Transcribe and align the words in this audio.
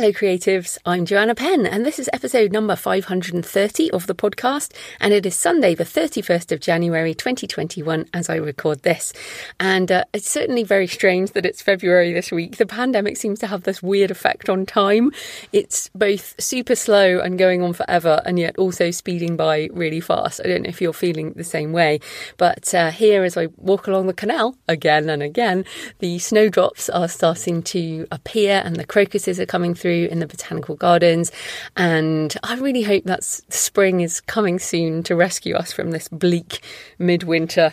Hello, 0.00 0.12
creatives. 0.12 0.78
I'm 0.86 1.04
Joanna 1.04 1.34
Penn, 1.34 1.66
and 1.66 1.84
this 1.84 1.98
is 1.98 2.08
episode 2.14 2.52
number 2.52 2.74
530 2.74 3.90
of 3.90 4.06
the 4.06 4.14
podcast. 4.14 4.72
And 4.98 5.12
it 5.12 5.26
is 5.26 5.36
Sunday, 5.36 5.74
the 5.74 5.84
31st 5.84 6.52
of 6.52 6.60
January 6.60 7.12
2021, 7.12 8.06
as 8.14 8.30
I 8.30 8.36
record 8.36 8.80
this. 8.80 9.12
And 9.60 9.92
uh, 9.92 10.04
it's 10.14 10.30
certainly 10.30 10.64
very 10.64 10.86
strange 10.86 11.32
that 11.32 11.44
it's 11.44 11.60
February 11.60 12.14
this 12.14 12.32
week. 12.32 12.56
The 12.56 12.64
pandemic 12.64 13.18
seems 13.18 13.40
to 13.40 13.46
have 13.46 13.64
this 13.64 13.82
weird 13.82 14.10
effect 14.10 14.48
on 14.48 14.64
time. 14.64 15.12
It's 15.52 15.90
both 15.90 16.34
super 16.40 16.76
slow 16.76 17.20
and 17.20 17.38
going 17.38 17.62
on 17.62 17.74
forever, 17.74 18.22
and 18.24 18.38
yet 18.38 18.56
also 18.56 18.90
speeding 18.92 19.36
by 19.36 19.68
really 19.70 20.00
fast. 20.00 20.40
I 20.42 20.48
don't 20.48 20.62
know 20.62 20.70
if 20.70 20.80
you're 20.80 20.94
feeling 20.94 21.34
the 21.34 21.44
same 21.44 21.72
way, 21.72 22.00
but 22.38 22.72
uh, 22.72 22.90
here 22.90 23.22
as 23.22 23.36
I 23.36 23.48
walk 23.58 23.86
along 23.86 24.06
the 24.06 24.14
canal 24.14 24.56
again 24.66 25.10
and 25.10 25.22
again, 25.22 25.66
the 25.98 26.18
snowdrops 26.18 26.88
are 26.88 27.06
starting 27.06 27.62
to 27.64 28.06
appear 28.10 28.62
and 28.64 28.76
the 28.76 28.86
crocuses 28.86 29.38
are 29.38 29.44
coming 29.44 29.74
through 29.74 29.89
in 29.90 30.20
the 30.20 30.26
botanical 30.26 30.76
gardens. 30.76 31.32
And 31.76 32.36
I 32.42 32.56
really 32.56 32.82
hope 32.82 33.04
that 33.04 33.24
spring 33.24 34.00
is 34.00 34.20
coming 34.20 34.58
soon 34.58 35.02
to 35.04 35.16
rescue 35.16 35.54
us 35.54 35.72
from 35.72 35.90
this 35.90 36.08
bleak 36.08 36.62
midwinter. 36.98 37.72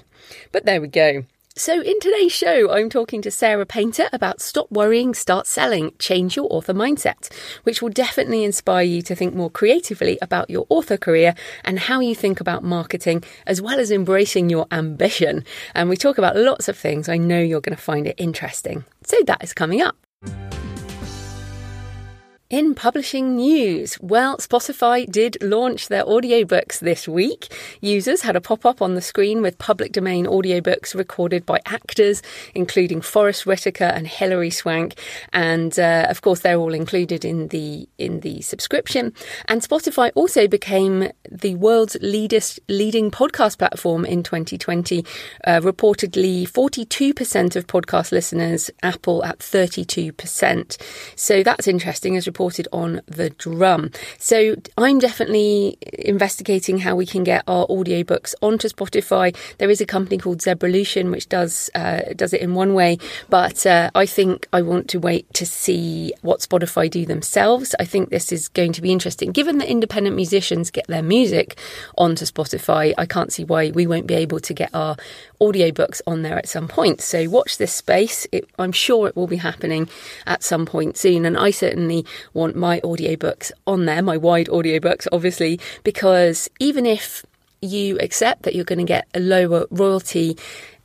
But 0.51 0.65
there 0.65 0.81
we 0.81 0.87
go. 0.87 1.23
So, 1.57 1.81
in 1.81 1.99
today's 1.99 2.31
show, 2.31 2.71
I'm 2.71 2.87
talking 2.87 3.19
to 3.23 3.31
Sarah 3.31 3.65
Painter 3.65 4.09
about 4.13 4.41
Stop 4.41 4.71
Worrying, 4.71 5.15
Start 5.15 5.47
Selling, 5.47 5.91
Change 5.97 6.35
Your 6.35 6.45
Author 6.53 6.75
Mindset, 6.75 7.33
which 7.63 7.81
will 7.81 7.89
definitely 7.89 8.43
inspire 8.43 8.83
you 8.83 9.01
to 9.01 9.15
think 9.15 9.33
more 9.33 9.49
creatively 9.49 10.19
about 10.21 10.51
your 10.51 10.67
author 10.69 10.97
career 10.97 11.33
and 11.65 11.79
how 11.79 11.99
you 11.99 12.13
think 12.13 12.39
about 12.39 12.63
marketing, 12.63 13.23
as 13.47 13.59
well 13.59 13.79
as 13.79 13.89
embracing 13.89 14.51
your 14.51 14.67
ambition. 14.71 15.43
And 15.73 15.89
we 15.89 15.97
talk 15.97 16.19
about 16.19 16.35
lots 16.35 16.67
of 16.67 16.77
things. 16.77 17.09
I 17.09 17.17
know 17.17 17.41
you're 17.41 17.59
going 17.59 17.75
to 17.75 17.81
find 17.81 18.05
it 18.05 18.15
interesting. 18.19 18.85
So, 19.03 19.17
that 19.25 19.43
is 19.43 19.55
coming 19.55 19.81
up. 19.81 19.95
In 22.49 22.75
publishing 22.75 23.35
news, 23.35 23.97
well, 23.99 24.37
Spotify 24.37 25.05
did 25.11 25.37
launch 25.41 25.89
their 25.89 26.05
audiobooks 26.05 26.79
this 26.79 27.05
week. 27.05 27.53
Users 27.81 28.21
had 28.21 28.37
a 28.37 28.41
pop 28.41 28.65
up 28.65 28.81
on 28.81 28.95
the 28.95 29.01
screen 29.01 29.41
with 29.41 29.57
public 29.57 29.91
domain 29.91 30.25
audiobooks 30.25 30.95
recorded 30.95 31.45
by 31.45 31.59
actors, 31.65 32.21
including 32.55 33.01
Forest 33.01 33.45
Whitaker 33.45 33.83
and 33.83 34.07
Hilary 34.07 34.49
Swank, 34.49 34.97
and 35.33 35.77
uh, 35.77 36.07
of 36.09 36.21
course 36.21 36.39
they're 36.39 36.55
all 36.55 36.73
included 36.73 37.25
in 37.25 37.49
the 37.49 37.89
in 37.97 38.21
the 38.21 38.41
subscription. 38.41 39.11
And 39.49 39.61
Spotify 39.61 40.11
also 40.15 40.47
became 40.47 41.11
the 41.29 41.55
world's 41.55 41.97
leadest, 41.99 42.61
leading 42.69 43.11
podcast 43.11 43.57
platform 43.57 44.05
in 44.05 44.23
2020. 44.23 45.03
Uh, 45.43 45.59
reportedly, 45.59 46.49
42% 46.49 47.57
of 47.57 47.67
podcast 47.67 48.13
listeners, 48.13 48.71
Apple 48.83 49.25
at 49.25 49.39
32%. 49.39 50.81
So 51.17 51.43
that's 51.43 51.67
interesting 51.67 52.15
as 52.15 52.25
reported 52.37 52.67
on 52.71 53.01
the 53.07 53.31
drum. 53.31 53.89
So 54.19 54.55
I'm 54.77 54.99
definitely 54.99 55.75
investigating 55.93 56.77
how 56.77 56.95
we 56.95 57.07
can 57.07 57.23
get 57.23 57.43
our 57.47 57.65
audiobooks 57.65 58.35
onto 58.43 58.69
Spotify. 58.69 59.35
There 59.57 59.71
is 59.71 59.81
a 59.81 59.87
company 59.87 60.19
called 60.19 60.37
Zebralution 60.37 61.09
which 61.09 61.29
does 61.29 61.71
uh, 61.73 62.01
does 62.15 62.33
it 62.33 62.41
in 62.41 62.53
one 62.53 62.75
way, 62.75 62.99
but 63.27 63.65
uh, 63.65 63.89
I 63.95 64.05
think 64.05 64.47
I 64.53 64.61
want 64.61 64.87
to 64.89 64.99
wait 64.99 65.25
to 65.33 65.47
see 65.47 66.13
what 66.21 66.41
Spotify 66.41 66.91
do 66.91 67.07
themselves. 67.07 67.73
I 67.79 67.85
think 67.85 68.11
this 68.11 68.31
is 68.31 68.49
going 68.49 68.73
to 68.73 68.83
be 68.83 68.91
interesting. 68.91 69.31
Given 69.31 69.57
that 69.57 69.67
independent 69.67 70.15
musicians 70.15 70.69
get 70.69 70.85
their 70.85 71.01
music 71.01 71.57
onto 71.97 72.25
Spotify, 72.25 72.93
I 72.99 73.07
can't 73.07 73.33
see 73.33 73.45
why 73.45 73.71
we 73.71 73.87
won't 73.87 74.05
be 74.05 74.13
able 74.13 74.39
to 74.41 74.53
get 74.53 74.69
our 74.75 74.95
audiobooks 75.41 76.01
on 76.05 76.21
there 76.21 76.37
at 76.37 76.47
some 76.47 76.67
point. 76.67 77.01
So 77.01 77.27
watch 77.29 77.57
this 77.57 77.73
space. 77.73 78.27
It, 78.31 78.47
I'm 78.59 78.71
sure 78.71 79.07
it 79.07 79.15
will 79.15 79.27
be 79.27 79.37
happening 79.37 79.89
at 80.25 80.43
some 80.43 80.65
point 80.65 80.97
soon. 80.97 81.25
And 81.25 81.37
I 81.37 81.51
certainly 81.51 82.05
want 82.33 82.55
my 82.55 82.79
audiobooks 82.81 83.51
on 83.65 83.85
there, 83.85 84.01
my 84.01 84.17
wide 84.17 84.47
audiobooks, 84.47 85.07
obviously, 85.11 85.59
because 85.83 86.49
even 86.59 86.85
if 86.85 87.25
you 87.61 87.97
accept 87.99 88.43
that 88.43 88.55
you're 88.55 88.65
going 88.65 88.79
to 88.79 88.85
get 88.85 89.07
a 89.13 89.19
lower 89.19 89.65
royalty 89.71 90.37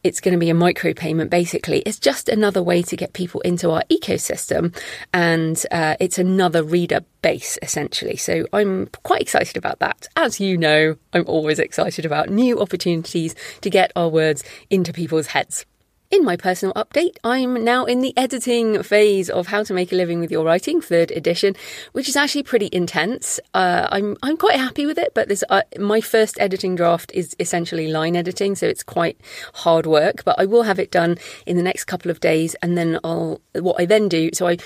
it's 0.04 0.20
going 0.20 0.32
to 0.32 0.38
be 0.38 0.50
a 0.50 0.54
micro 0.54 0.92
payment 0.92 1.31
basically. 1.31 1.81
It's 1.81 1.98
just 1.98 2.28
another 2.28 2.62
way 2.62 2.82
to 2.82 2.97
get 2.97 3.12
people 3.12 3.41
into 3.42 3.70
our 3.70 3.84
ecosystem 3.91 4.76
and 5.12 5.64
uh, 5.70 5.97
it's 6.00 6.19
another 6.19 6.62
reader 6.62 7.00
base 7.22 7.58
essentially. 7.62 8.16
So 8.16 8.47
I'm 8.52 8.88
quite 9.04 9.22
excited 9.22 9.56
about 9.56 9.78
that. 9.78 10.08
As 10.16 10.41
you 10.41 10.58
know, 10.58 10.97
I'm 11.12 11.25
always 11.26 11.58
excited 11.58 12.04
about 12.04 12.31
new 12.31 12.60
opportunities 12.60 13.34
to 13.60 13.70
get 13.70 13.92
our 13.94 14.08
words 14.08 14.42
into 14.70 14.92
people's 14.92 15.28
heads. 15.28 15.64
In 16.12 16.26
my 16.26 16.36
personal 16.36 16.74
update, 16.74 17.16
I'm 17.24 17.64
now 17.64 17.86
in 17.86 18.00
the 18.00 18.12
editing 18.18 18.82
phase 18.82 19.30
of 19.30 19.46
How 19.46 19.62
to 19.62 19.72
Make 19.72 19.92
a 19.92 19.94
Living 19.94 20.20
with 20.20 20.30
Your 20.30 20.44
Writing, 20.44 20.82
third 20.82 21.10
edition, 21.10 21.56
which 21.92 22.06
is 22.06 22.16
actually 22.16 22.42
pretty 22.42 22.68
intense. 22.70 23.40
Uh, 23.54 23.88
I'm 23.90 24.18
I'm 24.22 24.36
quite 24.36 24.56
happy 24.56 24.84
with 24.84 24.98
it, 24.98 25.14
but 25.14 25.28
this 25.28 25.42
uh, 25.48 25.62
my 25.78 26.02
first 26.02 26.38
editing 26.38 26.74
draft 26.74 27.10
is 27.14 27.34
essentially 27.40 27.88
line 27.88 28.14
editing, 28.14 28.56
so 28.56 28.66
it's 28.66 28.82
quite 28.82 29.18
hard 29.54 29.86
work. 29.86 30.22
But 30.22 30.38
I 30.38 30.44
will 30.44 30.64
have 30.64 30.78
it 30.78 30.90
done 30.90 31.16
in 31.46 31.56
the 31.56 31.62
next 31.62 31.84
couple 31.84 32.10
of 32.10 32.20
days, 32.20 32.54
and 32.60 32.76
then 32.76 32.98
I'll 33.02 33.40
what 33.54 33.80
I 33.80 33.86
then 33.86 34.10
do. 34.10 34.28
So 34.34 34.46
I 34.46 34.58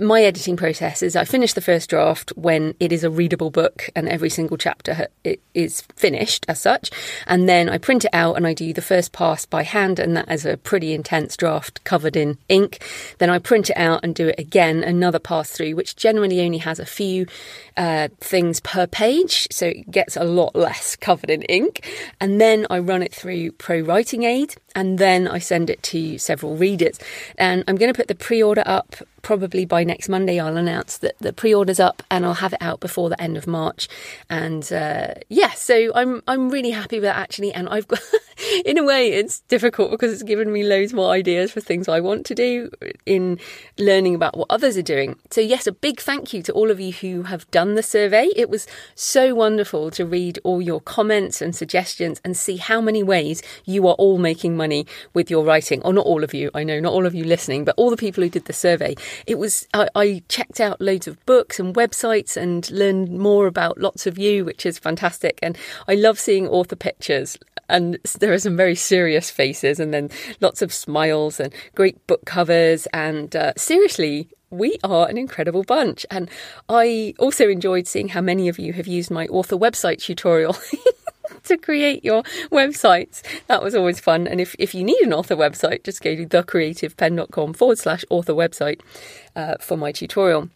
my 0.00 0.22
editing 0.22 0.56
process 0.56 1.02
is 1.02 1.16
I 1.16 1.26
finish 1.26 1.52
the 1.52 1.60
first 1.60 1.90
draft 1.90 2.32
when 2.34 2.76
it 2.80 2.92
is 2.92 3.04
a 3.04 3.10
readable 3.10 3.50
book 3.50 3.90
and 3.94 4.08
every 4.08 4.30
single 4.30 4.56
chapter 4.56 5.08
is 5.52 5.82
finished 5.96 6.46
as 6.48 6.62
such, 6.62 6.90
and 7.26 7.46
then 7.46 7.68
I 7.68 7.76
print 7.76 8.06
it 8.06 8.14
out 8.14 8.38
and 8.38 8.46
I 8.46 8.54
do 8.54 8.72
the 8.72 8.80
first 8.80 9.12
pass 9.12 9.44
by 9.44 9.64
hand, 9.64 9.98
and 9.98 10.16
that 10.16 10.30
is 10.30 10.46
a 10.46 10.56
pretty 10.56 10.93
intense 10.94 11.36
draft 11.36 11.82
covered 11.84 12.16
in 12.16 12.38
ink. 12.48 12.82
Then 13.18 13.30
I 13.30 13.38
print 13.38 13.70
it 13.70 13.76
out 13.76 14.00
and 14.02 14.14
do 14.14 14.28
it 14.28 14.38
again, 14.38 14.82
another 14.82 15.18
pass 15.18 15.50
through, 15.50 15.74
which 15.76 15.96
generally 15.96 16.40
only 16.40 16.58
has 16.58 16.78
a 16.78 16.86
few 16.86 17.26
uh, 17.76 18.08
things 18.20 18.60
per 18.60 18.86
page, 18.86 19.48
so 19.50 19.66
it 19.66 19.90
gets 19.90 20.16
a 20.16 20.24
lot 20.24 20.54
less 20.54 20.96
covered 20.96 21.30
in 21.30 21.42
ink. 21.42 21.86
And 22.20 22.40
then 22.40 22.66
I 22.70 22.78
run 22.78 23.02
it 23.02 23.14
through 23.14 23.52
Pro 23.52 23.80
Writing 23.80 24.24
Aid, 24.24 24.56
and 24.74 24.98
then 24.98 25.28
I 25.28 25.38
send 25.38 25.70
it 25.70 25.82
to 25.84 26.18
several 26.18 26.56
readers. 26.56 26.98
And 27.38 27.64
I'm 27.68 27.76
going 27.76 27.92
to 27.92 27.96
put 27.96 28.08
the 28.08 28.14
pre 28.14 28.42
order 28.42 28.62
up 28.66 28.96
probably 29.22 29.64
by 29.64 29.84
next 29.84 30.08
Monday. 30.08 30.38
I'll 30.38 30.56
announce 30.56 30.98
that 30.98 31.18
the 31.18 31.32
pre 31.32 31.54
order's 31.54 31.80
up 31.80 32.02
and 32.10 32.24
I'll 32.24 32.34
have 32.34 32.52
it 32.52 32.62
out 32.62 32.80
before 32.80 33.08
the 33.08 33.20
end 33.20 33.36
of 33.36 33.46
March. 33.46 33.88
And 34.28 34.70
uh, 34.72 35.14
yeah, 35.28 35.50
so 35.50 35.92
I'm 35.94 36.22
I'm 36.28 36.50
really 36.50 36.70
happy 36.70 36.96
with 36.96 37.04
that 37.04 37.16
actually. 37.16 37.52
And 37.52 37.68
I've 37.68 37.88
got, 37.88 38.00
in 38.64 38.78
a 38.78 38.84
way, 38.84 39.12
it's 39.12 39.40
difficult 39.40 39.90
because 39.90 40.12
it's 40.12 40.22
given 40.22 40.52
me 40.52 40.64
loads 40.64 40.92
more 40.92 41.10
ideas 41.10 41.52
for 41.52 41.60
things 41.60 41.88
I 41.88 42.00
want 42.00 42.26
to 42.26 42.34
do 42.34 42.70
in 43.06 43.38
learning 43.78 44.14
about 44.14 44.36
what 44.36 44.46
others 44.50 44.76
are 44.76 44.82
doing. 44.82 45.16
So, 45.30 45.40
yes, 45.40 45.66
a 45.66 45.72
big 45.72 46.00
thank 46.00 46.32
you 46.32 46.42
to 46.42 46.52
all 46.52 46.70
of 46.70 46.80
you 46.80 46.92
who 46.92 47.22
have 47.22 47.50
done 47.50 47.74
the 47.74 47.82
survey. 47.82 48.28
It 48.36 48.50
was 48.50 48.66
so 48.94 49.34
wonderful 49.34 49.90
to 49.92 50.04
read 50.04 50.38
all 50.44 50.60
your 50.60 50.80
comments 50.80 51.40
and 51.40 51.54
suggestions 51.56 52.20
and 52.24 52.36
see 52.36 52.56
how 52.56 52.80
many 52.80 53.02
ways 53.02 53.42
you 53.64 53.86
are 53.88 53.94
all 53.94 54.18
making 54.18 54.56
money 54.56 54.63
with 55.14 55.30
your 55.30 55.44
writing. 55.44 55.82
Or 55.82 55.92
not 55.92 56.06
all 56.06 56.24
of 56.24 56.34
you, 56.34 56.50
I 56.54 56.64
know, 56.64 56.80
not 56.80 56.92
all 56.92 57.06
of 57.06 57.14
you 57.14 57.24
listening, 57.24 57.64
but 57.64 57.74
all 57.76 57.90
the 57.90 57.96
people 57.96 58.22
who 58.22 58.30
did 58.30 58.46
the 58.46 58.52
survey 58.52 58.94
it 59.26 59.38
was 59.38 59.66
I, 59.74 59.88
I, 59.94 60.22
checked 60.28 60.60
out 60.60 60.80
loads 60.80 61.06
of 61.06 61.24
books 61.26 61.58
and 61.58 61.74
websites 61.74 62.36
and 62.36 62.70
learned 62.70 63.18
more 63.18 63.46
about 63.46 63.78
lots 63.78 64.06
of 64.06 64.18
you, 64.18 64.44
which 64.44 64.66
is 64.66 64.78
fantastic. 64.78 65.38
And 65.42 65.56
I 65.88 65.94
love 65.94 66.18
seeing 66.18 66.48
author 66.48 66.76
pictures. 66.76 67.38
And 67.68 67.98
there 68.18 68.32
are 68.32 68.38
some 68.38 68.56
very 68.56 68.74
serious 68.74 69.30
faces, 69.30 69.80
and 69.80 69.94
then 69.94 70.10
lots 70.40 70.60
of 70.60 70.72
smiles 70.72 71.40
and 71.40 71.52
great 71.74 72.06
book 72.06 72.24
covers. 72.26 72.86
And 72.92 73.34
uh, 73.34 73.54
seriously, 73.56 74.28
we 74.50 74.76
are 74.84 75.08
an 75.08 75.16
incredible 75.16 75.64
bunch. 75.64 76.04
And 76.10 76.30
I 76.68 77.14
also 77.18 77.48
enjoyed 77.48 77.86
seeing 77.86 78.08
how 78.08 78.20
many 78.20 78.48
of 78.48 78.58
you 78.58 78.74
have 78.74 78.86
used 78.86 79.10
my 79.10 79.26
author 79.26 79.56
website 79.56 79.98
tutorial. 79.98 80.56
to 81.44 81.56
create 81.56 82.04
your 82.04 82.22
websites. 82.50 83.22
That 83.46 83.62
was 83.62 83.74
always 83.74 84.00
fun. 84.00 84.26
And 84.26 84.40
if, 84.40 84.54
if 84.58 84.74
you 84.74 84.84
need 84.84 85.00
an 85.02 85.12
author 85.12 85.36
website, 85.36 85.84
just 85.84 86.02
go 86.02 86.14
to 86.14 86.26
thecreativepenn.com 86.26 87.54
forward 87.54 87.78
slash 87.78 88.04
author 88.10 88.32
website 88.32 88.80
uh, 89.36 89.56
for 89.60 89.76
my 89.76 89.92
tutorial. 89.92 90.48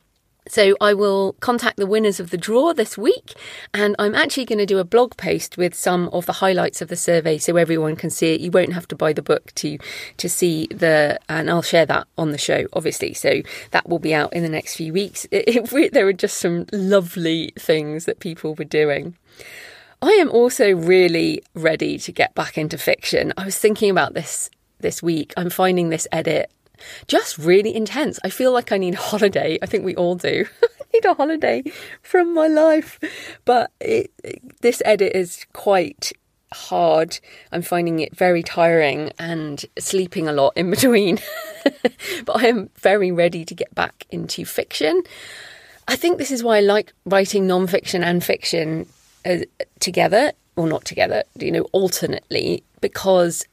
So 0.48 0.76
I 0.80 0.94
will 0.94 1.34
contact 1.40 1.76
the 1.76 1.86
winners 1.86 2.20
of 2.20 2.30
the 2.30 2.38
draw 2.38 2.72
this 2.72 2.96
week, 2.96 3.34
and 3.74 3.94
I'm 3.98 4.14
actually 4.14 4.46
going 4.46 4.58
to 4.58 4.66
do 4.66 4.78
a 4.78 4.84
blog 4.84 5.16
post 5.16 5.58
with 5.58 5.74
some 5.74 6.08
of 6.08 6.24
the 6.24 6.32
highlights 6.32 6.80
of 6.80 6.88
the 6.88 6.96
survey, 6.96 7.36
so 7.36 7.56
everyone 7.56 7.96
can 7.96 8.08
see 8.08 8.34
it. 8.34 8.40
You 8.40 8.50
won't 8.50 8.72
have 8.72 8.88
to 8.88 8.96
buy 8.96 9.12
the 9.12 9.22
book 9.22 9.52
to 9.56 9.78
to 10.16 10.28
see 10.28 10.66
the, 10.68 11.20
and 11.28 11.50
I'll 11.50 11.62
share 11.62 11.84
that 11.86 12.08
on 12.16 12.30
the 12.30 12.38
show, 12.38 12.66
obviously. 12.72 13.12
So 13.12 13.42
that 13.72 13.88
will 13.88 13.98
be 13.98 14.14
out 14.14 14.32
in 14.32 14.42
the 14.42 14.48
next 14.48 14.76
few 14.76 14.92
weeks. 14.92 15.26
It, 15.38 15.72
it, 15.72 15.92
there 15.92 16.04
were 16.04 16.12
just 16.12 16.38
some 16.38 16.66
lovely 16.72 17.52
things 17.58 18.06
that 18.06 18.18
people 18.18 18.54
were 18.54 18.64
doing. 18.64 19.14
I 20.00 20.10
am 20.12 20.30
also 20.30 20.70
really 20.70 21.42
ready 21.54 21.98
to 21.98 22.12
get 22.12 22.34
back 22.34 22.56
into 22.56 22.78
fiction. 22.78 23.32
I 23.36 23.44
was 23.44 23.58
thinking 23.58 23.90
about 23.90 24.14
this 24.14 24.48
this 24.80 25.02
week. 25.02 25.34
I'm 25.36 25.50
finding 25.50 25.88
this 25.88 26.06
edit 26.12 26.50
just 27.08 27.38
really 27.38 27.74
intense. 27.74 28.20
I 28.22 28.30
feel 28.30 28.52
like 28.52 28.70
I 28.70 28.78
need 28.78 28.94
a 28.94 28.98
holiday. 28.98 29.58
I 29.60 29.66
think 29.66 29.84
we 29.84 29.96
all 29.96 30.14
do. 30.14 30.46
I 30.62 30.84
need 30.94 31.04
a 31.04 31.14
holiday 31.14 31.64
from 32.02 32.32
my 32.32 32.46
life. 32.46 33.00
But 33.44 33.72
it, 33.80 34.12
this 34.60 34.80
edit 34.84 35.16
is 35.16 35.44
quite 35.52 36.12
hard. 36.52 37.18
I'm 37.52 37.62
finding 37.62 37.98
it 37.98 38.16
very 38.16 38.42
tiring 38.42 39.10
and 39.18 39.64
sleeping 39.78 40.28
a 40.28 40.32
lot 40.32 40.52
in 40.56 40.70
between. 40.70 41.18
but 42.24 42.36
I 42.36 42.46
am 42.46 42.70
very 42.76 43.10
ready 43.10 43.44
to 43.44 43.54
get 43.54 43.74
back 43.74 44.06
into 44.10 44.44
fiction. 44.44 45.02
I 45.86 45.96
think 45.96 46.18
this 46.18 46.30
is 46.30 46.42
why 46.44 46.58
I 46.58 46.60
like 46.60 46.92
writing 47.04 47.46
non-fiction 47.46 48.04
and 48.04 48.22
fiction 48.22 48.86
uh, 49.24 49.38
together, 49.80 50.32
or 50.56 50.66
not 50.66 50.84
together, 50.84 51.22
you 51.38 51.52
know, 51.52 51.66
alternately, 51.72 52.62
because 52.80 53.46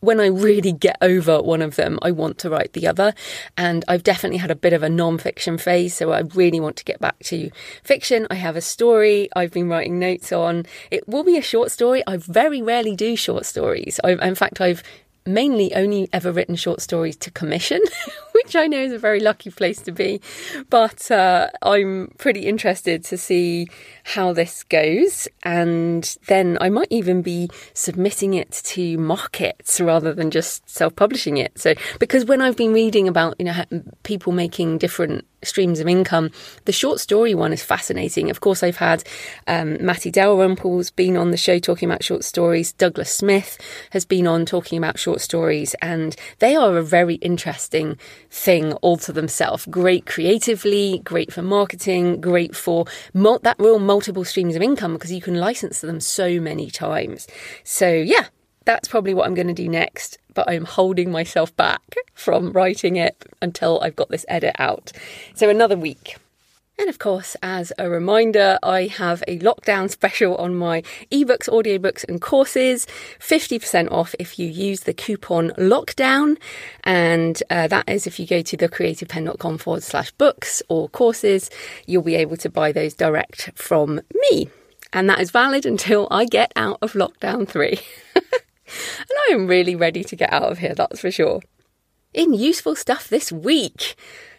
when 0.00 0.20
I 0.20 0.26
really 0.26 0.72
get 0.72 0.96
over 1.00 1.42
one 1.42 1.62
of 1.62 1.76
them, 1.76 1.98
I 2.02 2.10
want 2.12 2.38
to 2.38 2.50
write 2.50 2.72
the 2.72 2.86
other. 2.86 3.14
And 3.56 3.84
I've 3.88 4.02
definitely 4.02 4.38
had 4.38 4.50
a 4.50 4.56
bit 4.56 4.72
of 4.72 4.82
a 4.82 4.88
non 4.88 5.18
fiction 5.18 5.58
phase, 5.58 5.94
so 5.94 6.12
I 6.12 6.20
really 6.20 6.60
want 6.60 6.76
to 6.76 6.84
get 6.84 7.00
back 7.00 7.18
to 7.24 7.50
fiction. 7.82 8.26
I 8.30 8.34
have 8.34 8.56
a 8.56 8.60
story 8.60 9.28
I've 9.34 9.52
been 9.52 9.68
writing 9.68 9.98
notes 9.98 10.32
on. 10.32 10.66
It 10.90 11.08
will 11.08 11.24
be 11.24 11.36
a 11.36 11.42
short 11.42 11.70
story. 11.70 12.02
I 12.06 12.16
very 12.16 12.62
rarely 12.62 12.94
do 12.94 13.16
short 13.16 13.44
stories. 13.44 13.98
I, 14.04 14.12
in 14.12 14.34
fact, 14.34 14.60
I've 14.60 14.82
mainly 15.28 15.74
only 15.74 16.08
ever 16.12 16.32
written 16.32 16.56
short 16.56 16.80
stories 16.80 17.16
to 17.16 17.30
commission, 17.30 17.80
which 18.32 18.56
I 18.56 18.66
know 18.66 18.80
is 18.80 18.92
a 18.92 18.98
very 18.98 19.20
lucky 19.20 19.50
place 19.50 19.80
to 19.82 19.92
be. 19.92 20.20
But 20.70 21.10
uh, 21.10 21.48
I'm 21.62 22.12
pretty 22.18 22.46
interested 22.46 23.04
to 23.04 23.18
see 23.18 23.68
how 24.04 24.32
this 24.32 24.64
goes. 24.64 25.28
And 25.42 26.16
then 26.26 26.58
I 26.60 26.70
might 26.70 26.88
even 26.90 27.22
be 27.22 27.50
submitting 27.74 28.34
it 28.34 28.50
to 28.50 28.98
markets 28.98 29.80
rather 29.80 30.14
than 30.14 30.30
just 30.30 30.68
self 30.68 30.96
publishing 30.96 31.36
it. 31.36 31.58
So, 31.58 31.74
because 31.98 32.24
when 32.24 32.40
I've 32.40 32.56
been 32.56 32.72
reading 32.72 33.08
about, 33.08 33.36
you 33.38 33.44
know, 33.44 33.64
people 34.02 34.32
making 34.32 34.78
different 34.78 35.26
streams 35.42 35.80
of 35.80 35.88
income. 35.88 36.30
The 36.64 36.72
short 36.72 37.00
story 37.00 37.34
one 37.34 37.52
is 37.52 37.62
fascinating. 37.62 38.30
Of 38.30 38.40
course, 38.40 38.62
I've 38.62 38.76
had 38.76 39.04
um, 39.46 39.84
Matty 39.84 40.10
Dalrymple's 40.10 40.90
been 40.90 41.16
on 41.16 41.30
the 41.30 41.36
show 41.36 41.58
talking 41.58 41.88
about 41.88 42.02
short 42.04 42.24
stories. 42.24 42.72
Douglas 42.72 43.12
Smith 43.12 43.58
has 43.90 44.04
been 44.04 44.26
on 44.26 44.46
talking 44.46 44.78
about 44.78 44.98
short 44.98 45.20
stories, 45.20 45.74
and 45.80 46.16
they 46.38 46.56
are 46.56 46.76
a 46.76 46.82
very 46.82 47.16
interesting 47.16 47.98
thing 48.30 48.72
all 48.74 48.96
to 48.98 49.12
themselves. 49.12 49.66
Great 49.66 50.06
creatively, 50.06 51.00
great 51.04 51.32
for 51.32 51.42
marketing, 51.42 52.20
great 52.20 52.56
for 52.56 52.86
mul- 53.14 53.38
that 53.40 53.58
real 53.58 53.78
multiple 53.78 54.24
streams 54.24 54.56
of 54.56 54.62
income 54.62 54.94
because 54.94 55.12
you 55.12 55.20
can 55.20 55.34
license 55.34 55.80
them 55.80 56.00
so 56.00 56.40
many 56.40 56.70
times. 56.70 57.26
So, 57.64 57.88
yeah, 57.90 58.26
that's 58.68 58.86
probably 58.86 59.14
what 59.14 59.26
I'm 59.26 59.34
going 59.34 59.46
to 59.46 59.54
do 59.54 59.66
next, 59.66 60.18
but 60.34 60.46
I'm 60.46 60.66
holding 60.66 61.10
myself 61.10 61.56
back 61.56 61.96
from 62.12 62.52
writing 62.52 62.96
it 62.96 63.24
until 63.40 63.80
I've 63.80 63.96
got 63.96 64.10
this 64.10 64.26
edit 64.28 64.56
out. 64.58 64.92
So, 65.34 65.48
another 65.48 65.76
week. 65.76 66.18
And 66.78 66.90
of 66.90 66.98
course, 66.98 67.34
as 67.42 67.72
a 67.78 67.88
reminder, 67.88 68.58
I 68.62 68.88
have 68.88 69.24
a 69.26 69.38
lockdown 69.38 69.90
special 69.90 70.36
on 70.36 70.54
my 70.54 70.82
ebooks, 71.10 71.48
audiobooks, 71.48 72.04
and 72.06 72.20
courses 72.20 72.86
50% 73.18 73.90
off 73.90 74.14
if 74.18 74.38
you 74.38 74.46
use 74.46 74.80
the 74.80 74.92
coupon 74.92 75.48
lockdown. 75.52 76.36
And 76.84 77.42
uh, 77.48 77.68
that 77.68 77.88
is 77.88 78.06
if 78.06 78.20
you 78.20 78.26
go 78.26 78.42
to 78.42 78.56
thecreativepenn.com 78.56 79.56
forward 79.56 79.82
slash 79.82 80.10
books 80.12 80.62
or 80.68 80.90
courses, 80.90 81.48
you'll 81.86 82.02
be 82.02 82.16
able 82.16 82.36
to 82.36 82.50
buy 82.50 82.72
those 82.72 82.92
direct 82.92 83.50
from 83.54 84.02
me. 84.14 84.50
And 84.92 85.08
that 85.08 85.20
is 85.20 85.30
valid 85.30 85.64
until 85.64 86.06
I 86.10 86.26
get 86.26 86.52
out 86.54 86.78
of 86.82 86.92
lockdown 86.92 87.48
three. 87.48 87.80
And 89.28 89.40
I 89.40 89.42
am 89.42 89.46
really 89.46 89.76
ready 89.76 90.04
to 90.04 90.16
get 90.16 90.32
out 90.32 90.50
of 90.50 90.58
here, 90.58 90.74
that's 90.74 91.00
for 91.00 91.10
sure. 91.10 91.40
In 92.14 92.32
useful 92.32 92.74
stuff 92.74 93.08
this 93.08 93.30
week, 93.30 93.96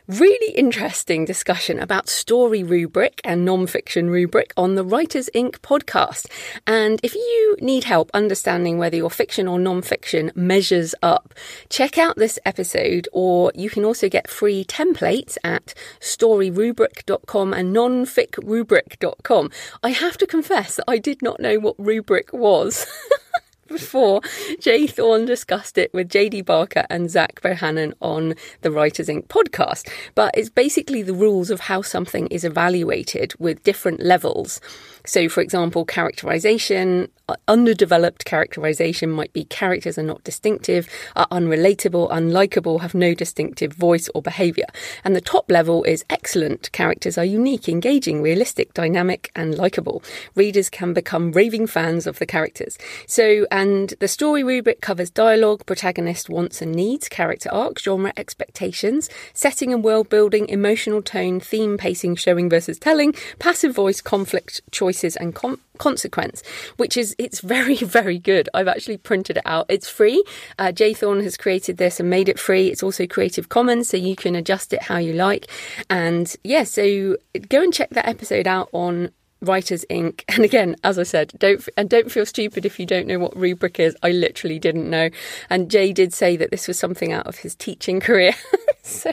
really 0.07 0.53
interesting 0.55 1.25
discussion 1.25 1.79
about 1.79 2.09
story 2.09 2.63
rubric 2.63 3.21
and 3.23 3.45
non-fiction 3.45 4.09
rubric 4.09 4.51
on 4.57 4.73
the 4.73 4.83
Writers 4.83 5.29
Inc 5.35 5.59
podcast. 5.59 6.25
And 6.65 6.99
if 7.03 7.13
you 7.13 7.57
need 7.61 7.83
help 7.83 8.09
understanding 8.13 8.79
whether 8.79 8.97
your 8.97 9.11
fiction 9.11 9.47
or 9.47 9.59
non-fiction 9.59 10.31
measures 10.33 10.95
up, 11.03 11.35
check 11.69 11.99
out 11.99 12.15
this 12.15 12.39
episode 12.43 13.07
or 13.13 13.51
you 13.53 13.69
can 13.69 13.85
also 13.85 14.09
get 14.09 14.27
free 14.27 14.63
templates 14.63 15.37
at 15.43 15.75
storyrubric.com 15.99 17.53
and 17.53 17.75
nonficrubric.com. 17.75 19.51
I 19.83 19.89
have 19.89 20.17
to 20.17 20.25
confess 20.25 20.77
that 20.77 20.85
I 20.87 20.97
did 20.97 21.21
not 21.21 21.39
know 21.39 21.59
what 21.59 21.75
rubric 21.77 22.33
was. 22.33 22.87
before, 23.69 24.21
J 24.59 24.87
Thorn 24.87 25.25
discussed 25.25 25.77
it 25.77 25.93
with 25.93 26.09
JD 26.09 26.45
Barker 26.45 26.85
and 26.89 27.09
Zach 27.09 27.41
Bohannon 27.41 27.93
on 28.01 28.35
the 28.61 28.71
Writers 28.71 29.07
Inc. 29.07 29.27
podcast. 29.27 29.89
But 30.15 30.31
it's 30.35 30.49
basically 30.49 31.01
the 31.01 31.13
rules 31.13 31.49
of 31.49 31.61
how 31.61 31.81
something 31.81 32.27
is 32.27 32.43
evaluated 32.43 33.33
with 33.39 33.63
different 33.63 34.01
levels. 34.01 34.59
So, 35.09 35.27
for 35.27 35.41
example, 35.41 35.85
characterization, 35.85 37.09
uh, 37.27 37.35
underdeveloped 37.47 38.25
characterization 38.25 39.09
might 39.09 39.33
be 39.33 39.43
characters 39.45 39.97
are 39.97 40.03
not 40.03 40.23
distinctive, 40.23 40.87
are 41.15 41.27
unrelatable, 41.29 42.11
unlikable, 42.11 42.81
have 42.81 42.93
no 42.93 43.15
distinctive 43.15 43.73
voice 43.73 44.07
or 44.13 44.21
behavior. 44.21 44.67
And 45.03 45.15
the 45.15 45.21
top 45.21 45.49
level 45.49 45.83
is 45.83 46.05
excellent. 46.11 46.71
Characters 46.73 47.17
are 47.17 47.25
unique, 47.25 47.67
engaging, 47.67 48.21
realistic, 48.21 48.75
dynamic, 48.75 49.31
and 49.35 49.55
likable. 49.55 50.03
Readers 50.35 50.69
can 50.69 50.93
become 50.93 51.31
raving 51.31 51.65
fans 51.65 52.05
of 52.05 52.19
the 52.19 52.27
characters. 52.27 52.77
So, 53.07 53.47
and 53.49 53.95
the 53.99 54.07
story 54.07 54.43
rubric 54.43 54.79
covers 54.79 55.09
dialogue, 55.09 55.65
protagonist 55.65 56.29
wants 56.29 56.61
and 56.61 56.71
needs, 56.71 57.09
character 57.09 57.49
arc, 57.51 57.79
genre 57.79 58.13
expectations, 58.15 59.09
setting 59.33 59.73
and 59.73 59.83
world 59.83 60.07
building, 60.07 60.47
emotional 60.49 61.01
tone, 61.01 61.39
theme, 61.39 61.79
pacing, 61.79 62.15
showing 62.15 62.47
versus 62.47 62.77
telling, 62.77 63.15
passive 63.39 63.73
voice, 63.73 64.01
conflict, 64.01 64.61
choice 64.69 64.98
and 65.03 65.35
com- 65.35 65.59
consequence, 65.77 66.43
which 66.77 66.97
is 66.97 67.15
it's 67.17 67.39
very 67.41 67.75
very 67.99 68.19
good. 68.19 68.49
I've 68.53 68.67
actually 68.67 68.97
printed 68.97 69.37
it 69.37 69.43
out. 69.45 69.65
It's 69.69 69.89
free. 69.89 70.23
Uh, 70.57 70.71
J 70.71 70.93
Thorn 70.93 71.21
has 71.21 71.37
created 71.37 71.77
this 71.77 71.99
and 71.99 72.09
made 72.09 72.29
it 72.29 72.39
free. 72.39 72.67
It's 72.67 72.83
also 72.83 73.07
Creative 73.07 73.49
Commons, 73.49 73.89
so 73.89 73.97
you 73.97 74.15
can 74.15 74.35
adjust 74.35 74.73
it 74.73 74.83
how 74.83 74.97
you 74.97 75.13
like. 75.13 75.47
And 75.89 76.35
yeah, 76.43 76.63
so 76.63 77.17
go 77.49 77.63
and 77.63 77.73
check 77.73 77.89
that 77.91 78.07
episode 78.07 78.47
out 78.47 78.69
on 78.73 79.11
Writers 79.41 79.85
Inc. 79.89 80.23
And 80.39 80.45
again, 80.45 80.75
as 80.83 80.97
I 80.97 81.03
said, 81.03 81.33
don't 81.37 81.67
and 81.75 81.89
don't 81.89 82.11
feel 82.11 82.25
stupid 82.25 82.65
if 82.65 82.79
you 82.79 82.85
don't 82.85 83.07
know 83.07 83.19
what 83.19 83.35
rubric 83.35 83.79
is. 83.79 83.95
I 84.01 84.11
literally 84.11 84.57
didn't 84.57 84.89
know. 84.89 85.09
And 85.49 85.69
Jay 85.69 85.91
did 85.91 86.13
say 86.13 86.37
that 86.37 86.49
this 86.49 86.67
was 86.67 86.79
something 86.79 87.11
out 87.11 87.27
of 87.27 87.39
his 87.39 87.55
teaching 87.55 87.99
career. 88.09 88.33
so 88.81 89.11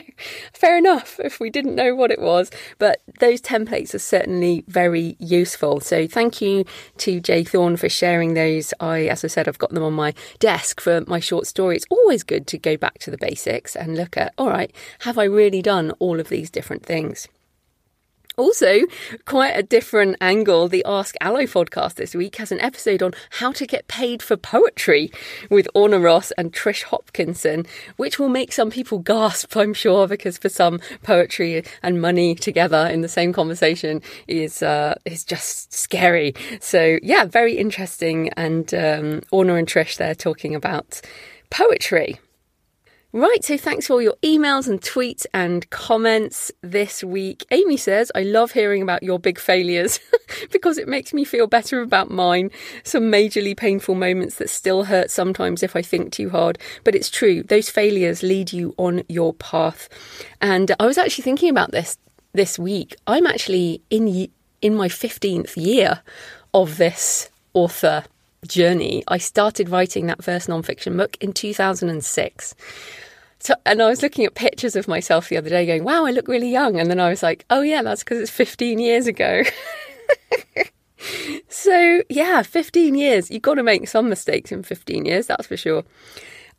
fair 0.53 0.77
enough 0.77 1.19
if 1.19 1.39
we 1.39 1.49
didn't 1.49 1.75
know 1.75 1.93
what 1.93 2.11
it 2.11 2.21
was. 2.21 2.49
But 2.77 3.01
those 3.19 3.41
templates 3.41 3.93
are 3.93 3.99
certainly 3.99 4.63
very 4.67 5.17
useful. 5.19 5.81
So 5.81 6.07
thank 6.07 6.41
you 6.41 6.65
to 6.97 7.19
J 7.19 7.43
Thorn 7.43 7.75
for 7.75 7.89
sharing 7.89 8.33
those. 8.33 8.73
I, 8.79 9.07
as 9.07 9.25
I 9.25 9.27
said, 9.27 9.47
I've 9.47 9.57
got 9.57 9.71
them 9.71 9.83
on 9.83 9.93
my 9.93 10.13
desk 10.39 10.79
for 10.79 11.03
my 11.07 11.19
short 11.19 11.47
story. 11.47 11.75
It's 11.75 11.85
always 11.89 12.23
good 12.23 12.47
to 12.47 12.57
go 12.57 12.77
back 12.77 12.99
to 12.99 13.11
the 13.11 13.17
basics 13.17 13.75
and 13.75 13.97
look 13.97 14.15
at, 14.15 14.33
all 14.37 14.49
right, 14.49 14.73
have 14.99 15.17
I 15.17 15.25
really 15.25 15.61
done 15.61 15.91
all 15.99 16.19
of 16.19 16.29
these 16.29 16.49
different 16.49 16.85
things? 16.85 17.27
Also, 18.37 18.81
quite 19.25 19.57
a 19.57 19.63
different 19.63 20.15
angle. 20.21 20.67
The 20.67 20.85
Ask 20.85 21.15
ALLi 21.21 21.47
podcast 21.47 21.95
this 21.95 22.13
week 22.13 22.35
has 22.35 22.51
an 22.51 22.61
episode 22.61 23.01
on 23.01 23.13
how 23.31 23.51
to 23.53 23.65
get 23.65 23.87
paid 23.87 24.21
for 24.21 24.37
poetry 24.37 25.09
with 25.49 25.67
Orna 25.73 25.97
Ross 25.99 26.29
and 26.37 26.53
Trish 26.53 26.83
Hopkinson, 26.83 27.65
which 27.95 28.19
will 28.19 28.29
make 28.29 28.53
some 28.53 28.69
people 28.69 28.99
gasp, 28.99 29.57
I'm 29.57 29.73
sure, 29.73 30.07
because 30.07 30.37
for 30.37 30.49
some, 30.49 30.79
poetry 31.01 31.63
and 31.81 31.99
money 31.99 32.35
together 32.35 32.85
in 32.85 33.01
the 33.01 33.07
same 33.07 33.33
conversation 33.33 34.03
is 34.27 34.61
uh, 34.61 34.93
is 35.03 35.23
just 35.23 35.73
scary. 35.73 36.35
So, 36.59 36.99
yeah, 37.01 37.25
very 37.25 37.57
interesting. 37.57 38.29
And 38.37 38.71
um, 38.75 39.21
Orna 39.31 39.55
and 39.55 39.67
Trish, 39.67 39.97
they're 39.97 40.13
talking 40.13 40.53
about 40.53 41.01
poetry. 41.49 42.19
Right, 43.13 43.43
so 43.43 43.57
thanks 43.57 43.87
for 43.87 43.93
all 43.93 44.01
your 44.01 44.17
emails 44.21 44.67
and 44.67 44.81
tweets 44.81 45.25
and 45.33 45.69
comments 45.69 46.51
this 46.61 47.03
week. 47.03 47.45
Amy 47.51 47.77
says, 47.77 48.11
I 48.13 48.23
love 48.23 48.51
hearing 48.51 48.81
about 48.81 49.01
your 49.01 49.17
big 49.17 49.39
failures 49.39 49.99
because 50.51 50.77
it 50.77 50.89
makes 50.89 51.13
me 51.13 51.23
feel 51.23 51.47
better 51.47 51.81
about 51.81 52.11
mine. 52.11 52.51
Some 52.83 53.11
majorly 53.11 53.55
painful 53.55 53.95
moments 53.95 54.35
that 54.35 54.49
still 54.49 54.83
hurt 54.83 55.09
sometimes 55.09 55.63
if 55.63 55.75
I 55.75 55.81
think 55.81 56.11
too 56.11 56.29
hard. 56.29 56.59
But 56.83 56.95
it's 56.95 57.09
true, 57.09 57.43
those 57.43 57.69
failures 57.69 58.23
lead 58.23 58.51
you 58.51 58.75
on 58.77 59.03
your 59.07 59.33
path. 59.33 59.87
And 60.41 60.73
I 60.77 60.85
was 60.85 60.97
actually 60.97 61.23
thinking 61.23 61.49
about 61.49 61.71
this 61.71 61.97
this 62.33 62.59
week, 62.59 62.95
I'm 63.07 63.25
actually 63.25 63.81
in 63.89 64.29
in 64.61 64.75
my 64.75 64.87
15th 64.87 65.55
year 65.57 66.01
of 66.53 66.77
this 66.77 67.29
author 67.53 68.03
journey. 68.45 69.03
I 69.07 69.17
started 69.17 69.69
writing 69.69 70.07
that 70.07 70.23
first 70.23 70.47
nonfiction 70.47 70.97
book 70.97 71.17
in 71.19 71.33
2006. 71.33 72.55
So, 73.39 73.53
and 73.65 73.81
I 73.81 73.87
was 73.87 74.01
looking 74.01 74.25
at 74.25 74.35
pictures 74.35 74.75
of 74.75 74.87
myself 74.87 75.29
the 75.29 75.37
other 75.37 75.49
day 75.49 75.65
going, 75.65 75.83
wow, 75.83 76.05
I 76.05 76.11
look 76.11 76.27
really 76.27 76.49
young. 76.49 76.79
And 76.79 76.89
then 76.89 76.99
I 76.99 77.09
was 77.09 77.21
like, 77.21 77.45
oh, 77.49 77.61
yeah, 77.61 77.81
that's 77.81 78.03
because 78.03 78.19
it's 78.19 78.31
15 78.31 78.79
years 78.79 79.07
ago. 79.07 79.43
so, 81.47 82.03
yeah, 82.09 82.41
15 82.41 82.95
years. 82.95 83.29
You've 83.29 83.43
got 83.43 83.55
to 83.55 83.63
make 83.63 83.87
some 83.87 84.09
mistakes 84.09 84.51
in 84.51 84.63
15 84.63 85.05
years, 85.05 85.27
that's 85.27 85.47
for 85.47 85.57
sure. 85.57 85.83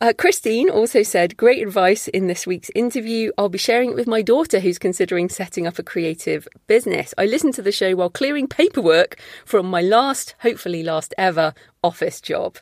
Uh, 0.01 0.13
Christine 0.17 0.71
also 0.71 1.03
said, 1.03 1.37
Great 1.37 1.61
advice 1.61 2.07
in 2.07 2.29
this 2.29 2.47
week's 2.47 2.71
interview. 2.75 3.33
I'll 3.37 3.49
be 3.49 3.59
sharing 3.59 3.91
it 3.91 3.97
with 3.97 4.07
my 4.07 4.23
daughter 4.23 4.61
who's 4.61 4.79
considering 4.79 5.29
setting 5.29 5.67
up 5.67 5.79
a 5.79 5.83
creative 5.83 6.47
business. 6.69 7.13
I 7.19 7.25
listened 7.25 7.55
to 7.55 7.63
the 7.63 7.73
show 7.73 7.97
while 7.97 8.09
clearing 8.09 8.47
paperwork 8.47 9.19
from 9.45 9.67
my 9.67 9.81
last, 9.81 10.37
hopefully 10.39 10.85
last 10.85 11.15
ever, 11.19 11.53
office 11.83 12.21
job. 12.21 12.59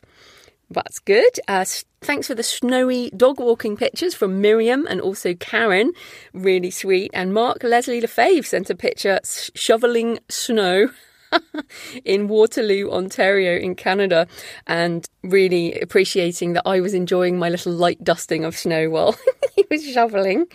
That's 0.71 0.97
good. 0.97 1.39
Uh, 1.47 1.63
thanks 2.01 2.25
for 2.25 2.33
the 2.33 2.41
snowy 2.43 3.11
dog 3.11 3.39
walking 3.39 3.77
pictures 3.77 4.15
from 4.15 4.41
Miriam 4.41 4.87
and 4.89 4.99
also 4.99 5.35
Karen. 5.35 5.93
Really 6.33 6.71
sweet. 6.71 7.11
And 7.13 7.35
Mark 7.35 7.63
Leslie 7.63 8.01
Lefebvre 8.01 8.43
sent 8.47 8.71
a 8.71 8.75
picture 8.75 9.19
shoveling 9.23 10.19
snow 10.27 10.89
in 12.05 12.27
Waterloo, 12.27 12.89
Ontario, 12.91 13.57
in 13.57 13.75
Canada, 13.75 14.27
and 14.65 15.05
really 15.23 15.79
appreciating 15.79 16.53
that 16.53 16.63
I 16.65 16.79
was 16.79 16.93
enjoying 16.93 17.37
my 17.37 17.49
little 17.49 17.73
light 17.73 18.03
dusting 18.03 18.45
of 18.45 18.55
snow 18.55 18.89
while 18.89 19.17
he 19.55 19.65
was 19.69 19.85
shoveling. 19.85 20.47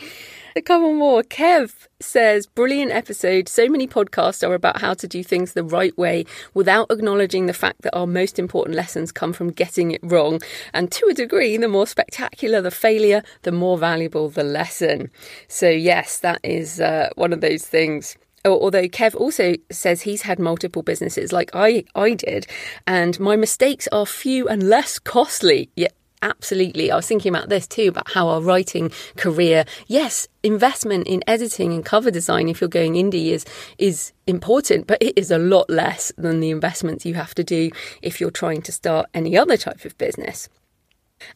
A 0.54 0.60
couple 0.60 0.92
more. 0.92 1.22
Kev 1.22 1.72
says, 1.98 2.46
brilliant 2.46 2.92
episode. 2.92 3.48
So 3.48 3.68
many 3.68 3.86
podcasts 3.88 4.46
are 4.46 4.52
about 4.52 4.82
how 4.82 4.92
to 4.92 5.08
do 5.08 5.24
things 5.24 5.54
the 5.54 5.64
right 5.64 5.96
way 5.96 6.26
without 6.52 6.90
acknowledging 6.90 7.46
the 7.46 7.54
fact 7.54 7.80
that 7.82 7.96
our 7.96 8.06
most 8.06 8.38
important 8.38 8.76
lessons 8.76 9.12
come 9.12 9.32
from 9.32 9.50
getting 9.50 9.92
it 9.92 10.00
wrong. 10.02 10.42
And 10.74 10.92
to 10.92 11.06
a 11.06 11.14
degree, 11.14 11.56
the 11.56 11.68
more 11.68 11.86
spectacular 11.86 12.60
the 12.60 12.70
failure, 12.70 13.22
the 13.42 13.52
more 13.52 13.78
valuable 13.78 14.28
the 14.28 14.44
lesson. 14.44 15.10
So, 15.48 15.70
yes, 15.70 16.20
that 16.20 16.40
is 16.44 16.82
uh, 16.82 17.08
one 17.14 17.32
of 17.32 17.40
those 17.40 17.66
things 17.66 18.18
although 18.44 18.88
Kev 18.88 19.14
also 19.14 19.54
says 19.70 20.02
he's 20.02 20.22
had 20.22 20.38
multiple 20.38 20.82
businesses 20.82 21.32
like 21.32 21.50
I, 21.54 21.84
I 21.94 22.14
did, 22.14 22.46
and 22.86 23.18
my 23.20 23.36
mistakes 23.36 23.88
are 23.92 24.06
few 24.06 24.48
and 24.48 24.68
less 24.68 24.98
costly. 24.98 25.70
Yeah, 25.76 25.88
absolutely. 26.22 26.90
I 26.90 26.96
was 26.96 27.06
thinking 27.06 27.34
about 27.34 27.48
this 27.48 27.66
too, 27.66 27.88
about 27.88 28.10
how 28.10 28.28
our 28.28 28.40
writing 28.40 28.90
career, 29.16 29.64
yes, 29.86 30.26
investment 30.42 31.06
in 31.06 31.22
editing 31.26 31.72
and 31.72 31.84
cover 31.84 32.10
design, 32.10 32.48
if 32.48 32.60
you're 32.60 32.68
going 32.68 32.94
indie, 32.94 33.28
is 33.28 33.44
is 33.78 34.12
important, 34.26 34.86
but 34.86 34.98
it 35.00 35.16
is 35.16 35.30
a 35.30 35.38
lot 35.38 35.68
less 35.68 36.12
than 36.16 36.40
the 36.40 36.50
investments 36.50 37.04
you 37.04 37.14
have 37.14 37.34
to 37.34 37.44
do 37.44 37.70
if 38.00 38.20
you're 38.20 38.30
trying 38.30 38.62
to 38.62 38.72
start 38.72 39.08
any 39.14 39.36
other 39.36 39.56
type 39.56 39.84
of 39.84 39.96
business. 39.98 40.48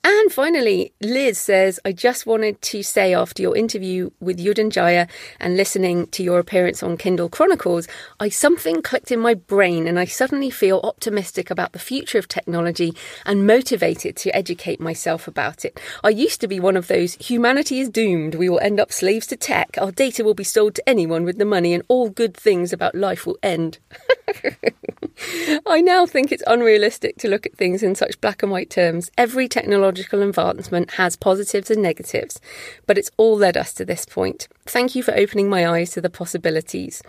And 0.05 0.33
finally, 0.33 0.93
Liz 1.01 1.39
says, 1.39 1.81
I 1.85 1.93
just 1.93 2.27
wanted 2.27 2.61
to 2.63 2.83
say 2.83 3.15
after 3.15 3.43
your 3.43 3.57
interview 3.57 4.11
with 4.21 4.39
Yudhanjaya 4.39 5.09
and 5.41 5.57
listening 5.57 6.07
to 6.09 6.23
your 6.23 6.39
appearance 6.39 6.83
on 6.83 6.97
Kindle 6.97 7.29
Chronicles, 7.29 7.89
I 8.21 8.29
something 8.29 8.83
clicked 8.83 9.11
in 9.11 9.21
my 9.21 9.35
brain 9.35 9.87
and 9.87 9.99
I 9.99 10.05
suddenly 10.05 10.51
feel 10.51 10.81
optimistic 10.85 11.51
about 11.51 11.73
the 11.73 11.79
future 11.79 12.19
of 12.19 12.29
technology 12.29 12.95
and 13.25 13.47
motivated 13.47 14.17
to 14.17 14.35
educate 14.35 14.81
myself 14.81 15.27
about 15.27 15.65
it. 15.65 15.81
I 16.05 16.11
used 16.11 16.41
to 16.41 16.49
be 16.49 16.61
one 16.61 16.77
of 16.77 16.89
those 16.89 17.15
humanity 17.15 17.81
is 17.81 17.89
doomed, 17.89 18.35
we 18.35 18.49
will 18.49 18.61
end 18.61 18.81
up 18.81 18.93
slaves 18.93 19.27
to 19.29 19.37
tech, 19.37 19.77
our 19.79 19.93
data 19.93 20.25
will 20.25 20.35
be 20.35 20.45
sold 20.45 20.75
to 20.77 20.89
anyone 20.89 21.25
with 21.25 21.39
the 21.39 21.45
money 21.45 21.75
and 21.75 21.83
all 21.89 22.11
good 22.11 22.37
things 22.37 22.73
about 22.73 22.95
life 22.95 23.27
will 23.27 23.39
end. 23.43 23.79
I 25.67 25.81
now 25.81 26.07
think 26.07 26.33
it's 26.33 26.43
unrealistic 26.47 27.19
to 27.19 27.29
look 27.29 27.47
at 27.47 27.57
things 27.57 27.83
in 27.83 27.95
such 27.95 28.21
black 28.21 28.43
and 28.43 28.53
white 28.53 28.71
terms. 28.71 29.11
Every 29.17 29.49
technological 29.49 30.23
advancement 30.23 30.93
has 30.93 31.17
positives 31.17 31.71
and 31.71 31.83
negatives, 31.83 32.41
but 32.87 32.99
it's 32.99 33.11
all 33.17 33.37
led 33.37 33.57
us 33.57 33.73
to 33.75 33.85
this 33.85 34.05
point. 34.05 34.49
Thank 34.67 34.95
you 34.95 35.03
for 35.03 35.15
opening 35.15 35.49
my 35.49 35.69
eyes 35.69 35.91
to 35.93 36.01
the 36.01 36.11
possibilities. 36.11 37.03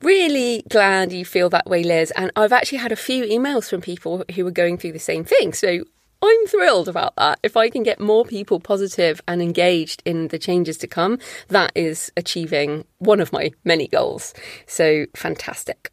Really 0.00 0.64
glad 0.68 1.12
you 1.12 1.24
feel 1.24 1.48
that 1.50 1.66
way, 1.66 1.84
Liz. 1.84 2.12
And 2.16 2.32
I've 2.34 2.52
actually 2.52 2.78
had 2.78 2.92
a 2.92 2.96
few 2.96 3.24
emails 3.24 3.68
from 3.68 3.80
people 3.80 4.24
who 4.34 4.46
are 4.46 4.52
going 4.52 4.78
through 4.78 4.92
the 4.92 4.98
same 4.98 5.24
thing. 5.24 5.52
So 5.52 5.84
I'm 6.22 6.46
thrilled 6.46 6.88
about 6.88 7.16
that. 7.16 7.40
If 7.42 7.56
I 7.56 7.68
can 7.68 7.82
get 7.82 7.98
more 7.98 8.24
people 8.24 8.60
positive 8.60 9.20
and 9.26 9.42
engaged 9.42 10.02
in 10.04 10.28
the 10.28 10.38
changes 10.38 10.78
to 10.78 10.86
come, 10.86 11.18
that 11.48 11.72
is 11.74 12.12
achieving 12.16 12.84
one 12.98 13.18
of 13.18 13.32
my 13.32 13.50
many 13.64 13.88
goals. 13.88 14.32
So 14.66 15.06
fantastic. 15.16 15.90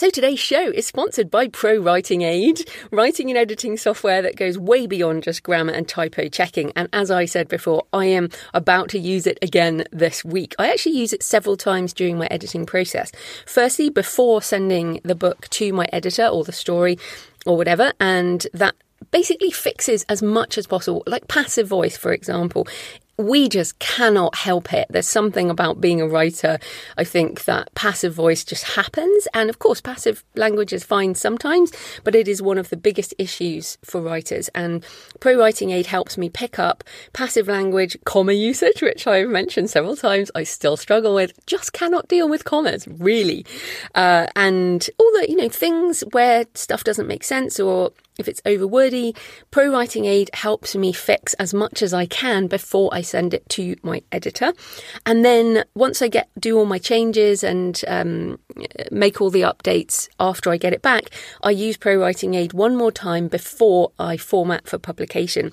So 0.00 0.08
today's 0.08 0.40
show 0.40 0.70
is 0.70 0.86
sponsored 0.86 1.30
by 1.30 1.48
Pro 1.48 1.76
Writing 1.76 2.22
Aid, 2.22 2.66
writing 2.90 3.28
and 3.28 3.36
editing 3.36 3.76
software 3.76 4.22
that 4.22 4.34
goes 4.34 4.56
way 4.56 4.86
beyond 4.86 5.24
just 5.24 5.42
grammar 5.42 5.74
and 5.74 5.86
typo 5.86 6.28
checking. 6.28 6.72
And 6.74 6.88
as 6.90 7.10
I 7.10 7.26
said 7.26 7.48
before, 7.48 7.84
I 7.92 8.06
am 8.06 8.30
about 8.54 8.88
to 8.88 8.98
use 8.98 9.26
it 9.26 9.38
again 9.42 9.84
this 9.92 10.24
week. 10.24 10.54
I 10.58 10.70
actually 10.72 10.96
use 10.96 11.12
it 11.12 11.22
several 11.22 11.54
times 11.54 11.92
during 11.92 12.16
my 12.16 12.26
editing 12.30 12.64
process. 12.64 13.12
Firstly, 13.44 13.90
before 13.90 14.40
sending 14.40 15.02
the 15.04 15.14
book 15.14 15.50
to 15.50 15.70
my 15.74 15.86
editor 15.92 16.26
or 16.26 16.44
the 16.44 16.52
story 16.52 16.98
or 17.44 17.58
whatever, 17.58 17.92
and 18.00 18.46
that 18.54 18.76
basically 19.10 19.50
fixes 19.50 20.06
as 20.08 20.22
much 20.22 20.56
as 20.56 20.66
possible, 20.66 21.02
like 21.06 21.28
passive 21.28 21.68
voice, 21.68 21.98
for 21.98 22.14
example 22.14 22.66
we 23.20 23.48
just 23.48 23.78
cannot 23.78 24.34
help 24.34 24.72
it. 24.72 24.86
There's 24.90 25.06
something 25.06 25.50
about 25.50 25.80
being 25.80 26.00
a 26.00 26.08
writer. 26.08 26.58
I 26.96 27.04
think 27.04 27.44
that 27.44 27.74
passive 27.74 28.14
voice 28.14 28.44
just 28.44 28.64
happens. 28.64 29.28
And 29.34 29.50
of 29.50 29.58
course, 29.58 29.80
passive 29.80 30.24
language 30.34 30.72
is 30.72 30.84
fine 30.84 31.14
sometimes, 31.14 31.72
but 32.04 32.14
it 32.14 32.26
is 32.28 32.40
one 32.40 32.58
of 32.58 32.70
the 32.70 32.76
biggest 32.76 33.14
issues 33.18 33.78
for 33.84 34.00
writers. 34.00 34.48
And 34.54 34.84
Pro 35.20 35.38
Writing 35.38 35.70
Aid 35.70 35.86
helps 35.86 36.16
me 36.16 36.28
pick 36.28 36.58
up 36.58 36.82
passive 37.12 37.46
language, 37.46 37.96
comma 38.04 38.32
usage, 38.32 38.82
which 38.82 39.06
I've 39.06 39.28
mentioned 39.28 39.70
several 39.70 39.96
times. 39.96 40.30
I 40.34 40.44
still 40.44 40.76
struggle 40.76 41.14
with, 41.14 41.32
just 41.46 41.72
cannot 41.72 42.08
deal 42.08 42.28
with 42.28 42.44
commas, 42.44 42.88
really. 42.88 43.44
Uh, 43.94 44.26
and 44.34 44.88
all 44.98 45.12
the, 45.20 45.26
you 45.28 45.36
know, 45.36 45.48
things 45.48 46.02
where 46.12 46.46
stuff 46.54 46.84
doesn't 46.84 47.06
make 47.06 47.24
sense 47.24 47.60
or 47.60 47.92
if 48.20 48.28
it's 48.28 48.40
over 48.44 48.66
wordy, 48.66 49.14
Pro 49.50 49.70
Writing 49.70 50.04
Aid 50.04 50.30
helps 50.34 50.76
me 50.76 50.92
fix 50.92 51.34
as 51.34 51.52
much 51.52 51.82
as 51.82 51.92
I 51.92 52.06
can 52.06 52.46
before 52.46 52.90
I 52.92 53.02
send 53.02 53.34
it 53.34 53.48
to 53.50 53.76
my 53.82 54.02
editor. 54.12 54.52
And 55.06 55.24
then 55.24 55.64
once 55.74 56.02
I 56.02 56.08
get 56.08 56.28
do 56.38 56.58
all 56.58 56.66
my 56.66 56.78
changes 56.78 57.42
and 57.42 57.82
um, 57.88 58.38
make 58.90 59.20
all 59.20 59.30
the 59.30 59.42
updates 59.42 60.08
after 60.18 60.50
I 60.50 60.56
get 60.56 60.72
it 60.72 60.82
back, 60.82 61.10
I 61.42 61.50
use 61.50 61.76
Pro 61.76 61.96
Writing 61.96 62.34
Aid 62.34 62.52
one 62.52 62.76
more 62.76 62.92
time 62.92 63.28
before 63.28 63.92
I 63.98 64.16
format 64.16 64.68
for 64.68 64.78
publication 64.78 65.52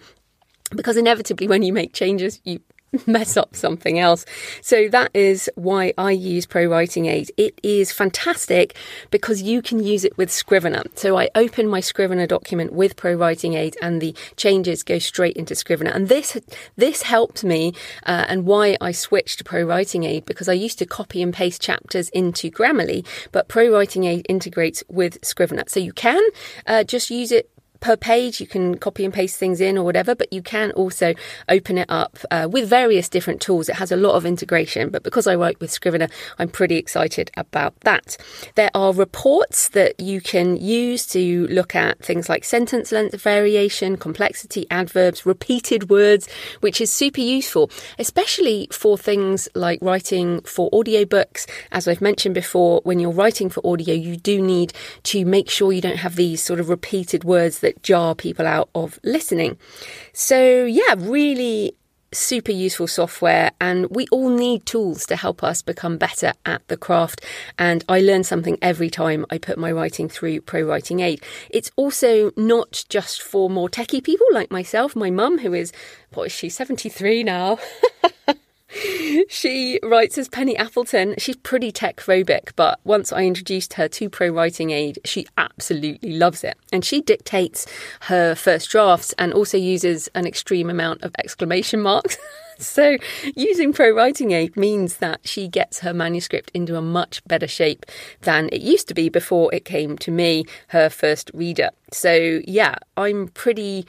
because 0.75 0.97
inevitably 0.97 1.47
when 1.47 1.63
you 1.63 1.71
make 1.71 1.93
changes 1.93 2.41
you 2.43 2.59
mess 3.05 3.37
up 3.37 3.55
something 3.55 3.99
else. 3.99 4.25
So 4.61 4.87
that 4.89 5.11
is 5.13 5.49
why 5.55 5.93
I 5.97 6.11
use 6.11 6.45
Pro 6.45 6.65
Writing 6.65 7.05
Aid. 7.05 7.31
It 7.37 7.59
is 7.63 7.91
fantastic 7.91 8.75
because 9.11 9.41
you 9.41 9.61
can 9.61 9.83
use 9.83 10.03
it 10.03 10.17
with 10.17 10.31
Scrivener. 10.31 10.83
So 10.95 11.17
I 11.17 11.29
open 11.35 11.67
my 11.67 11.79
Scrivener 11.79 12.27
document 12.27 12.73
with 12.73 12.95
Pro 12.95 13.13
Writing 13.13 13.53
Aid 13.53 13.75
and 13.81 14.01
the 14.01 14.15
changes 14.35 14.83
go 14.83 14.99
straight 14.99 15.35
into 15.35 15.55
Scrivener. 15.55 15.91
And 15.91 16.07
this 16.07 16.37
this 16.75 17.03
helped 17.03 17.43
me 17.43 17.73
uh, 18.05 18.25
and 18.27 18.45
why 18.45 18.77
I 18.79 18.91
switched 18.91 19.39
to 19.39 19.43
Pro 19.43 19.63
Writing 19.63 20.03
Aid 20.03 20.25
because 20.25 20.47
I 20.47 20.53
used 20.53 20.79
to 20.79 20.85
copy 20.85 21.21
and 21.21 21.33
paste 21.33 21.61
chapters 21.61 22.09
into 22.09 22.49
Grammarly, 22.49 23.05
but 23.31 23.47
Pro 23.47 23.71
Writing 23.71 24.05
Aid 24.05 24.25
integrates 24.29 24.83
with 24.87 25.23
Scrivener. 25.23 25.63
So 25.67 25.79
you 25.79 25.93
can 25.93 26.21
uh, 26.65 26.83
just 26.83 27.09
use 27.09 27.31
it 27.31 27.49
per 27.79 27.95
page. 27.95 28.39
You 28.41 28.47
can 28.47 28.77
copy 28.77 29.05
and 29.05 29.13
paste 29.13 29.37
things 29.37 29.61
in 29.61 29.77
or 29.77 29.83
whatever, 29.83 30.15
but 30.15 30.31
you 30.31 30.41
can 30.41 30.71
also 30.71 31.13
open 31.49 31.77
it 31.77 31.89
up 31.89 32.17
uh, 32.31 32.47
with 32.51 32.69
various 32.69 33.09
different 33.09 33.41
tools. 33.41 33.69
It 33.69 33.75
has 33.75 33.91
a 33.91 33.97
lot 33.97 34.13
of 34.13 34.25
integration, 34.25 34.89
but 34.89 35.03
because 35.03 35.27
I 35.27 35.35
work 35.35 35.59
with 35.59 35.71
Scrivener, 35.71 36.09
I'm 36.39 36.49
pretty 36.49 36.77
excited 36.77 37.31
about 37.37 37.79
that. 37.81 38.17
There 38.55 38.71
are 38.73 38.93
reports 38.93 39.69
that 39.69 39.99
you 39.99 40.21
can 40.21 40.57
use 40.57 41.05
to 41.07 41.47
look 41.47 41.75
at 41.75 41.99
things 41.99 42.29
like 42.29 42.43
sentence 42.43 42.91
length 42.91 43.19
variation, 43.21 43.97
complexity, 43.97 44.65
adverbs, 44.71 45.25
repeated 45.25 45.89
words, 45.89 46.27
which 46.61 46.79
is 46.79 46.91
super 46.91 47.21
useful, 47.21 47.69
especially 47.99 48.67
for 48.71 48.97
things 48.97 49.49
like 49.53 49.79
writing 49.81 50.41
for 50.41 50.69
audiobooks. 50.71 51.45
As 51.71 51.87
I've 51.87 52.01
mentioned 52.01 52.35
before, 52.35 52.81
when 52.83 52.99
you're 52.99 53.11
writing 53.11 53.49
for 53.49 53.65
audio, 53.65 53.93
you 53.93 54.15
do 54.15 54.41
need 54.41 54.73
to 55.03 55.25
make 55.25 55.49
sure 55.49 55.71
you 55.71 55.81
don't 55.81 55.97
have 55.97 56.15
these 56.15 56.41
sort 56.41 56.59
of 56.59 56.69
repeated 56.69 57.23
words 57.23 57.59
that 57.59 57.66
jar 57.81 58.15
people 58.15 58.45
out 58.45 58.69
of 58.75 58.99
listening. 59.03 59.57
So, 60.13 60.65
yeah, 60.65 60.95
really 60.97 61.75
super 62.13 62.51
useful 62.51 62.87
software 62.87 63.51
and 63.59 63.87
we 63.89 64.07
all 64.11 64.29
need 64.29 64.65
tools 64.65 65.05
to 65.05 65.15
help 65.15 65.43
us 65.43 65.61
become 65.61 65.97
better 65.97 66.31
at 66.45 66.65
the 66.69 66.77
craft 66.77 67.23
and 67.59 67.83
I 67.89 67.99
learn 67.99 68.23
something 68.23 68.57
every 68.61 68.89
time 68.89 69.25
I 69.29 69.37
put 69.37 69.57
my 69.57 69.71
writing 69.71 70.07
through 70.07 70.41
Pro 70.41 70.61
Writing 70.61 71.01
Aid. 71.01 71.21
It's 71.49 71.69
also 71.75 72.31
not 72.37 72.85
just 72.87 73.21
for 73.21 73.49
more 73.49 73.67
techie 73.67 74.03
people 74.03 74.27
like 74.31 74.51
myself, 74.51 74.95
my 74.95 75.09
mum 75.09 75.39
who 75.39 75.53
is 75.53 75.73
what 76.13 76.27
is 76.27 76.31
she 76.31 76.49
73 76.49 77.23
now. 77.23 77.59
she 79.29 79.79
writes 79.83 80.17
as 80.17 80.27
Penny 80.27 80.57
Appleton. 80.57 81.15
She's 81.17 81.37
pretty 81.37 81.71
tech 81.71 81.97
phobic, 81.97 82.51
but 82.55 82.79
once 82.83 83.13
I 83.13 83.23
introduced 83.23 83.73
her 83.73 83.87
to 83.89 84.09
Pro 84.09 84.29
Writing 84.29 84.71
Aid, 84.71 84.99
she 85.05 85.25
absolutely 85.37 86.17
loves 86.17 86.43
it. 86.43 86.57
And 86.71 86.83
she 86.83 87.01
dictates 87.01 87.65
her 88.01 88.35
first 88.35 88.69
drafts 88.69 89.13
and 89.17 89.33
also 89.33 89.57
uses 89.57 90.09
an 90.15 90.27
extreme 90.27 90.69
amount 90.69 91.03
of 91.03 91.15
exclamation 91.17 91.81
marks. 91.81 92.17
so, 92.63 92.97
using 93.35 93.73
Pro 93.73 93.91
Writing 93.91 94.31
Aid 94.31 94.57
means 94.57 94.97
that 94.97 95.21
she 95.23 95.47
gets 95.47 95.79
her 95.79 95.93
manuscript 95.93 96.51
into 96.53 96.75
a 96.75 96.81
much 96.81 97.23
better 97.25 97.47
shape 97.47 97.85
than 98.21 98.49
it 98.51 98.61
used 98.61 98.87
to 98.87 98.93
be 98.93 99.09
before 99.09 99.53
it 99.53 99.65
came 99.65 99.97
to 99.99 100.11
me, 100.11 100.45
her 100.69 100.89
first 100.89 101.29
reader. 101.33 101.69
So, 101.91 102.41
yeah, 102.45 102.75
I'm 102.95 103.29
pretty 103.29 103.85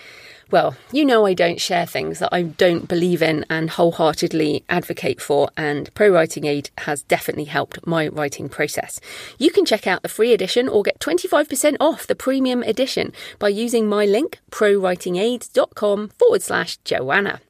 well, 0.51 0.77
you 0.93 1.05
know, 1.05 1.27
I 1.27 1.35
don't 1.35 1.61
share 1.61 1.85
things 1.85 2.21
that 2.21 2.31
I 2.33 2.43
don't 2.43 2.89
believe 2.89 3.23
in 3.23 3.45
and 3.51 3.69
wholeheartedly 3.69 4.65
advocate 4.69 5.21
for, 5.21 5.51
and 5.59 5.93
Pro 5.95 6.09
Writing 6.09 6.47
Aid 6.47 6.71
has 6.79 7.03
definitely 7.03 7.45
helped 7.45 7.87
my 7.87 8.09
writing 8.09 8.49
process. 8.49 8.99
You 9.39 9.51
can 9.51 9.67
check 9.67 9.87
out 9.87 10.03
the 10.03 10.09
free 10.09 10.33
edition 10.33 10.67
or 10.67 10.83
get 10.83 11.01
25% 11.01 11.77
off 11.81 12.07
the 12.07 12.15
premium 12.15 12.63
edition 12.63 13.13
by 13.39 13.49
using 13.49 13.89
my 13.89 14.07
link, 14.07 14.39
prowritingaid.com 14.51 16.09
forward 16.17 16.43
slash 16.43 16.79
Joanna 16.79 17.41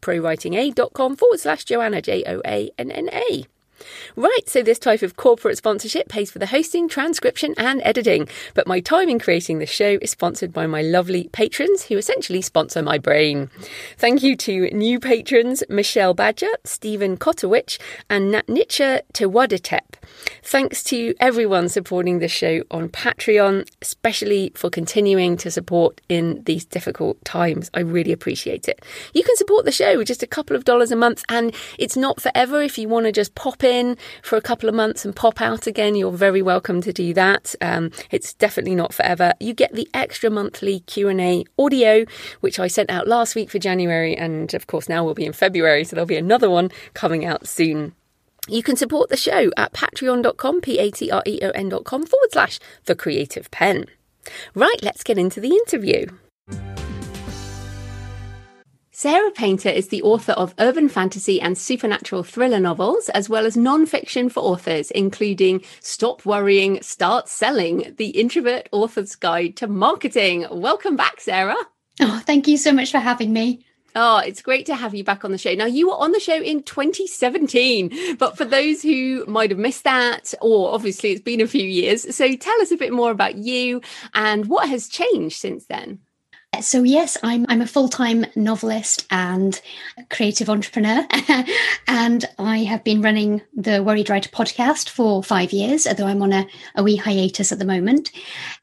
prowritingaid.com 0.00 1.16
forward 1.16 1.40
slash 1.40 1.64
Joanna, 1.64 2.02
J 2.02 2.24
O 2.26 2.40
A 2.44 2.70
N 2.78 2.90
N 2.90 3.08
A. 3.12 3.46
Right, 4.16 4.48
so 4.48 4.62
this 4.62 4.78
type 4.78 5.02
of 5.02 5.16
corporate 5.16 5.58
sponsorship 5.58 6.08
pays 6.08 6.30
for 6.30 6.38
the 6.38 6.46
hosting, 6.46 6.88
transcription, 6.88 7.54
and 7.58 7.80
editing. 7.84 8.28
But 8.54 8.66
my 8.66 8.80
time 8.80 9.08
in 9.08 9.18
creating 9.18 9.58
the 9.58 9.66
show 9.66 9.98
is 10.00 10.10
sponsored 10.10 10.52
by 10.52 10.66
my 10.66 10.82
lovely 10.82 11.28
patrons 11.32 11.84
who 11.84 11.96
essentially 11.96 12.42
sponsor 12.42 12.82
my 12.82 12.98
brain. 12.98 13.50
Thank 13.98 14.22
you 14.22 14.36
to 14.36 14.70
new 14.70 14.98
patrons 15.00 15.62
Michelle 15.68 16.14
Badger, 16.14 16.48
Stephen 16.64 17.16
Kotowicz, 17.16 17.78
and 18.08 18.32
Natnicha 18.32 19.02
Tewadatep. 19.12 19.96
Thanks 20.42 20.82
to 20.84 21.14
everyone 21.20 21.68
supporting 21.68 22.18
the 22.18 22.28
show 22.28 22.62
on 22.70 22.88
Patreon, 22.88 23.68
especially 23.82 24.52
for 24.54 24.70
continuing 24.70 25.36
to 25.38 25.50
support 25.50 26.00
in 26.08 26.42
these 26.44 26.64
difficult 26.64 27.22
times. 27.24 27.70
I 27.74 27.80
really 27.80 28.12
appreciate 28.12 28.68
it. 28.68 28.84
You 29.12 29.22
can 29.22 29.36
support 29.36 29.64
the 29.64 29.72
show 29.72 29.98
with 29.98 30.06
just 30.06 30.22
a 30.22 30.26
couple 30.26 30.56
of 30.56 30.64
dollars 30.64 30.92
a 30.92 30.96
month, 30.96 31.24
and 31.28 31.54
it's 31.78 31.96
not 31.96 32.20
forever 32.20 32.62
if 32.62 32.78
you 32.78 32.88
want 32.88 33.06
to 33.06 33.12
just 33.12 33.34
pop 33.34 33.62
in 33.66 33.98
for 34.22 34.36
a 34.36 34.40
couple 34.40 34.68
of 34.68 34.74
months 34.74 35.04
and 35.04 35.14
pop 35.14 35.40
out 35.40 35.66
again, 35.66 35.94
you're 35.94 36.10
very 36.10 36.40
welcome 36.40 36.80
to 36.80 36.92
do 36.92 37.12
that. 37.12 37.54
Um, 37.60 37.90
it's 38.10 38.32
definitely 38.32 38.74
not 38.74 38.94
forever. 38.94 39.32
You 39.40 39.52
get 39.52 39.74
the 39.74 39.88
extra 39.92 40.30
monthly 40.30 40.80
Q&A 40.80 41.44
audio, 41.58 42.06
which 42.40 42.58
I 42.58 42.68
sent 42.68 42.90
out 42.90 43.06
last 43.06 43.34
week 43.34 43.50
for 43.50 43.58
January. 43.58 44.16
And 44.16 44.54
of 44.54 44.66
course, 44.66 44.88
now 44.88 45.04
we'll 45.04 45.14
be 45.14 45.26
in 45.26 45.32
February. 45.32 45.84
So 45.84 45.96
there'll 45.96 46.06
be 46.06 46.16
another 46.16 46.48
one 46.48 46.70
coming 46.94 47.24
out 47.26 47.46
soon. 47.46 47.94
You 48.48 48.62
can 48.62 48.76
support 48.76 49.10
the 49.10 49.16
show 49.16 49.50
at 49.56 49.72
patreon.com, 49.72 50.60
P-A-T-R-E-O-N.com 50.60 52.06
forward 52.06 52.32
slash 52.32 52.60
the 52.84 52.94
creative 52.94 53.50
Penn. 53.50 53.86
Right, 54.54 54.78
let's 54.82 55.02
get 55.02 55.18
into 55.18 55.40
the 55.40 55.52
interview. 55.52 56.06
Sarah 58.98 59.30
Painter 59.30 59.68
is 59.68 59.88
the 59.88 60.00
author 60.00 60.32
of 60.32 60.54
urban 60.58 60.88
fantasy 60.88 61.38
and 61.38 61.58
supernatural 61.58 62.22
thriller 62.22 62.58
novels, 62.58 63.10
as 63.10 63.28
well 63.28 63.44
as 63.44 63.54
non-fiction 63.54 64.30
for 64.30 64.40
authors, 64.40 64.90
including 64.90 65.62
Stop 65.80 66.24
Worrying, 66.24 66.80
Start 66.80 67.28
Selling, 67.28 67.92
The 67.98 68.08
Introvert 68.18 68.70
Author's 68.72 69.14
Guide 69.14 69.54
to 69.56 69.66
Marketing. 69.66 70.46
Welcome 70.50 70.96
back, 70.96 71.20
Sarah. 71.20 71.58
Oh, 72.00 72.22
thank 72.24 72.48
you 72.48 72.56
so 72.56 72.72
much 72.72 72.90
for 72.90 72.96
having 72.96 73.34
me. 73.34 73.66
Oh, 73.94 74.16
it's 74.16 74.40
great 74.40 74.64
to 74.64 74.74
have 74.74 74.94
you 74.94 75.04
back 75.04 75.26
on 75.26 75.30
the 75.30 75.36
show. 75.36 75.52
Now, 75.54 75.66
you 75.66 75.88
were 75.88 75.96
on 75.96 76.12
the 76.12 76.18
show 76.18 76.40
in 76.40 76.62
2017, 76.62 78.16
but 78.16 78.38
for 78.38 78.46
those 78.46 78.80
who 78.80 79.26
might 79.26 79.50
have 79.50 79.58
missed 79.58 79.84
that, 79.84 80.32
or 80.40 80.72
obviously 80.72 81.12
it's 81.12 81.20
been 81.20 81.42
a 81.42 81.46
few 81.46 81.64
years, 81.64 82.16
so 82.16 82.34
tell 82.34 82.62
us 82.62 82.70
a 82.70 82.78
bit 82.78 82.94
more 82.94 83.10
about 83.10 83.34
you 83.34 83.82
and 84.14 84.46
what 84.46 84.70
has 84.70 84.88
changed 84.88 85.38
since 85.38 85.66
then. 85.66 85.98
So 86.60 86.82
yes, 86.82 87.16
I'm 87.22 87.46
I'm 87.48 87.60
a 87.60 87.66
full-time 87.66 88.26
novelist 88.34 89.06
and 89.10 89.60
creative 90.10 90.48
entrepreneur, 90.48 91.06
and 91.86 92.24
I 92.38 92.58
have 92.58 92.84
been 92.84 93.02
running 93.02 93.42
the 93.54 93.82
Worried 93.82 94.10
Writer 94.10 94.30
podcast 94.30 94.88
for 94.88 95.22
five 95.22 95.52
years, 95.52 95.86
although 95.86 96.06
I'm 96.06 96.22
on 96.22 96.32
a, 96.32 96.46
a 96.74 96.82
wee 96.82 96.96
hiatus 96.96 97.52
at 97.52 97.58
the 97.58 97.64
moment. 97.64 98.10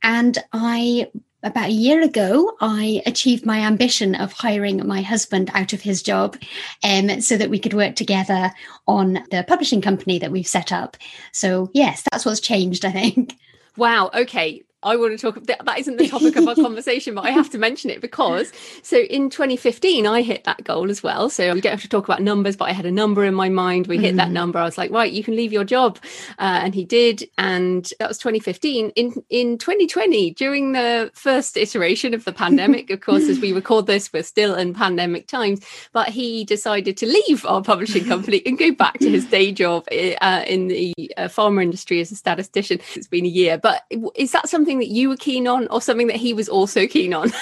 And 0.01 0.37
I 0.51 1.11
about 1.43 1.69
a 1.69 1.73
year 1.73 2.01
ago, 2.01 2.55
I 2.61 3.01
achieved 3.05 3.45
my 3.45 3.59
ambition 3.59 4.15
of 4.15 4.31
hiring 4.31 4.85
my 4.87 5.01
husband 5.01 5.51
out 5.53 5.73
of 5.73 5.81
his 5.81 6.01
job 6.01 6.37
um, 6.83 7.21
so 7.21 7.37
that 7.37 7.49
we 7.49 7.59
could 7.59 7.73
work 7.73 7.95
together 7.95 8.51
on 8.87 9.25
the 9.29 9.43
publishing 9.47 9.81
company 9.81 10.19
that 10.19 10.31
we've 10.31 10.47
set 10.47 10.71
up. 10.71 10.95
So, 11.33 11.69
yes, 11.73 12.03
that's 12.09 12.25
what's 12.25 12.39
changed, 12.39 12.85
I 12.85 12.91
think. 12.91 13.35
Wow. 13.75 14.11
Okay. 14.13 14.61
I 14.83 14.95
want 14.95 15.17
to 15.17 15.31
talk. 15.31 15.43
That 15.45 15.79
isn't 15.79 15.97
the 15.97 16.07
topic 16.07 16.35
of 16.35 16.47
our 16.47 16.55
conversation, 16.55 17.15
but 17.15 17.25
I 17.25 17.31
have 17.31 17.49
to 17.51 17.57
mention 17.57 17.89
it 17.89 18.01
because 18.01 18.51
so 18.81 18.97
in 18.97 19.29
2015 19.29 20.05
I 20.05 20.21
hit 20.21 20.43
that 20.43 20.63
goal 20.63 20.89
as 20.89 21.01
well. 21.01 21.29
So 21.29 21.53
we 21.53 21.61
don't 21.61 21.71
have 21.71 21.81
to 21.81 21.89
talk 21.89 22.05
about 22.05 22.21
numbers, 22.21 22.55
but 22.55 22.65
I 22.65 22.73
had 22.73 22.85
a 22.85 22.91
number 22.91 23.23
in 23.23 23.33
my 23.33 23.49
mind. 23.49 23.87
We 23.87 23.97
hit 23.97 24.09
mm-hmm. 24.09 24.17
that 24.17 24.31
number. 24.31 24.59
I 24.59 24.63
was 24.63 24.77
like, 24.77 24.91
right, 24.91 25.11
you 25.11 25.23
can 25.23 25.35
leave 25.35 25.53
your 25.53 25.63
job, 25.63 25.99
uh, 26.39 26.59
and 26.63 26.75
he 26.75 26.85
did, 26.85 27.29
and 27.37 27.91
that 27.99 28.07
was 28.07 28.17
2015. 28.17 28.91
In 28.95 29.23
in 29.29 29.57
2020, 29.57 30.31
during 30.31 30.73
the 30.73 31.11
first 31.13 31.57
iteration 31.57 32.13
of 32.13 32.25
the 32.25 32.33
pandemic, 32.33 32.89
of 32.89 33.01
course, 33.01 33.23
as 33.29 33.39
we 33.39 33.53
record 33.61 33.85
this, 33.85 34.11
we're 34.11 34.23
still 34.23 34.55
in 34.55 34.73
pandemic 34.73 35.27
times. 35.27 35.65
But 35.93 36.09
he 36.09 36.43
decided 36.43 36.97
to 36.97 37.05
leave 37.05 37.45
our 37.45 37.61
publishing 37.61 38.05
company 38.05 38.41
and 38.45 38.57
go 38.57 38.71
back 38.71 38.99
to 38.99 39.09
his 39.09 39.25
day 39.25 39.51
job 39.51 39.85
uh, 39.91 40.43
in 40.47 40.67
the 40.67 40.93
uh, 41.17 41.23
pharma 41.23 41.63
industry 41.63 42.01
as 42.01 42.11
a 42.11 42.15
statistician. 42.15 42.79
It's 42.95 43.07
been 43.07 43.25
a 43.25 43.29
year, 43.29 43.57
but 43.57 43.83
is 44.15 44.31
that 44.31 44.49
something? 44.49 44.72
Something 44.73 44.87
that 44.87 44.93
you 44.93 45.09
were 45.09 45.17
keen 45.17 45.47
on 45.47 45.67
or 45.67 45.81
something 45.81 46.07
that 46.07 46.15
he 46.17 46.33
was 46.33 46.49
also 46.49 46.87
keen 46.87 47.13
on? 47.13 47.31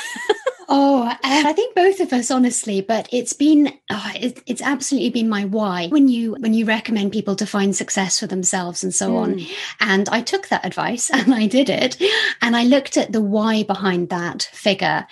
Oh, 0.74 1.14
I 1.22 1.52
think 1.52 1.76
both 1.76 2.00
of 2.00 2.14
us, 2.14 2.32
honestly. 2.32 2.80
But 2.80 3.10
it's 3.12 3.34
been, 3.34 3.74
oh, 3.90 4.12
it, 4.16 4.42
it's 4.46 4.62
absolutely 4.62 5.10
been 5.10 5.28
my 5.28 5.44
why. 5.44 5.90
When 5.90 6.08
you 6.08 6.36
when 6.36 6.54
you 6.54 6.64
recommend 6.64 7.12
people 7.12 7.36
to 7.36 7.46
find 7.46 7.76
success 7.76 8.18
for 8.18 8.28
themselves 8.28 8.82
and 8.82 8.96
so 8.96 9.10
mm. 9.10 9.18
on, 9.18 9.42
and 9.82 10.08
I 10.08 10.22
took 10.22 10.48
that 10.48 10.66
advice 10.66 11.10
and 11.14 11.34
I 11.34 11.48
did 11.48 11.70
it, 11.70 12.02
and 12.42 12.56
I 12.56 12.64
looked 12.64 12.96
at 12.96 13.12
the 13.12 13.20
why 13.20 13.64
behind 13.64 14.08
that 14.12 14.44
figure, 14.54 15.06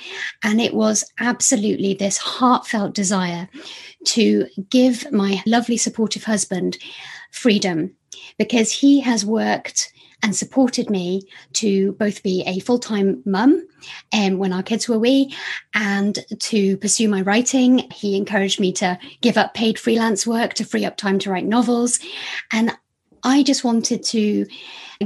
and 0.45 0.61
it 0.61 0.73
was 0.73 1.03
absolutely 1.19 1.93
this 1.93 2.17
heartfelt 2.19 2.95
desire 2.95 3.49
to 4.05 4.47
give 4.69 5.11
my 5.11 5.43
lovely 5.45 5.75
supportive 5.75 6.23
husband 6.23 6.77
freedom 7.31 7.97
because 8.37 8.71
he 8.71 9.01
has 9.01 9.25
worked 9.25 9.91
and 10.23 10.35
supported 10.35 10.89
me 10.89 11.21
to 11.53 11.93
both 11.93 12.23
be 12.23 12.43
a 12.45 12.59
full 12.59 12.79
time 12.79 13.21
mum 13.25 13.65
um, 14.13 14.37
when 14.37 14.53
our 14.53 14.63
kids 14.63 14.87
were 14.89 14.99
wee 14.99 15.33
and 15.73 16.19
to 16.39 16.77
pursue 16.77 17.07
my 17.07 17.21
writing. 17.21 17.89
He 17.91 18.17
encouraged 18.17 18.59
me 18.59 18.71
to 18.73 18.99
give 19.21 19.37
up 19.37 19.53
paid 19.53 19.79
freelance 19.79 20.27
work 20.27 20.53
to 20.55 20.65
free 20.65 20.85
up 20.85 20.97
time 20.97 21.19
to 21.19 21.31
write 21.31 21.45
novels. 21.45 21.99
And 22.51 22.75
I 23.23 23.43
just 23.43 23.63
wanted 23.63 24.03
to 24.05 24.45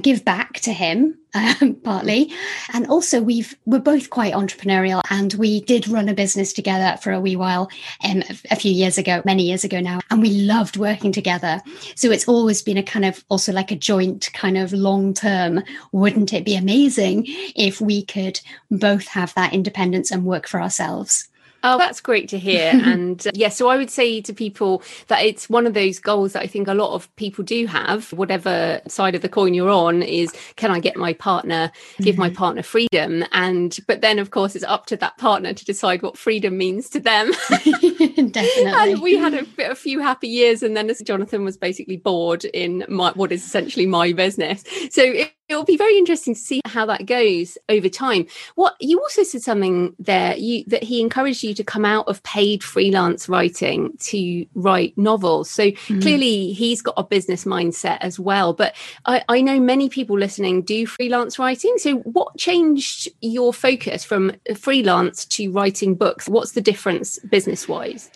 give 0.02 0.26
back 0.26 0.54
to 0.62 0.74
him 0.74 1.18
um, 1.34 1.76
partly. 1.84 2.32
And 2.74 2.88
also 2.88 3.22
we've 3.22 3.56
we're 3.66 3.80
both 3.80 4.10
quite 4.10 4.34
entrepreneurial 4.34 5.02
and 5.10 5.34
we 5.34 5.62
did 5.62 5.88
run 5.88 6.10
a 6.10 6.14
business 6.14 6.54
together 6.54 6.98
for 7.02 7.12
a 7.12 7.20
wee 7.20 7.36
while 7.36 7.70
um, 8.04 8.24
a 8.52 8.56
few 8.56 8.72
years 8.72 8.98
ago 8.98 9.22
many 9.26 9.44
years 9.44 9.64
ago 9.64 9.80
now 9.80 10.00
and 10.10 10.22
we 10.22 10.30
loved 10.30 10.78
working 10.78 11.12
together. 11.12 11.62
So 11.96 12.12
it's 12.12 12.28
always 12.28 12.62
been 12.62 12.78
a 12.78 12.84
kind 12.84 13.06
of 13.06 13.24
also 13.30 13.52
like 13.52 13.72
a 13.72 13.76
joint 13.76 14.32
kind 14.34 14.58
of 14.58 14.74
long 14.74 15.14
term. 15.14 15.64
Wouldn't 15.92 16.34
it 16.34 16.46
be 16.46 16.56
amazing 16.56 17.26
if 17.56 17.82
we 17.82 18.04
could 18.04 18.40
both 18.70 19.08
have 19.08 19.34
that 19.36 19.54
independence 19.54 20.12
and 20.12 20.26
work 20.26 20.48
for 20.48 20.62
ourselves 20.62 21.30
Oh, 21.64 21.78
that's 21.78 22.02
great 22.02 22.28
to 22.30 22.38
hear. 22.38 22.72
and 22.84 23.26
uh, 23.26 23.32
yeah, 23.34 23.50
so 23.50 23.70
I 23.70 23.78
would 23.78 23.90
say 23.90 24.22
to 24.22 24.34
people 24.34 24.84
that 25.08 25.24
it's 25.24 25.50
one 25.50 25.66
of 25.66 25.74
those 25.74 26.00
goals 26.00 26.34
that 26.34 26.44
I 26.44 26.48
think 26.48 26.68
a 26.68 26.74
lot 26.74 26.94
of 26.94 27.14
people 27.16 27.44
do 27.44 27.66
have, 27.68 28.12
whatever 28.14 28.82
side 28.88 29.16
of 29.16 29.22
the 29.22 29.30
coin 29.30 29.54
you're 29.54 29.70
on, 29.70 30.04
is 30.04 30.34
can 30.58 30.72
I 30.72 30.80
get 30.80 30.98
my 30.98 31.14
partner, 31.14 31.72
give 32.00 32.16
mm-hmm. 32.16 32.22
my 32.22 32.30
partner 32.30 32.64
freedom? 32.64 33.24
And, 33.32 33.78
but 33.88 34.02
then 34.02 34.20
of 34.20 34.32
course 34.32 34.56
it's 34.56 34.66
up 34.66 34.86
to 34.88 34.98
that 34.98 35.18
partner 35.18 35.54
to 35.54 35.66
decide 35.66 36.02
what 36.02 36.18
freedom 36.18 36.58
means 36.58 36.90
to 36.90 37.00
them. 37.00 37.32
Definitely. 37.54 38.92
and 38.92 39.02
we 39.02 39.18
had 39.18 39.34
a, 39.34 39.72
a, 39.72 39.76
few 39.76 40.00
happy 40.00 40.28
years. 40.28 40.64
And 40.64 40.76
then 40.76 40.90
as 40.90 41.02
Jonathan 41.02 41.44
was 41.44 41.58
basically 41.58 41.98
bored 41.98 42.46
in 42.46 42.86
my, 42.90 43.12
what 43.12 43.32
is 43.32 43.46
essentially 43.46 43.86
my 43.86 44.12
business. 44.14 44.64
So 44.92 45.04
it, 45.04 45.34
it'll 45.54 45.66
be 45.66 45.78
very 45.78 45.98
interesting 45.98 46.34
to 46.34 46.40
see 46.40 46.62
how 46.66 46.86
that 46.88 47.06
goes 47.06 47.58
over 47.70 47.90
time. 47.90 48.28
What 48.56 48.76
you 48.80 49.00
also 49.00 49.24
said 49.24 49.42
something 49.42 49.96
there 50.00 50.36
you 50.36 50.64
that 50.68 50.84
he 50.84 51.02
encouraged 51.02 51.44
you 51.44 51.54
to 51.54 51.64
come 51.64 51.86
out 51.86 52.08
of 52.08 52.22
paid 52.24 52.64
freelance 52.64 53.30
writing 53.30 53.96
to 54.00 54.46
write 54.56 54.98
novels. 54.98 55.50
So 55.50 55.72
mm. 55.72 56.02
clearly 56.02 56.52
he's 56.54 56.82
got 56.82 56.96
a 56.98 57.04
business 57.04 57.46
mindset 57.46 58.00
as 58.02 58.20
well. 58.20 58.54
But 58.54 58.76
I, 59.06 59.24
I 59.30 59.42
know 59.42 59.60
many 59.60 59.90
people 59.90 60.18
listening 60.18 60.64
do 60.64 60.86
freelance 60.86 61.40
writing. 61.40 61.76
So 61.78 61.98
what 62.00 62.38
changed 62.38 63.10
your 63.22 63.54
focus 63.54 64.04
from 64.04 64.34
freelance 64.56 65.26
to 65.26 65.52
writing 65.52 65.96
books? 65.96 66.28
What's 66.28 66.54
the 66.54 66.62
difference 66.62 67.20
business 67.20 67.68
wise? 67.68 68.10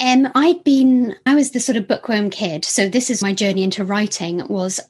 Um, 0.00 0.30
I'd 0.34 0.64
been, 0.64 1.16
I 1.26 1.34
was 1.34 1.50
the 1.50 1.60
sort 1.60 1.76
of 1.76 1.86
bookworm 1.86 2.30
kid. 2.30 2.64
So 2.64 2.88
this 2.88 3.10
is 3.10 3.22
my 3.22 3.34
journey 3.34 3.62
into 3.62 3.84
writing 3.84 4.46
was 4.48 4.80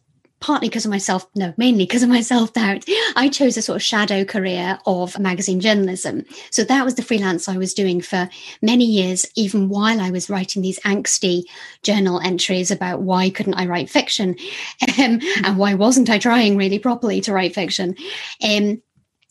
partly 0.42 0.68
because 0.68 0.84
of 0.84 0.90
myself, 0.90 1.26
no, 1.34 1.54
mainly 1.56 1.84
because 1.84 2.02
of 2.02 2.08
my 2.08 2.20
self 2.20 2.52
doubt, 2.52 2.84
I 3.16 3.28
chose 3.28 3.56
a 3.56 3.62
sort 3.62 3.76
of 3.76 3.82
shadow 3.82 4.24
career 4.24 4.78
of 4.84 5.18
magazine 5.18 5.60
journalism. 5.60 6.26
So 6.50 6.64
that 6.64 6.84
was 6.84 6.96
the 6.96 7.02
freelance 7.02 7.48
I 7.48 7.56
was 7.56 7.72
doing 7.72 8.02
for 8.02 8.28
many 8.60 8.84
years, 8.84 9.24
even 9.36 9.68
while 9.70 10.00
I 10.00 10.10
was 10.10 10.28
writing 10.28 10.60
these 10.60 10.80
angsty 10.80 11.44
journal 11.82 12.20
entries 12.20 12.70
about 12.70 13.02
why 13.02 13.30
couldn't 13.30 13.54
I 13.54 13.66
write 13.66 13.88
fiction 13.88 14.36
um, 14.98 15.20
and 15.44 15.56
why 15.56 15.74
wasn't 15.74 16.10
I 16.10 16.18
trying 16.18 16.56
really 16.56 16.78
properly 16.78 17.20
to 17.22 17.32
write 17.32 17.54
fiction. 17.54 17.96
Um, 18.42 18.82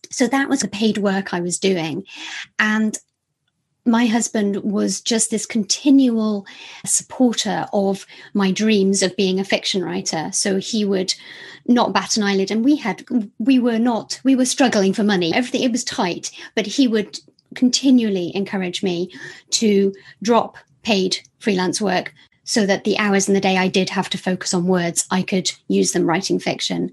so 0.10 0.28
that 0.28 0.50
was 0.50 0.62
the 0.62 0.68
paid 0.68 0.98
work 0.98 1.34
I 1.34 1.42
was 1.42 1.60
doing. 1.60 2.06
And 2.58 2.98
my 3.86 4.06
husband 4.06 4.58
was 4.58 5.02
just 5.02 5.32
this 5.32 5.46
continual 5.46 6.46
supporter 6.86 7.68
of 7.74 8.06
my 8.34 8.52
dreams 8.52 9.02
of 9.02 9.16
being 9.18 9.40
a 9.40 9.44
fiction 9.44 9.84
writer. 9.84 10.30
So 10.32 10.58
he 10.58 10.86
would 10.86 11.14
not 11.66 11.94
bat 11.94 12.18
an 12.18 12.24
eyelid. 12.24 12.52
And 12.52 12.64
we 12.64 12.76
had, 12.76 13.04
we 13.40 13.58
were 13.58 13.80
not, 13.80 14.20
we 14.24 14.36
were 14.36 14.46
struggling 14.46 14.94
for 14.94 15.04
money. 15.04 15.34
Everything, 15.34 15.64
it 15.64 15.72
was 15.72 15.84
tight, 15.84 16.32
but 16.56 16.68
he 16.68 16.88
would 16.88 17.20
continually 17.56 18.32
encourage 18.36 18.84
me 18.84 19.12
to 19.52 19.94
drop 20.22 20.58
paid 20.84 21.18
freelance 21.40 21.82
work 21.82 22.14
so 22.44 22.66
that 22.66 22.84
the 22.84 22.98
hours 22.98 23.28
in 23.28 23.34
the 23.34 23.42
day 23.42 23.58
I 23.58 23.68
did 23.68 23.90
have 23.90 24.10
to 24.10 24.18
focus 24.18 24.54
on 24.54 24.68
words, 24.68 25.06
I 25.12 25.22
could 25.22 25.52
use 25.68 25.92
them 25.92 26.06
writing 26.06 26.40
fiction. 26.40 26.92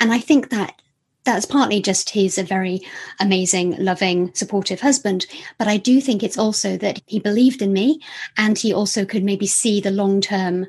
And 0.00 0.12
I 0.12 0.18
think 0.18 0.50
that 0.50 0.80
that's 1.24 1.46
partly 1.46 1.82
just 1.82 2.10
he's 2.10 2.38
a 2.38 2.42
very 2.42 2.80
amazing, 3.20 3.76
loving, 3.76 4.32
supportive 4.34 4.80
husband. 4.80 5.26
But 5.58 5.68
I 5.68 5.76
do 5.76 6.00
think 6.00 6.22
it's 6.22 6.38
also 6.38 6.76
that 6.78 7.00
he 7.06 7.18
believed 7.18 7.62
in 7.62 7.72
me 7.72 8.00
and 8.36 8.58
he 8.58 8.72
also 8.72 9.04
could 9.04 9.24
maybe 9.24 9.46
see 9.46 9.80
the 9.80 9.90
long 9.90 10.20
term 10.20 10.66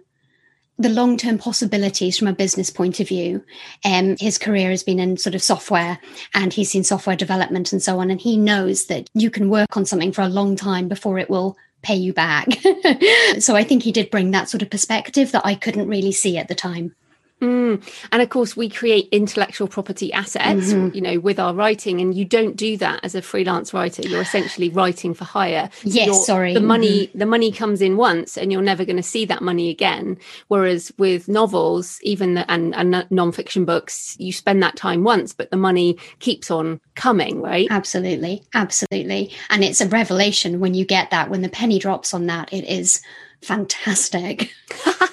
the 0.80 0.90
long 0.90 1.18
term 1.18 1.38
possibilities 1.38 2.18
from 2.18 2.30
a 2.30 2.34
business 2.34 2.70
point 2.70 3.02
of 3.02 3.08
view. 3.08 3.44
Um, 3.84 4.16
his 4.18 4.38
career 4.38 4.70
has 4.70 4.82
been 4.82 5.00
in 5.00 5.18
sort 5.18 5.36
of 5.36 5.44
software 5.44 6.00
and 6.34 6.54
he's 6.54 6.72
seen 6.72 6.86
software 6.86 7.18
development 7.18 7.74
and 7.74 7.84
so 7.84 8.00
on. 8.00 8.10
And 8.10 8.20
he 8.20 8.38
knows 8.38 8.86
that 8.86 9.10
you 9.14 9.30
can 9.30 9.50
work 9.50 9.76
on 9.76 9.86
something 9.86 10.14
for 10.14 10.22
a 10.22 10.30
long 10.30 10.56
time 10.56 10.88
before 10.88 11.20
it 11.20 11.30
will 11.30 11.58
pay 11.82 11.96
you 11.96 12.14
back. 12.14 12.48
so 13.40 13.56
I 13.56 13.64
think 13.64 13.84
he 13.84 13.92
did 13.92 14.10
bring 14.10 14.32
that 14.32 14.50
sort 14.50 14.62
of 14.62 14.70
perspective 14.70 15.34
that 15.34 15.46
I 15.46 15.54
couldn't 15.54 15.88
really 15.88 16.14
see 16.14 16.38
at 16.38 16.48
the 16.48 16.56
time. 16.56 16.96
Mm. 17.42 17.82
And 18.12 18.22
of 18.22 18.30
course, 18.30 18.58
we 18.58 18.70
create 18.70 19.08
intellectual 19.12 19.68
property 19.68 20.12
assets, 20.12 20.74
mm-hmm. 20.74 20.96
you 20.96 21.02
know, 21.02 21.20
with 21.20 21.40
our 21.40 21.54
writing, 21.54 22.02
and 22.02 22.14
you 22.14 22.26
don't 22.26 22.56
do 22.56 22.76
that 22.78 23.00
as 23.04 23.16
a 23.16 23.22
freelance 23.22 23.74
writer. 23.74 24.02
You're 24.02 24.22
essentially 24.22 24.70
writing 24.70 25.14
for 25.14 25.24
hire. 25.24 25.70
So 25.84 25.90
yes, 25.90 26.26
sorry. 26.26 26.54
The 26.54 26.60
money, 26.60 27.08
mm-hmm. 27.08 27.18
the 27.18 27.26
money 27.26 27.52
comes 27.52 27.82
in 27.82 27.98
once, 27.98 28.38
and 28.38 28.52
you're 28.52 28.62
never 28.62 28.84
going 28.84 28.98
to 28.98 29.04
see 29.04 29.26
that 29.26 29.42
money 29.42 29.70
again. 29.70 30.18
Whereas 30.50 30.92
with 30.98 31.28
novels, 31.28 32.00
even 32.04 32.34
the, 32.34 32.50
and, 32.52 32.76
and 32.76 32.94
nonfiction 33.10 33.66
books, 33.66 34.18
you 34.20 34.34
spend 34.34 34.62
that 34.64 34.76
time 34.76 35.04
once, 35.04 35.34
but 35.34 35.50
the 35.50 35.58
money 35.58 35.98
keeps 36.20 36.52
on 36.52 36.82
coming, 36.96 37.42
right? 37.42 37.68
Absolutely, 37.70 38.44
absolutely. 38.54 39.32
And 39.50 39.64
it's 39.64 39.82
a 39.82 39.88
revelation 39.88 40.60
when 40.60 40.74
you 40.74 40.86
get 40.86 41.10
that. 41.12 41.30
When 41.30 41.42
the 41.42 41.50
penny 41.50 41.80
drops 41.80 42.14
on 42.14 42.26
that, 42.28 42.52
it 42.52 42.66
is 42.66 43.02
fantastic. 43.42 44.54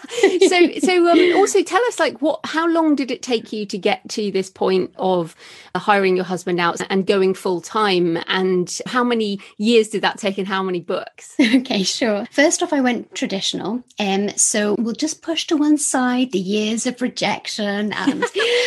so 0.49 0.71
so 0.79 1.09
um, 1.11 1.37
also 1.37 1.62
tell 1.62 1.83
us 1.87 1.99
like 1.99 2.21
what 2.21 2.41
how 2.45 2.69
long 2.69 2.95
did 2.95 3.11
it 3.11 3.23
take 3.23 3.53
you 3.53 3.67
to 3.67 3.79
get 3.79 4.09
to 4.11 4.31
this 4.31 4.51
point 4.51 4.93
of 4.97 5.35
uh, 5.75 5.79
hiring 5.79 6.17
your 6.17 6.25
husband 6.25 6.61
out 6.61 6.81
and 6.91 7.07
going 7.07 7.35
full 7.35 7.61
time? 7.61 8.19
And 8.27 8.81
how 8.87 9.05
many 9.05 9.41
years 9.59 9.89
did 9.89 10.03
that 10.03 10.19
take 10.19 10.39
and 10.39 10.47
how 10.47 10.62
many 10.62 10.81
books? 10.81 11.35
Okay 11.57 11.85
sure. 11.85 12.27
First 12.31 12.62
off 12.62 12.73
i 12.73 12.81
went 12.81 13.15
traditional. 13.15 13.83
Um 13.99 14.31
so 14.31 14.75
we'll 14.79 14.95
just 14.95 15.23
push 15.23 15.47
to 15.47 15.57
one 15.57 15.79
side 15.79 16.33
the 16.33 16.39
years 16.39 16.87
of 16.87 17.01
rejection 17.01 17.93
and 17.93 18.25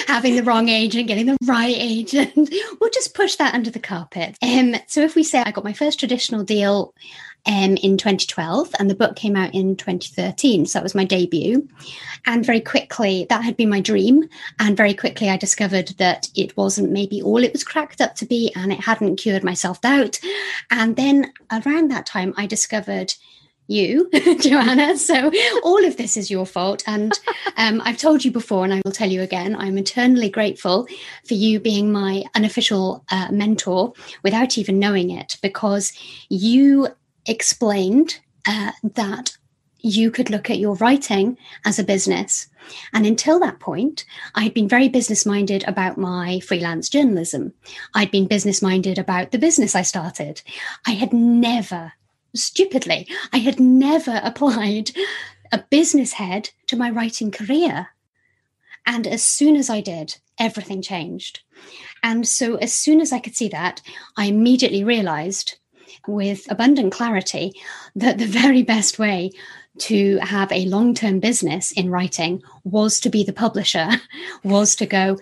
having 0.07 0.35
the 0.35 0.43
wrong 0.43 0.69
agent 0.69 1.07
getting 1.07 1.27
the 1.27 1.37
right 1.43 1.75
agent 1.77 2.49
we'll 2.79 2.89
just 2.89 3.13
push 3.13 3.35
that 3.35 3.53
under 3.53 3.69
the 3.69 3.79
carpet. 3.79 4.37
Um 4.41 4.75
so 4.87 5.01
if 5.01 5.15
we 5.15 5.23
say 5.23 5.39
i 5.39 5.51
got 5.51 5.63
my 5.63 5.73
first 5.73 5.99
traditional 5.99 6.43
deal 6.43 6.93
um, 7.45 7.77
in 7.77 7.97
2012, 7.97 8.75
and 8.79 8.89
the 8.89 8.95
book 8.95 9.15
came 9.15 9.35
out 9.35 9.53
in 9.53 9.75
2013. 9.75 10.65
So 10.65 10.79
that 10.79 10.83
was 10.83 10.95
my 10.95 11.05
debut. 11.05 11.67
And 12.25 12.45
very 12.45 12.61
quickly, 12.61 13.25
that 13.29 13.43
had 13.43 13.57
been 13.57 13.69
my 13.69 13.81
dream. 13.81 14.27
And 14.59 14.75
very 14.75 14.93
quickly, 14.93 15.29
I 15.29 15.37
discovered 15.37 15.89
that 15.97 16.29
it 16.35 16.55
wasn't 16.57 16.91
maybe 16.91 17.21
all 17.21 17.43
it 17.43 17.53
was 17.53 17.63
cracked 17.63 18.01
up 18.01 18.15
to 18.15 18.25
be, 18.25 18.51
and 18.55 18.71
it 18.71 18.83
hadn't 18.83 19.17
cured 19.17 19.43
my 19.43 19.53
self 19.53 19.81
doubt. 19.81 20.19
And 20.69 20.95
then 20.95 21.33
around 21.51 21.91
that 21.91 22.05
time, 22.05 22.33
I 22.37 22.45
discovered 22.45 23.13
you, 23.69 24.09
Joanna. 24.41 24.97
So 24.97 25.31
all 25.63 25.85
of 25.85 25.95
this 25.95 26.17
is 26.17 26.29
your 26.29 26.45
fault. 26.45 26.83
And 26.87 27.17
um, 27.55 27.81
I've 27.85 27.97
told 27.97 28.25
you 28.25 28.31
before, 28.31 28.63
and 28.65 28.73
I 28.73 28.81
will 28.83 28.91
tell 28.91 29.09
you 29.09 29.21
again, 29.21 29.55
I'm 29.55 29.77
eternally 29.77 30.29
grateful 30.29 30.87
for 31.25 31.35
you 31.35 31.59
being 31.59 31.91
my 31.91 32.23
unofficial 32.35 33.05
uh, 33.11 33.27
mentor 33.31 33.93
without 34.23 34.57
even 34.57 34.79
knowing 34.79 35.11
it, 35.11 35.37
because 35.41 35.93
you 36.29 36.87
explained 37.25 38.19
uh, 38.47 38.71
that 38.83 39.37
you 39.81 40.11
could 40.11 40.29
look 40.29 40.49
at 40.49 40.59
your 40.59 40.75
writing 40.75 41.37
as 41.65 41.79
a 41.79 41.83
business. 41.83 42.47
And 42.93 43.05
until 43.05 43.39
that 43.39 43.59
point, 43.59 44.05
I'd 44.35 44.53
been 44.53 44.67
very 44.67 44.89
business 44.89 45.25
minded 45.25 45.63
about 45.67 45.97
my 45.97 46.39
freelance 46.41 46.89
journalism. 46.89 47.53
I'd 47.95 48.11
been 48.11 48.27
business 48.27 48.61
minded 48.61 48.97
about 48.97 49.31
the 49.31 49.39
business 49.39 49.75
I 49.75 49.81
started. 49.81 50.41
I 50.85 50.91
had 50.91 51.13
never, 51.13 51.93
stupidly, 52.35 53.07
I 53.31 53.37
had 53.37 53.59
never 53.59 54.19
applied 54.23 54.91
a 55.51 55.63
business 55.69 56.13
head 56.13 56.51
to 56.67 56.75
my 56.75 56.89
writing 56.89 57.31
career. 57.31 57.87
And 58.85 59.07
as 59.07 59.23
soon 59.23 59.55
as 59.55 59.69
I 59.69 59.81
did, 59.81 60.17
everything 60.37 60.81
changed. 60.81 61.41
And 62.03 62.27
so, 62.27 62.55
as 62.55 62.71
soon 62.71 63.01
as 63.01 63.11
I 63.11 63.19
could 63.19 63.35
see 63.35 63.49
that, 63.49 63.81
I 64.15 64.25
immediately 64.25 64.83
realized 64.83 65.57
with 66.07 66.49
abundant 66.51 66.91
clarity 66.93 67.53
that 67.95 68.17
the 68.17 68.25
very 68.25 68.63
best 68.63 68.99
way 68.99 69.31
to 69.79 70.17
have 70.17 70.51
a 70.51 70.65
long 70.65 70.93
term 70.93 71.19
business 71.19 71.71
in 71.71 71.89
writing 71.89 72.41
was 72.63 72.99
to 72.99 73.09
be 73.09 73.23
the 73.23 73.33
publisher, 73.33 73.89
was 74.43 74.75
to 74.75 74.85
go 74.85 75.17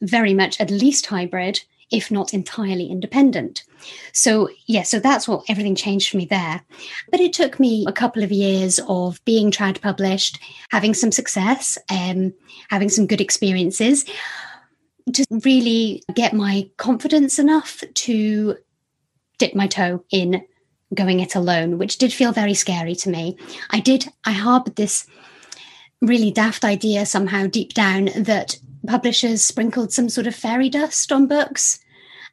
very 0.00 0.34
much 0.34 0.60
at 0.60 0.70
least 0.70 1.06
hybrid, 1.06 1.60
if 1.90 2.10
not 2.10 2.34
entirely 2.34 2.86
independent. 2.86 3.62
So, 4.12 4.48
yeah, 4.66 4.82
so 4.82 4.98
that's 4.98 5.28
what 5.28 5.44
everything 5.48 5.74
changed 5.74 6.10
for 6.10 6.16
me 6.16 6.24
there. 6.24 6.62
But 7.10 7.20
it 7.20 7.32
took 7.32 7.58
me 7.60 7.84
a 7.86 7.92
couple 7.92 8.22
of 8.22 8.32
years 8.32 8.80
of 8.88 9.24
being 9.24 9.50
trad 9.50 9.80
published, 9.80 10.38
having 10.70 10.94
some 10.94 11.12
success, 11.12 11.78
um, 11.90 12.32
having 12.70 12.88
some 12.88 13.06
good 13.06 13.20
experiences 13.20 14.04
to 15.12 15.24
really 15.44 16.02
get 16.14 16.32
my 16.32 16.68
confidence 16.76 17.38
enough 17.38 17.82
to 17.94 18.56
dip 19.42 19.54
my 19.56 19.66
toe 19.66 20.04
in 20.12 20.40
going 20.94 21.18
it 21.18 21.34
alone, 21.34 21.76
which 21.76 21.98
did 21.98 22.12
feel 22.12 22.30
very 22.30 22.54
scary 22.54 22.94
to 22.94 23.10
me. 23.10 23.36
I 23.70 23.80
did, 23.80 24.06
I 24.24 24.30
harbored 24.30 24.76
this 24.76 25.04
really 26.00 26.30
daft 26.30 26.64
idea 26.64 27.04
somehow 27.06 27.48
deep 27.48 27.74
down 27.74 28.04
that 28.14 28.56
publishers 28.86 29.42
sprinkled 29.42 29.92
some 29.92 30.08
sort 30.08 30.28
of 30.28 30.36
fairy 30.36 30.68
dust 30.68 31.10
on 31.10 31.26
books 31.26 31.80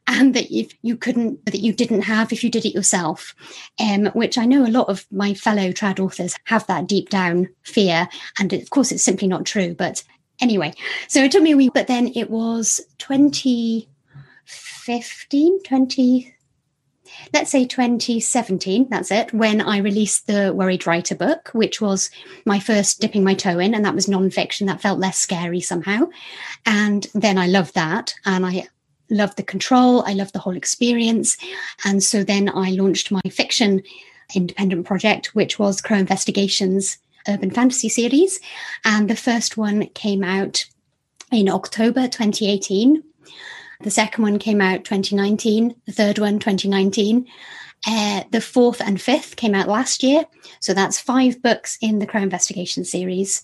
and 0.06 0.34
that 0.34 0.56
if 0.56 0.72
you 0.82 0.96
couldn't 0.96 1.44
that 1.46 1.58
you 1.58 1.72
didn't 1.72 2.02
have 2.02 2.32
if 2.32 2.44
you 2.44 2.50
did 2.50 2.64
it 2.64 2.74
yourself 2.74 3.34
um, 3.78 4.06
which 4.06 4.36
i 4.36 4.44
know 4.44 4.66
a 4.66 4.76
lot 4.76 4.88
of 4.88 5.06
my 5.12 5.32
fellow 5.34 5.70
trad 5.70 6.00
authors 6.00 6.36
have 6.44 6.66
that 6.66 6.88
deep 6.88 7.08
down 7.10 7.48
fear 7.62 8.08
and 8.40 8.52
of 8.52 8.68
course 8.70 8.90
it's 8.90 9.04
simply 9.04 9.28
not 9.28 9.46
true 9.46 9.72
but 9.74 10.02
anyway 10.40 10.74
so 11.06 11.22
it 11.22 11.30
took 11.30 11.44
me 11.44 11.52
a 11.52 11.56
week 11.56 11.70
but 11.72 11.86
then 11.86 12.10
it 12.16 12.30
was 12.30 12.80
2015 12.98 15.62
20 15.62 16.34
let's 17.32 17.50
say 17.50 17.66
2017, 17.66 18.88
that's 18.88 19.10
it, 19.10 19.32
when 19.32 19.60
I 19.60 19.78
released 19.78 20.26
the 20.26 20.52
Worried 20.54 20.86
Writer 20.86 21.14
book, 21.14 21.50
which 21.52 21.80
was 21.80 22.10
my 22.44 22.58
first 22.58 23.00
dipping 23.00 23.24
my 23.24 23.34
toe 23.34 23.58
in, 23.58 23.74
and 23.74 23.84
that 23.84 23.94
was 23.94 24.06
nonfiction. 24.06 24.66
That 24.66 24.80
felt 24.80 24.98
less 24.98 25.18
scary 25.18 25.60
somehow. 25.60 26.08
And 26.66 27.06
then 27.14 27.38
I 27.38 27.46
loved 27.46 27.74
that. 27.74 28.14
And 28.24 28.44
I 28.46 28.68
loved 29.10 29.36
the 29.36 29.42
control, 29.42 30.02
I 30.02 30.12
loved 30.12 30.32
the 30.32 30.38
whole 30.38 30.56
experience. 30.56 31.36
And 31.84 32.02
so 32.02 32.22
then 32.22 32.48
I 32.48 32.70
launched 32.70 33.10
my 33.10 33.20
fiction 33.30 33.82
independent 34.34 34.86
project, 34.86 35.34
which 35.34 35.58
was 35.58 35.80
Crow 35.80 35.96
Investigations 35.98 36.98
urban 37.28 37.50
fantasy 37.50 37.88
series. 37.88 38.40
And 38.84 39.10
the 39.10 39.16
first 39.16 39.56
one 39.56 39.86
came 39.88 40.24
out 40.24 40.64
in 41.30 41.48
October 41.48 42.08
2018 42.08 43.02
the 43.82 43.90
second 43.90 44.22
one 44.22 44.38
came 44.38 44.60
out 44.60 44.84
2019. 44.84 45.74
The 45.86 45.92
third 45.92 46.18
one 46.18 46.38
2019. 46.38 47.26
Uh, 47.86 48.24
the 48.30 48.40
fourth 48.40 48.80
and 48.80 49.00
fifth 49.00 49.36
came 49.36 49.54
out 49.54 49.68
last 49.68 50.02
year. 50.02 50.26
So 50.60 50.74
that's 50.74 51.00
five 51.00 51.42
books 51.42 51.78
in 51.80 51.98
the 51.98 52.06
Crow 52.06 52.20
Investigation 52.20 52.84
series 52.84 53.42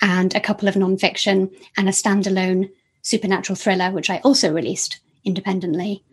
and 0.00 0.34
a 0.34 0.40
couple 0.40 0.68
of 0.68 0.74
nonfiction 0.74 1.54
and 1.76 1.88
a 1.88 1.92
standalone 1.92 2.70
supernatural 3.02 3.56
thriller, 3.56 3.90
which 3.90 4.10
I 4.10 4.18
also 4.18 4.52
released 4.52 5.00
independently. 5.24 6.04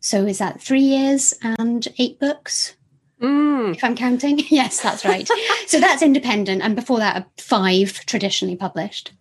So 0.00 0.26
is 0.26 0.38
that 0.38 0.60
three 0.60 0.82
years 0.82 1.32
and 1.42 1.86
eight 1.98 2.18
books? 2.18 2.74
Mm. 3.20 3.76
If 3.76 3.84
I'm 3.84 3.94
counting, 3.94 4.38
yes, 4.48 4.80
that's 4.80 5.04
right. 5.04 5.28
so 5.66 5.78
that's 5.78 6.02
independent, 6.02 6.62
and 6.62 6.74
before 6.74 6.98
that, 6.98 7.28
five 7.40 8.04
traditionally 8.06 8.56
published. 8.56 9.12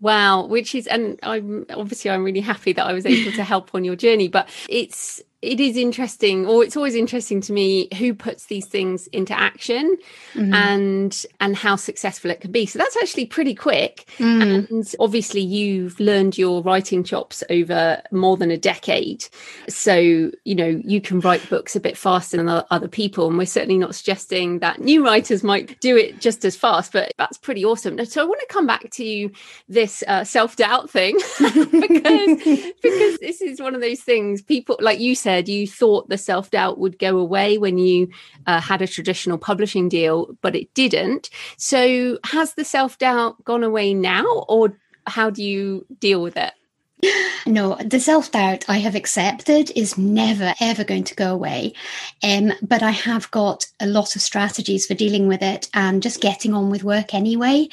Wow, 0.00 0.46
which 0.46 0.74
is, 0.74 0.86
and 0.86 1.18
I'm 1.22 1.66
obviously 1.70 2.10
I'm 2.10 2.24
really 2.24 2.40
happy 2.40 2.72
that 2.72 2.86
I 2.86 2.94
was 2.94 3.04
able 3.04 3.32
to 3.32 3.44
help 3.44 3.74
on 3.74 3.84
your 3.84 3.96
journey. 3.96 4.28
But 4.28 4.48
it's 4.68 5.22
it 5.42 5.58
is 5.58 5.76
interesting 5.76 6.46
or 6.46 6.62
it's 6.62 6.76
always 6.76 6.94
interesting 6.94 7.40
to 7.40 7.52
me 7.52 7.88
who 7.96 8.12
puts 8.12 8.46
these 8.46 8.66
things 8.66 9.06
into 9.08 9.38
action 9.38 9.96
mm-hmm. 10.34 10.52
and 10.52 11.24
and 11.40 11.56
how 11.56 11.76
successful 11.76 12.30
it 12.30 12.42
can 12.42 12.52
be. 12.52 12.66
So 12.66 12.78
that's 12.78 12.96
actually 12.96 13.26
pretty 13.26 13.54
quick. 13.54 14.04
Mm. 14.18 14.68
and 14.68 14.94
obviously 15.00 15.40
you've 15.40 15.98
learned 15.98 16.36
your 16.36 16.62
writing 16.62 17.02
chops 17.02 17.42
over 17.48 18.02
more 18.10 18.36
than 18.36 18.50
a 18.50 18.58
decade. 18.58 19.26
So 19.68 19.94
you 19.94 20.54
know 20.54 20.80
you 20.84 21.00
can 21.00 21.20
write 21.20 21.48
books 21.48 21.74
a 21.74 21.80
bit 21.80 21.96
faster 21.96 22.36
than 22.36 22.48
other 22.70 22.88
people. 22.88 23.28
And 23.28 23.38
we're 23.38 23.46
certainly 23.46 23.78
not 23.78 23.94
suggesting 23.94 24.58
that 24.58 24.80
new 24.80 25.02
writers 25.02 25.42
might 25.42 25.80
do 25.80 25.96
it 25.96 26.20
just 26.20 26.44
as 26.44 26.54
fast 26.54 26.92
but 26.92 27.14
that's 27.16 27.38
pretty 27.38 27.64
awesome. 27.64 28.04
So 28.04 28.20
i 28.20 28.24
want 28.24 28.40
to 28.40 28.46
come 28.46 28.66
back 28.66 28.90
to 28.90 29.30
this 29.68 30.04
uh, 30.06 30.24
self-doubt 30.24 30.90
thing. 30.90 31.18
Because 31.80 32.42
because 32.82 33.18
this 33.18 33.40
is 33.40 33.60
one 33.60 33.74
of 33.74 33.80
those 33.80 34.00
things 34.00 34.42
people 34.42 34.76
like 34.80 35.00
you 35.00 35.14
said 35.14 35.29
said 35.30 35.48
you 35.48 35.66
thought 35.66 36.08
the 36.08 36.18
self 36.18 36.50
doubt 36.50 36.78
would 36.78 36.98
go 36.98 37.18
away 37.18 37.56
when 37.56 37.78
you 37.78 38.08
uh, 38.46 38.60
had 38.60 38.82
a 38.82 38.86
traditional 38.88 39.38
publishing 39.38 39.88
deal, 39.88 40.36
but 40.42 40.56
it 40.56 40.72
didn't. 40.74 41.30
So, 41.56 42.18
has 42.24 42.54
the 42.54 42.64
self 42.64 42.98
doubt 42.98 43.44
gone 43.44 43.62
away 43.62 43.94
now, 43.94 44.24
or 44.48 44.76
how 45.06 45.30
do 45.30 45.42
you 45.42 45.86
deal 46.00 46.20
with 46.20 46.36
it? 46.36 46.52
No, 47.46 47.76
the 47.76 48.00
self 48.00 48.32
doubt 48.32 48.64
I 48.68 48.78
have 48.78 48.96
accepted 48.96 49.70
is 49.76 49.96
never 49.96 50.52
ever 50.60 50.84
going 50.84 51.04
to 51.04 51.14
go 51.14 51.32
away. 51.32 51.74
Um, 52.22 52.52
but 52.60 52.82
I 52.82 52.90
have 52.90 53.30
got 53.30 53.66
a 53.78 53.86
lot 53.86 54.16
of 54.16 54.22
strategies 54.22 54.86
for 54.86 54.94
dealing 54.94 55.28
with 55.28 55.42
it 55.42 55.68
and 55.72 56.02
just 56.02 56.20
getting 56.20 56.54
on 56.54 56.70
with 56.70 56.84
work 56.84 57.14
anyway. 57.14 57.68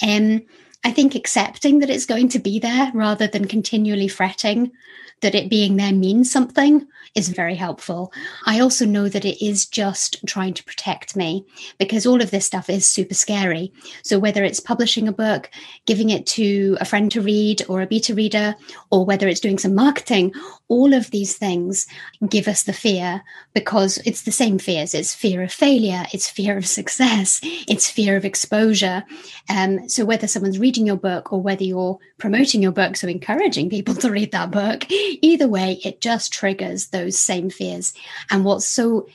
Um, 0.00 0.42
I 0.84 0.92
think 0.92 1.14
accepting 1.14 1.80
that 1.80 1.90
it's 1.90 2.06
going 2.06 2.28
to 2.30 2.38
be 2.38 2.58
there 2.58 2.90
rather 2.94 3.26
than 3.26 3.46
continually 3.46 4.08
fretting 4.08 4.72
that 5.20 5.34
it 5.34 5.50
being 5.50 5.76
there 5.76 5.92
means 5.92 6.30
something 6.30 6.86
is 7.14 7.28
very 7.28 7.54
helpful. 7.54 8.12
I 8.46 8.60
also 8.60 8.86
know 8.86 9.08
that 9.08 9.24
it 9.24 9.44
is 9.44 9.66
just 9.66 10.24
trying 10.26 10.54
to 10.54 10.64
protect 10.64 11.16
me 11.16 11.44
because 11.78 12.06
all 12.06 12.22
of 12.22 12.30
this 12.30 12.46
stuff 12.46 12.70
is 12.70 12.86
super 12.86 13.14
scary. 13.14 13.72
So, 14.02 14.18
whether 14.18 14.44
it's 14.44 14.60
publishing 14.60 15.08
a 15.08 15.12
book, 15.12 15.50
giving 15.86 16.10
it 16.10 16.26
to 16.28 16.76
a 16.80 16.84
friend 16.84 17.10
to 17.12 17.20
read 17.20 17.62
or 17.68 17.82
a 17.82 17.86
beta 17.86 18.14
reader, 18.14 18.54
or 18.90 19.04
whether 19.04 19.28
it's 19.28 19.40
doing 19.40 19.58
some 19.58 19.74
marketing, 19.74 20.32
all 20.70 20.94
of 20.94 21.10
these 21.10 21.36
things 21.36 21.86
give 22.30 22.48
us 22.48 22.62
the 22.62 22.72
fear 22.72 23.22
because 23.52 23.98
it's 24.06 24.22
the 24.22 24.32
same 24.32 24.58
fears 24.58 24.94
it's 24.94 25.14
fear 25.14 25.42
of 25.42 25.52
failure, 25.52 26.04
it's 26.12 26.30
fear 26.30 26.56
of 26.56 26.66
success, 26.66 27.40
it's 27.42 27.90
fear 27.90 28.16
of 28.16 28.24
exposure. 28.24 29.04
Um, 29.48 29.88
so, 29.88 30.04
whether 30.04 30.26
someone's 30.26 30.58
reading 30.58 30.86
your 30.86 30.96
book 30.96 31.32
or 31.32 31.42
whether 31.42 31.64
you're 31.64 31.98
promoting 32.18 32.62
your 32.62 32.72
book, 32.72 32.96
so 32.96 33.08
encouraging 33.08 33.68
people 33.68 33.94
to 33.96 34.10
read 34.10 34.32
that 34.32 34.50
book, 34.50 34.84
either 34.90 35.48
way, 35.48 35.80
it 35.84 36.00
just 36.00 36.32
triggers 36.32 36.88
those 36.88 37.18
same 37.18 37.50
fears. 37.50 37.92
And 38.30 38.44
what's 38.44 38.66
so 38.66 39.08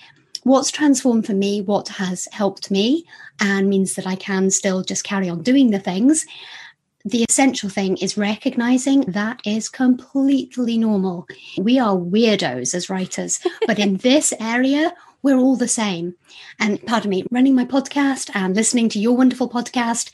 what's 0.44 0.70
transformed 0.70 1.26
for 1.26 1.34
me, 1.34 1.62
what 1.62 1.88
has 1.88 2.28
helped 2.32 2.70
me, 2.70 3.06
and 3.39 3.70
means 3.70 3.96
that 3.96 4.06
I 4.06 4.15
can 4.15 4.52
still 4.52 4.84
just 4.84 5.04
carry 5.04 5.30
on 5.30 5.41
doing 5.41 5.72
the 5.72 5.80
things. 5.80 6.26
The 7.08 7.24
essential 7.30 7.70
thing 7.70 7.98
is 7.98 8.18
recognizing 8.18 9.02
that 9.02 9.39
is 9.46 9.70
completely 9.70 10.76
normal. 10.76 11.28
We 11.56 11.78
are 11.78 11.96
weirdos 11.96 12.74
as 12.74 12.89
writers, 12.89 13.39
but 13.68 13.78
in 13.78 13.98
this 14.08 14.34
area, 14.39 14.91
we're 15.22 15.38
all 15.38 15.56
the 15.56 15.68
same. 15.68 16.15
And 16.60 16.84
pardon 16.88 17.12
me, 17.12 17.24
running 17.30 17.54
my 17.54 17.65
podcast 17.65 18.32
and 18.34 18.56
listening 18.56 18.89
to 18.89 19.00
your 19.00 19.15
wonderful 19.15 19.48
podcast, 19.48 20.10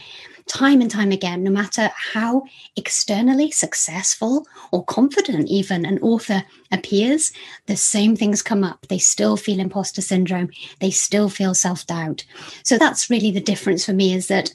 time 0.47 0.81
and 0.81 0.91
time 0.91 1.13
again, 1.13 1.43
no 1.43 1.51
matter 1.51 1.91
how 1.95 2.43
externally 2.75 3.51
successful 3.51 4.45
or 4.73 4.83
confident 4.83 5.47
even 5.47 5.85
an 5.85 5.97
author 5.99 6.43
appears, 6.73 7.31
the 7.67 7.77
same 7.77 8.17
things 8.17 8.41
come 8.41 8.65
up. 8.65 8.85
They 8.89 8.97
still 8.97 9.37
feel 9.37 9.61
imposter 9.61 10.01
syndrome, 10.01 10.49
they 10.81 10.91
still 10.91 11.29
feel 11.29 11.53
self 11.53 11.87
doubt. 11.87 12.25
So 12.63 12.77
that's 12.77 13.09
really 13.09 13.31
the 13.31 13.39
difference 13.39 13.85
for 13.85 13.93
me 13.93 14.13
is 14.13 14.27
that 14.27 14.51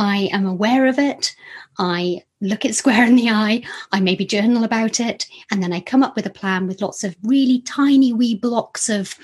I 0.00 0.30
am 0.32 0.46
aware 0.46 0.86
of 0.86 0.98
it. 0.98 1.36
I 1.78 2.22
look 2.40 2.64
it 2.64 2.74
square 2.74 3.04
in 3.04 3.16
the 3.16 3.28
eye. 3.28 3.62
I 3.92 4.00
maybe 4.00 4.24
journal 4.24 4.64
about 4.64 4.98
it. 4.98 5.26
And 5.50 5.62
then 5.62 5.74
I 5.74 5.80
come 5.80 6.02
up 6.02 6.16
with 6.16 6.24
a 6.24 6.30
plan 6.30 6.66
with 6.66 6.80
lots 6.80 7.04
of 7.04 7.14
really 7.22 7.60
tiny 7.60 8.14
wee 8.14 8.34
blocks 8.34 8.88
of 8.88 9.14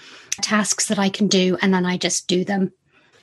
tasks 0.43 0.89
that 0.89 0.99
I 0.99 1.09
can 1.09 1.29
do. 1.29 1.57
And 1.63 1.73
then 1.73 1.87
I 1.87 1.97
just 1.97 2.29
do 2.29 2.45
them 2.45 2.73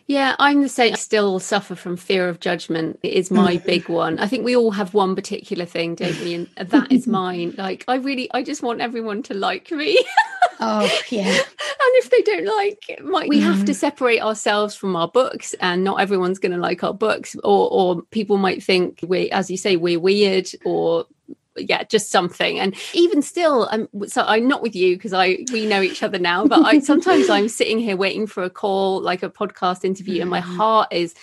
yeah, 0.08 0.36
I'm 0.38 0.62
the 0.62 0.70
same. 0.70 0.94
I 0.94 0.98
still 0.98 1.39
suffer 1.39 1.76
from 1.76 1.96
fear 1.96 2.28
of 2.28 2.39
judgment. 2.39 3.00
It 3.04 3.13
is 3.13 3.32
my 3.32 3.58
big 3.66 3.88
one. 3.88 4.20
I 4.20 4.28
think 4.28 4.44
we 4.44 4.56
all 4.56 4.72
have 4.72 4.94
one 4.94 5.16
particular 5.16 5.66
thing, 5.66 5.96
don't 5.96 6.20
we? 6.20 6.34
And 6.34 6.50
that 6.58 6.92
is 6.92 7.08
mine. 7.08 7.56
Like, 7.58 7.86
I 7.88 7.96
really, 7.96 8.30
I 8.34 8.44
just 8.44 8.62
want 8.63 8.82
everyone 8.82 9.24
to 9.24 9.34
like 9.34 9.72
me. 9.72 9.98
oh, 10.60 10.89
yeah. 11.10 11.30
and 11.30 11.94
if 11.96 12.10
they 12.10 12.22
don't 12.22 12.46
like 12.46 13.00
my, 13.04 13.26
we 13.28 13.39
mm. 13.39 13.44
have 13.44 13.63
to 13.66 13.72
mm. 13.72 13.76
separate 13.76 14.22
ourselves 14.22 14.76
from 14.76 14.96
our 14.96 15.08
books, 15.08 15.54
and 15.62 15.84
not 15.84 16.02
everyone's 16.02 16.39
going 16.39 16.52
to 16.52 16.58
like 16.58 16.84
our 16.84 16.94
books, 16.94 17.36
or 17.44 17.70
or 17.72 18.02
people 18.12 18.38
might 18.38 18.62
think 18.62 19.00
we, 19.08 19.32
as 19.32 19.50
you 19.50 19.58
say, 19.58 19.78
we're 19.78 20.00
weird, 20.00 20.50
or 20.66 21.06
yeah 21.58 21.84
just 21.84 22.12
something. 22.12 22.60
And 22.60 22.76
even 22.94 23.22
still 23.22 23.68
i'm 23.72 23.88
so 24.08 24.24
i'm 24.24 24.48
not 24.48 24.62
with 24.62 24.76
you 24.76 24.96
because 24.96 25.13
i 25.13 25.39
we 25.52 25.66
know 25.66 25.82
each 25.82 26.04
other 26.04 26.20
now 26.20 26.46
but 26.46 26.63
i 26.66 26.80
sometimes 26.92 27.30
i'm 27.30 27.48
sitting 27.48 27.80
here 27.80 27.96
waiting 27.96 28.28
for 28.28 28.44
a 28.44 28.50
call 28.50 29.02
like 29.02 29.24
a 29.24 29.30
podcast 29.30 29.84
interview 29.84 30.22
and 30.22 30.30
my 30.30 30.42
mm. 30.42 30.56
heart 30.56 30.92
is 30.92 31.13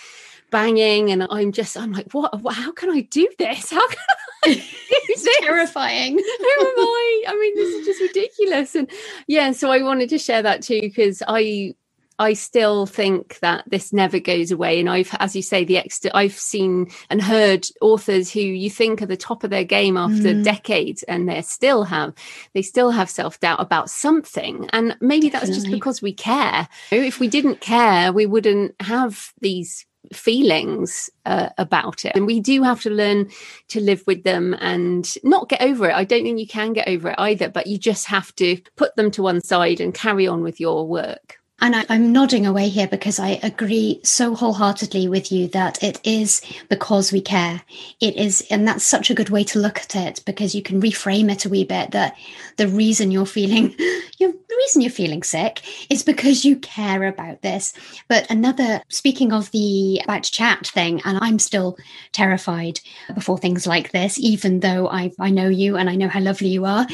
banging 0.51 1.11
and 1.11 1.25
i'm 1.31 1.51
just 1.51 1.77
i'm 1.77 1.91
like 1.93 2.11
what 2.11 2.31
how 2.53 2.71
can 2.71 2.89
i 2.91 3.01
do 3.01 3.27
this? 3.39 3.71
How 3.71 3.87
can 3.87 3.97
I 4.09 4.15
it's 4.91 5.39
terrifying. 5.45 6.13
Who 6.13 6.21
am 6.21 6.73
i? 6.77 7.23
I 7.27 7.37
mean 7.39 7.55
this 7.55 7.75
is 7.75 7.85
just 7.85 8.01
ridiculous. 8.01 8.75
And 8.75 8.89
yeah 9.27 9.51
so 9.51 9.71
i 9.71 9.81
wanted 9.81 10.09
to 10.09 10.17
share 10.17 10.41
that 10.41 10.61
too 10.61 10.81
because 10.81 11.23
i 11.27 11.73
I 12.21 12.33
still 12.33 12.85
think 12.85 13.39
that 13.39 13.63
this 13.65 13.91
never 13.91 14.19
goes 14.19 14.51
away. 14.51 14.79
And 14.79 14.87
I've, 14.87 15.09
as 15.19 15.35
you 15.35 15.41
say, 15.41 15.63
the 15.63 15.77
extra, 15.77 16.11
I've 16.13 16.37
seen 16.37 16.91
and 17.09 17.19
heard 17.19 17.65
authors 17.81 18.31
who 18.31 18.41
you 18.41 18.69
think 18.69 19.01
are 19.01 19.07
the 19.07 19.17
top 19.17 19.43
of 19.43 19.49
their 19.49 19.63
game 19.63 19.97
after 19.97 20.29
mm. 20.29 20.43
decades 20.43 21.01
and 21.03 21.27
they 21.27 21.41
still 21.41 21.83
have, 21.85 22.13
they 22.53 22.61
still 22.61 22.91
have 22.91 23.09
self 23.09 23.39
doubt 23.39 23.59
about 23.59 23.89
something. 23.89 24.69
And 24.71 24.95
maybe 25.01 25.31
Definitely. 25.31 25.53
that's 25.53 25.63
just 25.63 25.73
because 25.73 26.03
we 26.03 26.13
care. 26.13 26.67
If 26.91 27.19
we 27.19 27.27
didn't 27.27 27.59
care, 27.59 28.13
we 28.13 28.27
wouldn't 28.27 28.75
have 28.81 29.33
these 29.41 29.87
feelings 30.13 31.09
uh, 31.25 31.49
about 31.57 32.05
it 32.05 32.11
and 32.15 32.25
we 32.25 32.39
do 32.39 32.63
have 32.63 32.81
to 32.81 32.89
learn 32.89 33.29
to 33.67 33.79
live 33.79 34.03
with 34.07 34.23
them 34.23 34.55
and 34.59 35.13
not 35.23 35.47
get 35.47 35.61
over 35.61 35.87
it 35.87 35.93
i 35.93 36.03
don't 36.03 36.23
think 36.23 36.39
you 36.39 36.47
can 36.47 36.73
get 36.73 36.87
over 36.87 37.09
it 37.09 37.15
either 37.19 37.47
but 37.47 37.67
you 37.67 37.77
just 37.77 38.07
have 38.07 38.35
to 38.35 38.59
put 38.75 38.93
them 38.95 39.11
to 39.11 39.21
one 39.21 39.39
side 39.39 39.79
and 39.79 39.93
carry 39.93 40.27
on 40.27 40.41
with 40.41 40.59
your 40.59 40.87
work 40.87 41.37
and 41.61 41.75
I, 41.75 41.85
am 41.89 42.11
nodding 42.11 42.47
away 42.47 42.69
here 42.69 42.87
because 42.87 43.19
I 43.19 43.39
agree 43.43 44.01
so 44.03 44.33
wholeheartedly 44.33 45.07
with 45.07 45.31
you 45.31 45.47
that 45.49 45.81
it 45.83 45.99
is 46.03 46.41
because 46.69 47.11
we 47.11 47.21
care. 47.21 47.61
It 47.99 48.15
is, 48.15 48.45
and 48.49 48.67
that's 48.67 48.83
such 48.83 49.11
a 49.11 49.13
good 49.13 49.29
way 49.29 49.43
to 49.45 49.59
look 49.59 49.77
at 49.77 49.95
it 49.95 50.23
because 50.25 50.55
you 50.55 50.63
can 50.63 50.81
reframe 50.81 51.31
it 51.31 51.45
a 51.45 51.49
wee 51.49 51.63
bit 51.63 51.91
that 51.91 52.17
the 52.57 52.67
reason 52.67 53.11
you're 53.11 53.27
feeling, 53.27 53.75
you're, 54.17 54.31
the 54.31 54.55
reason 54.57 54.81
you're 54.81 54.89
feeling 54.89 55.21
sick 55.21 55.61
is 55.91 56.01
because 56.01 56.43
you 56.43 56.55
care 56.57 57.05
about 57.05 57.43
this. 57.43 57.73
But 58.07 58.29
another, 58.31 58.81
speaking 58.89 59.31
of 59.31 59.51
the 59.51 60.01
about 60.03 60.23
chat 60.23 60.65
thing, 60.65 61.01
and 61.05 61.19
I'm 61.21 61.37
still 61.37 61.77
terrified 62.11 62.79
before 63.13 63.37
things 63.37 63.67
like 63.67 63.91
this, 63.91 64.19
even 64.19 64.61
though 64.61 64.89
I, 64.89 65.11
I 65.19 65.29
know 65.29 65.47
you 65.47 65.77
and 65.77 65.89
I 65.91 65.95
know 65.95 66.07
how 66.09 66.21
lovely 66.21 66.49
you 66.49 66.65
are. 66.65 66.87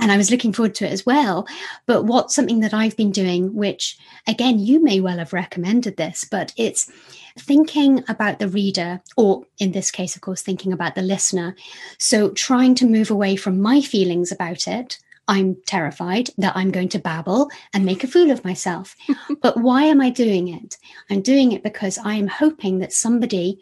And 0.00 0.10
I 0.10 0.16
was 0.16 0.30
looking 0.30 0.52
forward 0.52 0.74
to 0.76 0.86
it 0.86 0.92
as 0.92 1.04
well. 1.04 1.46
But 1.86 2.04
what's 2.04 2.34
something 2.34 2.60
that 2.60 2.74
I've 2.74 2.96
been 2.96 3.12
doing, 3.12 3.54
which 3.54 3.98
again, 4.26 4.58
you 4.58 4.82
may 4.82 5.00
well 5.00 5.18
have 5.18 5.32
recommended 5.32 5.96
this, 5.96 6.24
but 6.24 6.52
it's 6.56 6.90
thinking 7.38 8.04
about 8.08 8.38
the 8.38 8.48
reader, 8.48 9.00
or 9.16 9.44
in 9.58 9.72
this 9.72 9.90
case, 9.90 10.14
of 10.14 10.22
course, 10.22 10.42
thinking 10.42 10.72
about 10.72 10.94
the 10.94 11.02
listener. 11.02 11.56
So 11.98 12.30
trying 12.30 12.74
to 12.76 12.86
move 12.86 13.10
away 13.10 13.36
from 13.36 13.60
my 13.60 13.80
feelings 13.80 14.30
about 14.32 14.66
it. 14.68 14.98
I'm 15.26 15.56
terrified 15.66 16.30
that 16.36 16.54
I'm 16.54 16.70
going 16.70 16.90
to 16.90 16.98
babble 16.98 17.50
and 17.72 17.84
make 17.84 18.04
a 18.04 18.06
fool 18.06 18.30
of 18.30 18.44
myself. 18.44 18.94
but 19.40 19.56
why 19.56 19.84
am 19.84 20.00
I 20.00 20.10
doing 20.10 20.48
it? 20.48 20.76
I'm 21.10 21.22
doing 21.22 21.52
it 21.52 21.62
because 21.62 21.98
I 21.98 22.14
am 22.14 22.26
hoping 22.26 22.78
that 22.80 22.92
somebody, 22.92 23.58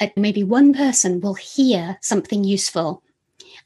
uh, 0.00 0.08
maybe 0.16 0.44
one 0.44 0.74
person, 0.74 1.20
will 1.20 1.34
hear 1.34 1.98
something 2.02 2.44
useful 2.44 3.02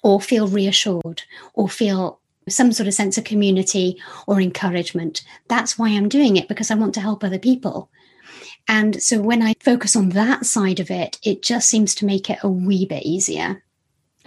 or 0.02 0.20
feel 0.20 0.46
reassured 0.46 1.22
or 1.54 1.68
feel 1.68 2.20
some 2.50 2.72
sort 2.72 2.86
of 2.86 2.94
sense 2.94 3.18
of 3.18 3.24
community 3.24 4.00
or 4.26 4.40
encouragement. 4.40 5.22
That's 5.48 5.78
why 5.78 5.90
I'm 5.90 6.08
doing 6.08 6.36
it 6.36 6.48
because 6.48 6.70
I 6.70 6.74
want 6.74 6.94
to 6.94 7.00
help 7.00 7.22
other 7.22 7.38
people. 7.38 7.90
And 8.66 9.02
so 9.02 9.20
when 9.20 9.42
I 9.42 9.54
focus 9.60 9.96
on 9.96 10.10
that 10.10 10.44
side 10.44 10.78
of 10.78 10.90
it, 10.90 11.18
it 11.22 11.42
just 11.42 11.68
seems 11.68 11.94
to 11.96 12.06
make 12.06 12.28
it 12.28 12.38
a 12.42 12.48
wee 12.48 12.84
bit 12.84 13.04
easier. 13.04 13.62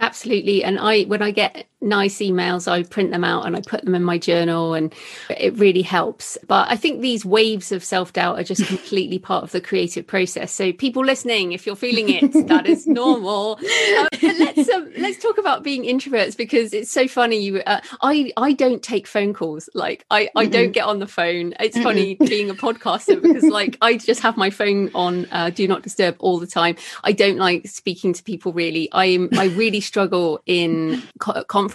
Absolutely. 0.00 0.64
And 0.64 0.78
I, 0.80 1.04
when 1.04 1.22
I 1.22 1.30
get 1.30 1.66
nice 1.82 2.18
emails, 2.18 2.70
I 2.70 2.82
print 2.84 3.10
them 3.10 3.24
out 3.24 3.46
and 3.46 3.56
I 3.56 3.60
put 3.60 3.84
them 3.84 3.94
in 3.94 4.02
my 4.02 4.18
journal, 4.18 4.74
and 4.74 4.94
it 5.30 5.56
really 5.58 5.82
helps. 5.82 6.38
But 6.46 6.70
I 6.70 6.76
think 6.76 7.00
these 7.00 7.24
waves 7.24 7.72
of 7.72 7.84
self 7.84 8.12
doubt 8.12 8.38
are 8.38 8.44
just 8.44 8.66
completely 8.66 9.18
part 9.18 9.44
of 9.44 9.52
the 9.52 9.60
creative 9.60 10.06
process. 10.06 10.52
So, 10.52 10.72
people 10.72 11.04
listening, 11.04 11.52
if 11.52 11.66
you're 11.66 11.76
feeling 11.76 12.08
it, 12.08 12.48
that 12.48 12.66
is 12.66 12.86
normal. 13.02 13.58
Uh, 13.62 14.08
let's 14.22 14.68
um, 14.68 14.90
let's 14.98 15.22
talk 15.22 15.38
about 15.38 15.62
being 15.62 15.82
introverts 15.82 16.36
because 16.36 16.72
it's 16.72 16.90
so 16.90 17.08
funny. 17.08 17.38
You, 17.38 17.58
uh, 17.60 17.80
I 18.02 18.32
I 18.36 18.52
don't 18.52 18.82
take 18.82 19.06
phone 19.06 19.34
calls. 19.34 19.68
Like 19.74 20.04
I 20.10 20.28
I 20.36 20.44
mm-hmm. 20.44 20.52
don't 20.52 20.72
get 20.72 20.86
on 20.86 20.98
the 20.98 21.06
phone. 21.06 21.54
It's 21.60 21.76
mm-hmm. 21.76 21.84
funny 21.84 22.14
being 22.14 22.50
a 22.50 22.54
podcaster 22.54 23.20
because 23.20 23.44
like 23.44 23.76
I 23.80 23.96
just 23.96 24.20
have 24.20 24.36
my 24.36 24.50
phone 24.50 24.90
on 24.94 25.26
uh, 25.32 25.50
do 25.50 25.66
not 25.66 25.82
disturb 25.82 26.16
all 26.18 26.38
the 26.38 26.46
time. 26.46 26.76
I 27.04 27.12
don't 27.12 27.38
like 27.38 27.66
speaking 27.66 28.12
to 28.12 28.22
people 28.22 28.52
really. 28.52 28.88
I'm 28.92 29.28
I 29.36 29.46
really 29.46 29.80
struggle 29.80 30.40
in 30.46 31.02
co- 31.18 31.44
conferences, 31.44 31.71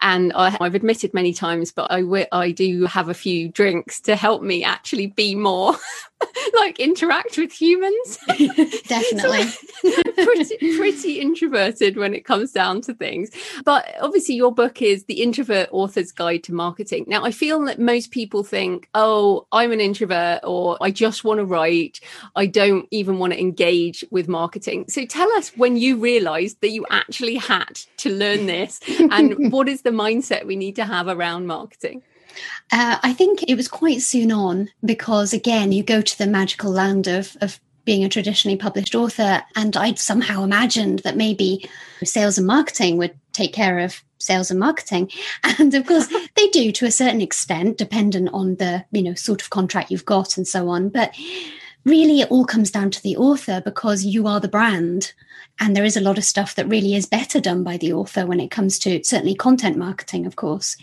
and 0.00 0.32
I, 0.32 0.50
have 0.50 0.74
admitted 0.74 1.14
many 1.14 1.32
times, 1.32 1.72
but 1.72 1.90
I, 1.90 2.26
I 2.32 2.50
do 2.50 2.86
have 2.86 3.08
a 3.08 3.14
few 3.14 3.48
drinks 3.48 4.00
to 4.02 4.16
help 4.16 4.42
me 4.42 4.64
actually 4.64 5.08
be 5.08 5.34
more 5.34 5.74
like 6.54 6.78
interact 6.78 7.38
with 7.38 7.52
humans. 7.52 8.18
Definitely. 8.88 9.44
so, 9.44 10.02
pretty, 10.14 10.76
pretty 10.76 11.20
introverted 11.20 11.96
when 11.96 12.14
it 12.14 12.24
comes 12.24 12.52
down 12.52 12.80
to 12.82 12.94
things. 12.94 13.30
But 13.64 13.86
obviously, 14.00 14.34
your 14.34 14.52
book 14.52 14.82
is 14.82 15.04
The 15.04 15.22
Introvert 15.22 15.68
Author's 15.72 16.12
Guide 16.12 16.42
to 16.44 16.54
Marketing. 16.54 17.04
Now, 17.06 17.24
I 17.24 17.30
feel 17.30 17.64
that 17.66 17.78
most 17.78 18.10
people 18.10 18.42
think, 18.42 18.88
oh, 18.94 19.46
I'm 19.52 19.72
an 19.72 19.80
introvert, 19.80 20.40
or 20.44 20.76
I 20.80 20.90
just 20.90 21.24
want 21.24 21.38
to 21.38 21.44
write. 21.44 22.00
I 22.36 22.46
don't 22.46 22.86
even 22.90 23.18
want 23.18 23.32
to 23.32 23.40
engage 23.40 24.04
with 24.10 24.28
marketing. 24.28 24.86
So 24.88 25.04
tell 25.06 25.30
us 25.32 25.50
when 25.56 25.76
you 25.76 25.96
realized 25.96 26.60
that 26.60 26.70
you 26.70 26.86
actually 26.90 27.36
had 27.36 27.80
to 27.98 28.10
learn 28.10 28.46
this 28.46 28.80
and 29.10 29.52
what 29.52 29.68
is 29.68 29.82
the 29.82 29.90
mindset 29.90 30.46
we 30.46 30.56
need 30.56 30.76
to 30.76 30.84
have 30.84 31.08
around 31.08 31.46
marketing? 31.46 32.02
Uh, 32.72 32.98
I 33.02 33.12
think 33.12 33.44
it 33.48 33.54
was 33.54 33.68
quite 33.68 34.02
soon 34.02 34.32
on 34.32 34.70
because, 34.84 35.32
again, 35.32 35.72
you 35.72 35.82
go 35.82 36.00
to 36.00 36.18
the 36.18 36.26
magical 36.26 36.70
land 36.70 37.06
of, 37.06 37.36
of 37.40 37.60
being 37.84 38.04
a 38.04 38.08
traditionally 38.08 38.56
published 38.56 38.94
author, 38.94 39.42
and 39.56 39.76
I'd 39.76 39.98
somehow 39.98 40.44
imagined 40.44 41.00
that 41.00 41.16
maybe 41.16 41.68
sales 42.04 42.36
and 42.36 42.46
marketing 42.46 42.98
would 42.98 43.14
take 43.32 43.52
care 43.54 43.78
of 43.78 44.02
sales 44.18 44.50
and 44.50 44.60
marketing. 44.60 45.10
And 45.58 45.74
of 45.74 45.86
course 45.86 46.08
they 46.36 46.48
do 46.48 46.70
to 46.72 46.86
a 46.86 46.90
certain 46.90 47.20
extent 47.20 47.78
dependent 47.78 48.30
on 48.32 48.56
the 48.56 48.84
you 48.90 49.02
know 49.02 49.14
sort 49.14 49.40
of 49.40 49.50
contract 49.50 49.90
you've 49.90 50.04
got 50.04 50.36
and 50.36 50.46
so 50.46 50.68
on. 50.68 50.90
But 50.90 51.14
really 51.84 52.20
it 52.20 52.30
all 52.30 52.44
comes 52.44 52.70
down 52.70 52.90
to 52.90 53.02
the 53.02 53.16
author 53.16 53.62
because 53.64 54.04
you 54.04 54.26
are 54.26 54.40
the 54.40 54.48
brand 54.48 55.12
and 55.60 55.76
there 55.76 55.84
is 55.84 55.96
a 55.96 56.00
lot 56.00 56.18
of 56.18 56.24
stuff 56.24 56.54
that 56.54 56.68
really 56.68 56.94
is 56.94 57.06
better 57.06 57.40
done 57.40 57.62
by 57.62 57.76
the 57.76 57.92
author 57.92 58.26
when 58.26 58.40
it 58.40 58.50
comes 58.50 58.78
to 58.78 59.02
certainly 59.04 59.34
content 59.34 59.76
marketing 59.76 60.26
of 60.26 60.36
course 60.36 60.76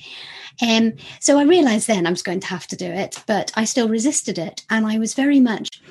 um, 0.62 0.94
so 1.20 1.38
I 1.38 1.44
realized 1.44 1.88
then 1.88 2.08
I 2.08 2.12
was 2.12 2.22
going 2.22 2.40
to 2.42 2.48
have 2.48 2.68
to 2.68 2.76
do 2.76 2.86
it, 2.86 3.22
but 3.28 3.52
I 3.56 3.66
still 3.66 3.90
resisted 3.90 4.38
it. 4.38 4.64
And 4.70 4.86
I 4.86 4.98
was 4.98 5.14
very 5.14 5.40
much, 5.40 5.82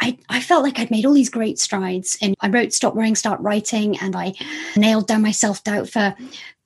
I, 0.00 0.18
I 0.28 0.40
felt 0.40 0.62
like 0.62 0.78
I'd 0.78 0.90
made 0.90 1.06
all 1.06 1.14
these 1.14 1.30
great 1.30 1.58
strides. 1.58 2.18
And 2.20 2.34
I 2.40 2.48
wrote 2.48 2.72
Stop 2.72 2.94
Worrying, 2.94 3.16
Start 3.16 3.40
Writing, 3.40 3.98
and 3.98 4.14
I 4.14 4.34
nailed 4.76 5.06
down 5.06 5.22
my 5.22 5.32
self 5.32 5.64
doubt 5.64 5.88
for 5.88 6.14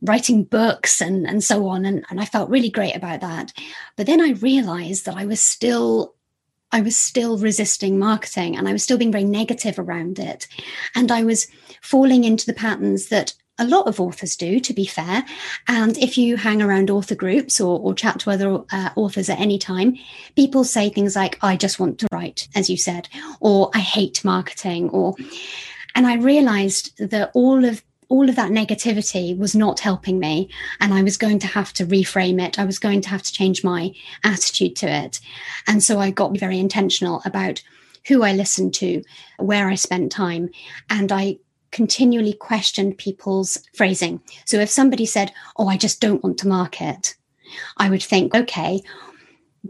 writing 0.02 0.44
books 0.44 1.00
and, 1.00 1.26
and 1.26 1.42
so 1.42 1.66
on. 1.66 1.84
And, 1.84 2.04
and 2.10 2.20
I 2.20 2.24
felt 2.24 2.50
really 2.50 2.70
great 2.70 2.96
about 2.96 3.20
that. 3.20 3.52
But 3.96 4.06
then 4.06 4.20
I 4.20 4.30
realized 4.30 5.06
that 5.06 5.16
I 5.16 5.26
was 5.26 5.40
still 5.40 6.13
I 6.74 6.80
was 6.80 6.96
still 6.96 7.38
resisting 7.38 8.00
marketing 8.00 8.56
and 8.56 8.68
I 8.68 8.72
was 8.72 8.82
still 8.82 8.98
being 8.98 9.12
very 9.12 9.24
negative 9.24 9.78
around 9.78 10.18
it. 10.18 10.48
And 10.96 11.12
I 11.12 11.22
was 11.22 11.46
falling 11.80 12.24
into 12.24 12.46
the 12.46 12.52
patterns 12.52 13.08
that 13.10 13.32
a 13.60 13.64
lot 13.64 13.86
of 13.86 14.00
authors 14.00 14.34
do, 14.34 14.58
to 14.58 14.74
be 14.74 14.84
fair. 14.84 15.24
And 15.68 15.96
if 15.98 16.18
you 16.18 16.36
hang 16.36 16.60
around 16.60 16.90
author 16.90 17.14
groups 17.14 17.60
or, 17.60 17.78
or 17.78 17.94
chat 17.94 18.18
to 18.20 18.30
other 18.30 18.64
uh, 18.72 18.90
authors 18.96 19.28
at 19.28 19.38
any 19.38 19.56
time, 19.56 19.94
people 20.34 20.64
say 20.64 20.90
things 20.90 21.14
like, 21.14 21.38
I 21.42 21.56
just 21.56 21.78
want 21.78 22.00
to 22.00 22.08
write, 22.10 22.48
as 22.56 22.68
you 22.68 22.76
said, 22.76 23.08
or 23.38 23.70
I 23.72 23.78
hate 23.78 24.24
marketing, 24.24 24.90
or, 24.90 25.14
and 25.94 26.08
I 26.08 26.16
realized 26.16 26.98
that 26.98 27.30
all 27.34 27.64
of 27.64 27.84
all 28.14 28.28
of 28.28 28.36
that 28.36 28.52
negativity 28.52 29.36
was 29.36 29.56
not 29.56 29.80
helping 29.80 30.20
me 30.20 30.48
and 30.80 30.94
i 30.94 31.02
was 31.02 31.16
going 31.16 31.38
to 31.38 31.48
have 31.48 31.72
to 31.72 31.84
reframe 31.84 32.40
it 32.40 32.58
i 32.58 32.64
was 32.64 32.78
going 32.78 33.00
to 33.00 33.08
have 33.08 33.22
to 33.22 33.32
change 33.32 33.64
my 33.64 33.92
attitude 34.22 34.76
to 34.76 34.86
it 34.86 35.20
and 35.66 35.82
so 35.82 35.98
i 35.98 36.10
got 36.10 36.38
very 36.38 36.58
intentional 36.58 37.20
about 37.24 37.60
who 38.06 38.22
i 38.22 38.32
listened 38.32 38.72
to 38.72 39.02
where 39.38 39.68
i 39.68 39.74
spent 39.74 40.12
time 40.12 40.48
and 40.88 41.10
i 41.10 41.36
continually 41.74 42.32
questioned 42.32 42.96
people's 42.98 43.58
phrasing. 43.74 44.22
So 44.44 44.58
if 44.58 44.70
somebody 44.70 45.04
said, 45.04 45.32
Oh, 45.56 45.66
I 45.66 45.76
just 45.76 46.00
don't 46.00 46.22
want 46.22 46.38
to 46.38 46.48
market, 46.48 47.16
I 47.76 47.90
would 47.90 48.02
think, 48.02 48.32
okay, 48.32 48.80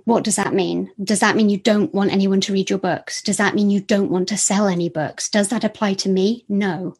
what 0.04 0.22
does 0.22 0.36
that 0.36 0.52
mean? 0.52 0.92
Does 1.02 1.20
that 1.20 1.34
mean 1.34 1.48
you 1.48 1.58
don't 1.58 1.94
want 1.94 2.12
anyone 2.12 2.42
to 2.42 2.52
read 2.52 2.68
your 2.68 2.78
books? 2.78 3.22
Does 3.22 3.38
that 3.38 3.54
mean 3.54 3.70
you 3.70 3.80
don't 3.80 4.10
want 4.10 4.28
to 4.28 4.36
sell 4.36 4.66
any 4.66 4.88
books? 4.88 5.30
Does 5.30 5.48
that 5.48 5.64
apply 5.64 5.94
to 5.94 6.08
me? 6.08 6.44
No. 6.48 6.94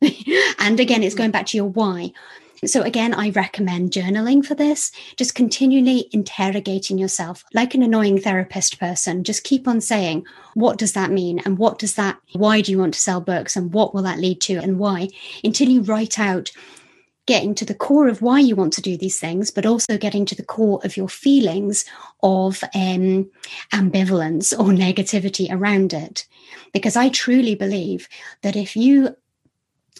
and 0.58 0.80
again, 0.80 1.02
it's 1.02 1.14
going 1.14 1.30
back 1.30 1.46
to 1.46 1.56
your 1.56 1.66
why. 1.66 2.12
So, 2.66 2.82
again, 2.82 3.14
I 3.14 3.30
recommend 3.30 3.90
journaling 3.90 4.44
for 4.44 4.54
this, 4.54 4.92
just 5.16 5.34
continually 5.34 6.10
interrogating 6.12 6.98
yourself 6.98 7.42
like 7.54 7.74
an 7.74 7.82
annoying 7.82 8.20
therapist 8.20 8.78
person. 8.78 9.24
Just 9.24 9.44
keep 9.44 9.66
on 9.66 9.80
saying, 9.80 10.26
what 10.52 10.76
does 10.76 10.92
that 10.92 11.10
mean? 11.10 11.40
And 11.46 11.56
what 11.56 11.78
does 11.78 11.94
that, 11.94 12.18
why 12.34 12.60
do 12.60 12.70
you 12.70 12.78
want 12.78 12.92
to 12.94 13.00
sell 13.00 13.22
books? 13.22 13.56
And 13.56 13.72
what 13.72 13.94
will 13.94 14.02
that 14.02 14.18
lead 14.18 14.42
to? 14.42 14.56
And 14.56 14.78
why? 14.78 15.08
Until 15.42 15.70
you 15.70 15.80
write 15.80 16.18
out 16.18 16.50
getting 17.26 17.54
to 17.54 17.64
the 17.64 17.74
core 17.74 18.08
of 18.08 18.20
why 18.20 18.40
you 18.40 18.56
want 18.56 18.72
to 18.74 18.82
do 18.82 18.96
these 18.96 19.18
things, 19.18 19.50
but 19.50 19.64
also 19.64 19.96
getting 19.96 20.26
to 20.26 20.34
the 20.34 20.44
core 20.44 20.80
of 20.84 20.96
your 20.96 21.08
feelings 21.08 21.86
of 22.22 22.62
um, 22.74 23.30
ambivalence 23.72 24.52
or 24.52 24.66
negativity 24.66 25.50
around 25.50 25.94
it. 25.94 26.26
Because 26.74 26.96
I 26.96 27.08
truly 27.08 27.54
believe 27.54 28.08
that 28.42 28.56
if 28.56 28.76
you 28.76 29.16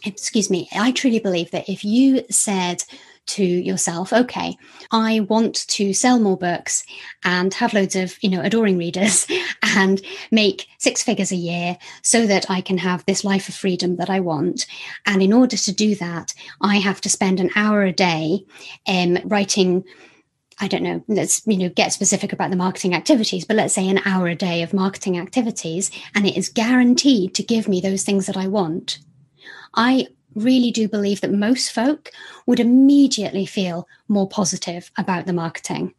excuse 0.05 0.51
me, 0.51 0.69
I 0.73 0.93
truly 0.93 1.19
believe 1.19 1.51
that 1.51 1.69
if 1.69 1.85
you 1.85 2.25
said 2.31 2.85
to 3.27 3.45
yourself, 3.45 4.13
okay, 4.13 4.57
I 4.91 5.21
want 5.21 5.67
to 5.69 5.93
sell 5.93 6.19
more 6.19 6.37
books 6.37 6.85
and 7.25 7.53
have 7.55 7.75
loads 7.75 7.95
of, 7.95 8.19
you 8.23 8.29
know, 8.29 8.41
adoring 8.41 8.77
readers 8.77 9.27
and 9.63 10.03
make 10.31 10.67
six 10.79 11.03
figures 11.03 11.31
a 11.31 11.37
year 11.37 11.79
so 12.03 12.27
that 12.27 12.51
I 12.51 12.61
can 12.61 12.79
have 12.79 13.05
this 13.05 13.25
life 13.25 13.49
of 13.49 13.55
freedom 13.55 13.97
that 13.97 14.11
I 14.11 14.21
want. 14.21 14.67
And 15.07 15.23
in 15.23 15.33
order 15.33 15.57
to 15.57 15.73
do 15.73 15.95
that, 15.97 16.35
I 16.61 16.77
have 16.77 17.01
to 17.03 17.09
spend 17.09 17.39
an 17.39 17.51
hour 17.55 17.83
a 17.83 17.93
day 17.93 18.45
um, 18.87 19.19
writing 19.25 19.85
I 20.63 20.69
don't 20.69 20.83
know, 20.83 21.03
let's, 21.09 21.47
you 21.47 21.57
know, 21.57 21.71
get 21.71 21.91
specific 21.91 22.35
about 22.35 22.51
the 22.51 22.57
marketing 22.57 22.95
activities, 22.95 23.47
but 23.47 23.57
let's 23.57 23.73
say 23.73 23.89
an 23.89 24.01
hour 24.05 24.29
a 24.29 24.35
day 24.35 24.63
of 24.63 24.75
marketing 24.75 25.19
activities, 25.19 25.91
and 26.15 26.27
it 26.27 26.37
is 26.37 26.51
guaranteed 26.51 27.35
to 27.37 27.43
give 27.43 27.67
me 27.67 27.81
those 27.81 28.03
things 28.03 28.27
that 28.27 28.37
I 28.37 28.47
want. 28.47 28.99
I 29.75 30.09
really 30.35 30.71
do 30.71 30.89
believe 30.89 31.21
that 31.21 31.33
most 31.33 31.73
folk 31.73 32.11
would 32.47 32.61
immediately 32.61 33.47
feel 33.47 33.89
more 34.09 34.29
positive 34.29 34.91
about 34.97 35.27
the 35.27 35.33
marketing. 35.33 35.95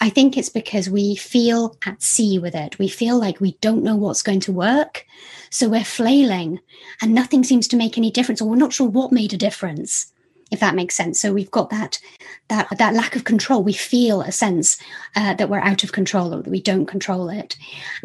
I 0.00 0.10
think 0.10 0.36
it's 0.36 0.48
because 0.48 0.88
we 0.88 1.16
feel 1.16 1.76
at 1.84 2.02
sea 2.02 2.38
with 2.38 2.54
it. 2.54 2.78
We 2.78 2.88
feel 2.88 3.18
like 3.18 3.40
we 3.40 3.52
don't 3.60 3.82
know 3.82 3.96
what's 3.96 4.22
going 4.22 4.40
to 4.40 4.52
work. 4.52 5.04
So 5.50 5.68
we're 5.68 5.84
flailing 5.84 6.60
and 7.02 7.14
nothing 7.14 7.44
seems 7.44 7.68
to 7.68 7.76
make 7.76 7.98
any 7.98 8.10
difference, 8.10 8.40
or 8.40 8.48
we're 8.48 8.56
not 8.56 8.72
sure 8.72 8.88
what 8.88 9.12
made 9.12 9.32
a 9.32 9.38
difference 9.38 10.12
if 10.50 10.60
that 10.60 10.74
makes 10.74 10.94
sense. 10.94 11.20
So 11.20 11.32
we've 11.32 11.50
got 11.50 11.70
that 11.70 11.98
that 12.48 12.68
that 12.78 12.94
lack 12.94 13.16
of 13.16 13.24
control. 13.24 13.62
We 13.62 13.72
feel 13.72 14.20
a 14.20 14.30
sense 14.30 14.78
uh, 15.16 15.34
that 15.34 15.48
we're 15.48 15.58
out 15.58 15.82
of 15.82 15.92
control 15.92 16.34
or 16.34 16.42
that 16.42 16.50
we 16.50 16.60
don't 16.60 16.86
control 16.86 17.28
it. 17.28 17.56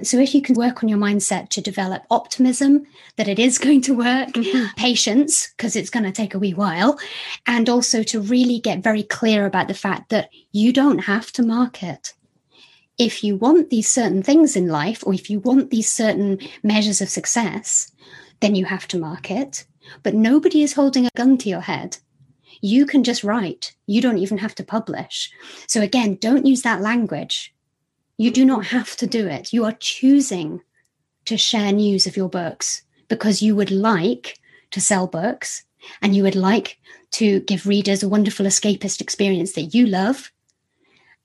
So 0.02 0.18
if 0.18 0.34
you 0.34 0.42
can 0.42 0.56
work 0.56 0.84
on 0.84 0.90
your 0.90 0.98
mindset 0.98 1.50
to 1.50 1.62
develop 1.62 2.04
optimism 2.10 2.88
that 3.18 3.28
it 3.28 3.38
is 3.38 3.58
going 3.66 3.82
to 3.82 3.96
work, 3.96 4.30
mm-hmm. 4.30 4.74
patience 4.76 5.54
because 5.56 5.76
it's 5.76 5.92
going 5.92 6.06
to 6.06 6.12
take 6.12 6.34
a 6.34 6.40
wee 6.40 6.54
while, 6.54 7.00
and 7.46 7.70
also 7.70 8.02
to 8.04 8.20
really 8.20 8.60
get 8.60 8.84
very 8.84 9.04
clear 9.04 9.46
about 9.46 9.68
the 9.68 9.74
fact 9.74 10.10
that 10.10 10.30
you 10.52 10.74
don't 10.74 11.00
have 11.00 11.32
to 11.34 11.44
market. 11.44 12.14
If 12.98 13.24
you 13.24 13.36
want 13.36 13.70
these 13.70 13.90
certain 13.90 14.22
things 14.22 14.56
in 14.56 14.68
life, 14.68 15.04
or 15.06 15.14
if 15.14 15.30
you 15.30 15.40
want 15.40 15.70
these 15.70 15.92
certain 15.92 16.40
measures 16.62 17.02
of 17.02 17.10
success, 17.10 17.92
then 18.42 18.54
you 18.54 18.66
have 18.66 18.88
to 18.90 19.00
market. 19.00 19.66
But 20.04 20.14
nobody 20.14 20.62
is 20.62 20.74
holding 20.74 21.06
a 21.06 21.10
gun 21.16 21.38
to 21.40 21.50
your 21.50 21.62
head 21.62 21.98
you 22.62 22.86
can 22.86 23.04
just 23.04 23.24
write. 23.24 23.76
You 23.88 24.02
don't 24.02 24.18
even 24.18 24.38
have 24.38 24.56
to 24.56 24.64
publish. 24.64 25.32
So, 25.68 25.82
again, 25.82 26.16
don't 26.16 26.46
use 26.46 26.62
that 26.62 26.82
language. 26.82 27.54
You 28.18 28.32
do 28.32 28.46
not 28.46 28.68
have 28.68 28.96
to 28.98 29.08
do 29.08 29.28
it. 29.28 29.52
You 29.52 29.66
are 29.66 29.74
choosing 29.74 30.62
to 31.26 31.38
share 31.38 31.72
news 31.72 32.08
of 32.08 32.16
your 32.16 32.30
books 32.30 32.84
because 33.08 33.42
you 33.42 33.56
would 33.56 33.72
like 33.72 34.40
to 34.72 34.82
sell 34.82 35.08
books 35.08 35.64
and 36.02 36.16
you 36.16 36.24
would 36.24 36.36
like 36.36 36.80
to 37.12 37.42
give 37.42 37.68
readers 37.68 38.04
a 38.04 38.10
wonderful 38.10 38.46
escapist 38.46 39.02
experience 39.02 39.54
that 39.54 39.74
you 39.74 39.86
love 39.86 40.32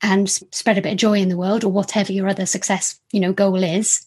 and 0.01 0.29
spread 0.29 0.77
a 0.77 0.81
bit 0.81 0.93
of 0.93 0.97
joy 0.97 1.19
in 1.19 1.29
the 1.29 1.37
world 1.37 1.63
or 1.63 1.71
whatever 1.71 2.11
your 2.11 2.27
other 2.27 2.45
success 2.45 2.99
you 3.11 3.19
know 3.19 3.33
goal 3.33 3.63
is 3.63 4.05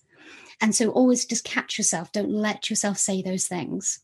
and 0.60 0.74
so 0.74 0.90
always 0.90 1.24
just 1.24 1.44
catch 1.44 1.78
yourself 1.78 2.12
don't 2.12 2.30
let 2.30 2.70
yourself 2.70 2.98
say 2.98 3.22
those 3.22 3.46
things 3.46 4.00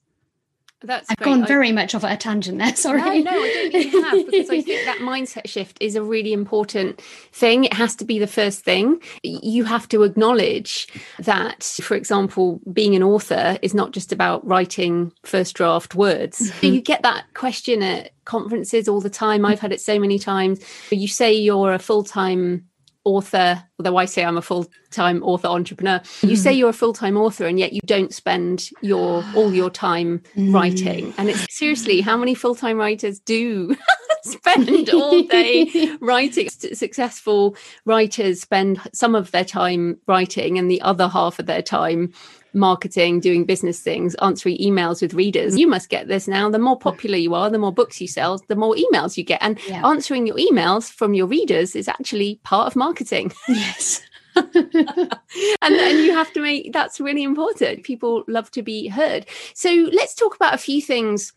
That's 0.82 1.10
I've 1.10 1.16
great. 1.16 1.26
gone 1.26 1.46
very 1.46 1.70
I, 1.70 1.72
much 1.72 1.94
off 1.94 2.04
a 2.04 2.16
tangent 2.16 2.58
there. 2.58 2.76
Sorry. 2.76 3.22
No, 3.22 3.30
no, 3.30 3.42
I 3.42 3.52
don't 3.52 3.72
think 3.72 3.92
you 3.92 4.02
have 4.02 4.26
because 4.26 4.50
I 4.50 4.60
think 4.60 4.84
that 4.84 4.98
mindset 4.98 5.48
shift 5.48 5.78
is 5.80 5.96
a 5.96 6.02
really 6.02 6.32
important 6.32 7.00
thing. 7.32 7.64
It 7.64 7.72
has 7.72 7.96
to 7.96 8.04
be 8.04 8.18
the 8.18 8.26
first 8.26 8.64
thing. 8.64 9.00
You 9.22 9.64
have 9.64 9.88
to 9.88 10.02
acknowledge 10.02 10.88
that, 11.18 11.62
for 11.62 11.94
example, 11.94 12.60
being 12.72 12.94
an 12.94 13.02
author 13.02 13.58
is 13.62 13.74
not 13.74 13.92
just 13.92 14.12
about 14.12 14.46
writing 14.46 15.12
first 15.24 15.54
draft 15.54 15.94
words. 15.94 16.50
Mm-hmm. 16.50 16.74
You 16.74 16.80
get 16.82 17.02
that 17.02 17.24
question 17.34 17.82
at 17.82 18.10
conferences 18.24 18.88
all 18.88 19.00
the 19.00 19.10
time. 19.10 19.46
I've 19.46 19.60
had 19.60 19.72
it 19.72 19.80
so 19.80 19.98
many 19.98 20.18
times. 20.18 20.60
You 20.90 21.08
say 21.08 21.32
you're 21.32 21.72
a 21.72 21.78
full 21.78 22.04
time 22.04 22.66
author, 23.06 23.62
although 23.78 23.96
I 23.96 24.04
say 24.04 24.24
I'm 24.24 24.36
a 24.36 24.42
full 24.42 24.66
time 24.90 25.22
author 25.22 25.48
entrepreneur, 25.48 26.00
mm. 26.00 26.28
you 26.28 26.36
say 26.36 26.50
mm-hmm. 26.50 26.58
you're 26.58 26.70
a 26.70 26.74
full 26.74 26.92
time 26.92 27.16
author 27.16 27.46
and 27.46 27.58
yet 27.58 27.72
you 27.72 27.80
don't 27.86 28.12
spend 28.12 28.68
your 28.82 29.24
all 29.34 29.54
your 29.54 29.70
time 29.70 30.22
mm. 30.36 30.52
writing. 30.52 31.14
And 31.16 31.30
it's 31.30 31.46
seriously, 31.56 32.00
how 32.00 32.16
many 32.16 32.34
full 32.34 32.56
time 32.56 32.76
writers 32.76 33.20
do 33.20 33.76
spend 34.24 34.90
all 34.90 35.22
day 35.22 35.96
writing? 36.00 36.50
Successful 36.50 37.56
writers 37.84 38.40
spend 38.40 38.80
some 38.92 39.14
of 39.14 39.30
their 39.30 39.44
time 39.44 39.98
writing 40.06 40.58
and 40.58 40.70
the 40.70 40.82
other 40.82 41.08
half 41.08 41.38
of 41.38 41.46
their 41.46 41.62
time 41.62 42.12
marketing, 42.56 43.20
doing 43.20 43.44
business 43.44 43.80
things, 43.80 44.14
answering 44.16 44.56
emails 44.58 45.02
with 45.02 45.14
readers. 45.14 45.56
You 45.56 45.68
must 45.68 45.88
get 45.88 46.08
this 46.08 46.26
now. 46.26 46.50
The 46.50 46.58
more 46.58 46.78
popular 46.78 47.16
you 47.16 47.34
are, 47.34 47.50
the 47.50 47.58
more 47.58 47.72
books 47.72 48.00
you 48.00 48.08
sell, 48.08 48.38
the 48.48 48.56
more 48.56 48.74
emails 48.74 49.16
you 49.16 49.22
get. 49.22 49.42
And 49.42 49.58
yeah. 49.68 49.86
answering 49.86 50.26
your 50.26 50.36
emails 50.36 50.90
from 50.90 51.14
your 51.14 51.26
readers 51.26 51.76
is 51.76 51.86
actually 51.88 52.40
part 52.42 52.66
of 52.66 52.76
marketing. 52.76 53.32
Yes. 53.48 54.02
and 54.36 55.74
then 55.74 55.96
you 56.04 56.12
have 56.12 56.30
to 56.34 56.40
make 56.40 56.72
that's 56.72 57.00
really 57.00 57.22
important. 57.22 57.84
People 57.84 58.22
love 58.28 58.50
to 58.50 58.62
be 58.62 58.86
heard. 58.86 59.24
So 59.54 59.70
let's 59.92 60.14
talk 60.14 60.36
about 60.36 60.52
a 60.54 60.58
few 60.58 60.82
things 60.82 61.32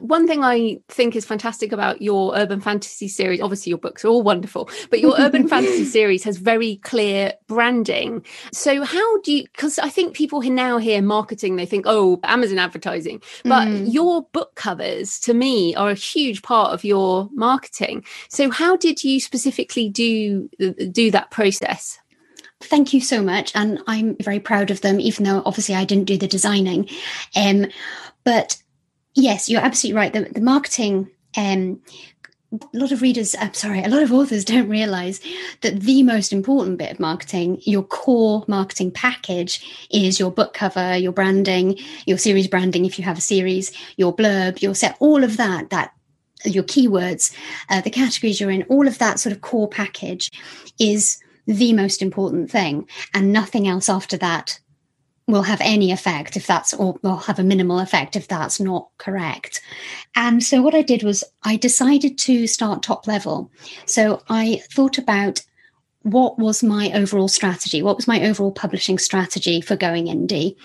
one 0.00 0.26
thing 0.26 0.42
I 0.42 0.78
think 0.88 1.16
is 1.16 1.24
fantastic 1.24 1.72
about 1.72 2.02
your 2.02 2.34
urban 2.36 2.60
fantasy 2.60 3.08
series, 3.08 3.40
obviously 3.40 3.70
your 3.70 3.78
books 3.78 4.04
are 4.04 4.08
all 4.08 4.22
wonderful, 4.22 4.68
but 4.90 5.00
your 5.00 5.14
urban 5.18 5.48
fantasy 5.54 5.84
series 5.84 6.24
has 6.24 6.36
very 6.38 6.76
clear 6.76 7.34
branding. 7.46 8.24
So 8.52 8.82
how 8.84 9.20
do 9.20 9.32
you, 9.32 9.44
because 9.44 9.78
I 9.78 9.88
think 9.88 10.14
people 10.14 10.40
now 10.42 10.78
hear 10.78 11.02
marketing, 11.02 11.56
they 11.56 11.66
think, 11.66 11.84
oh, 11.86 12.20
Amazon 12.24 12.58
advertising, 12.58 13.22
but 13.44 13.68
mm. 13.68 13.92
your 13.92 14.22
book 14.32 14.54
covers 14.54 15.18
to 15.20 15.34
me 15.34 15.74
are 15.74 15.90
a 15.90 15.94
huge 15.94 16.42
part 16.42 16.72
of 16.72 16.84
your 16.84 17.28
marketing. 17.32 18.04
So 18.28 18.50
how 18.50 18.76
did 18.76 19.04
you 19.04 19.20
specifically 19.20 19.88
do, 19.88 20.48
do 20.92 21.10
that 21.10 21.30
process? 21.30 21.98
Thank 22.60 22.92
you 22.92 23.00
so 23.00 23.22
much. 23.22 23.52
And 23.54 23.80
I'm 23.86 24.16
very 24.16 24.40
proud 24.40 24.70
of 24.70 24.80
them, 24.80 24.98
even 25.00 25.24
though 25.24 25.42
obviously 25.46 25.74
I 25.74 25.84
didn't 25.84 26.06
do 26.06 26.16
the 26.16 26.26
designing. 26.26 26.88
Um, 27.36 27.66
but 28.24 28.60
Yes, 29.18 29.48
you're 29.48 29.60
absolutely 29.60 29.96
right. 29.96 30.12
The, 30.12 30.32
the 30.32 30.40
marketing, 30.40 31.10
um, 31.36 31.82
a 32.52 32.58
lot 32.72 32.92
of 32.92 33.02
readers, 33.02 33.34
I'm 33.36 33.52
sorry, 33.52 33.82
a 33.82 33.88
lot 33.88 34.04
of 34.04 34.12
authors 34.12 34.44
don't 34.44 34.68
realize 34.68 35.20
that 35.62 35.80
the 35.80 36.04
most 36.04 36.32
important 36.32 36.78
bit 36.78 36.92
of 36.92 37.00
marketing, 37.00 37.60
your 37.62 37.82
core 37.82 38.44
marketing 38.46 38.92
package, 38.92 39.88
is 39.90 40.20
your 40.20 40.30
book 40.30 40.54
cover, 40.54 40.96
your 40.96 41.10
branding, 41.10 41.76
your 42.06 42.16
series 42.16 42.46
branding, 42.46 42.84
if 42.84 42.96
you 42.96 43.04
have 43.04 43.18
a 43.18 43.20
series, 43.20 43.72
your 43.96 44.14
blurb, 44.14 44.62
your 44.62 44.76
set, 44.76 44.96
all 45.00 45.24
of 45.24 45.36
that, 45.36 45.70
that 45.70 45.92
your 46.44 46.62
keywords, 46.62 47.34
uh, 47.70 47.80
the 47.80 47.90
categories 47.90 48.40
you're 48.40 48.52
in, 48.52 48.62
all 48.68 48.86
of 48.86 48.98
that 48.98 49.18
sort 49.18 49.34
of 49.34 49.40
core 49.40 49.68
package 49.68 50.30
is 50.78 51.18
the 51.48 51.72
most 51.72 52.02
important 52.02 52.52
thing. 52.52 52.88
And 53.14 53.32
nothing 53.32 53.66
else 53.66 53.88
after 53.88 54.16
that 54.18 54.60
will 55.28 55.42
have 55.42 55.60
any 55.60 55.92
effect 55.92 56.36
if 56.36 56.46
that's 56.46 56.74
or 56.74 56.98
will 57.02 57.18
have 57.18 57.38
a 57.38 57.44
minimal 57.44 57.78
effect 57.78 58.16
if 58.16 58.26
that's 58.26 58.58
not 58.58 58.88
correct. 58.96 59.60
And 60.16 60.42
so 60.42 60.62
what 60.62 60.74
i 60.74 60.82
did 60.82 61.04
was 61.04 61.22
i 61.44 61.56
decided 61.56 62.18
to 62.18 62.46
start 62.48 62.82
top 62.82 63.06
level. 63.06 63.52
So 63.86 64.22
i 64.28 64.62
thought 64.72 64.98
about 64.98 65.42
what 66.02 66.38
was 66.38 66.62
my 66.62 66.90
overall 66.94 67.28
strategy 67.28 67.82
what 67.82 67.96
was 67.96 68.08
my 68.08 68.22
overall 68.22 68.52
publishing 68.52 68.98
strategy 68.98 69.60
for 69.60 69.76
going 69.76 70.06
indie? 70.06 70.56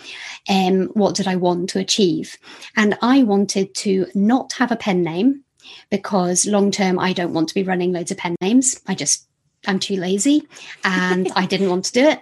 And 0.47 0.84
um, 0.84 0.88
what 0.93 1.16
did 1.16 1.28
i 1.28 1.36
want 1.36 1.70
to 1.72 1.80
achieve? 1.80 2.38
And 2.78 2.97
i 3.01 3.22
wanted 3.24 3.76
to 3.76 4.07
not 4.16 4.53
have 4.53 4.72
a 4.72 4.78
pen 4.78 5.03
name 5.03 5.43
because 5.91 6.45
long 6.45 6.72
term 6.72 6.97
i 6.97 7.11
don't 7.11 7.34
want 7.34 7.49
to 7.49 7.55
be 7.55 7.64
running 7.64 7.91
loads 7.91 8.11
of 8.11 8.18
pen 8.18 8.36
names. 8.41 8.80
I 8.88 8.95
just 8.95 9.28
I'm 9.66 9.80
too 9.80 9.95
lazy 9.95 10.47
and 10.84 11.32
I 11.36 11.45
didn't 11.45 11.70
want 11.70 11.86
to 11.86 11.93
do 11.93 12.07
it. 12.07 12.20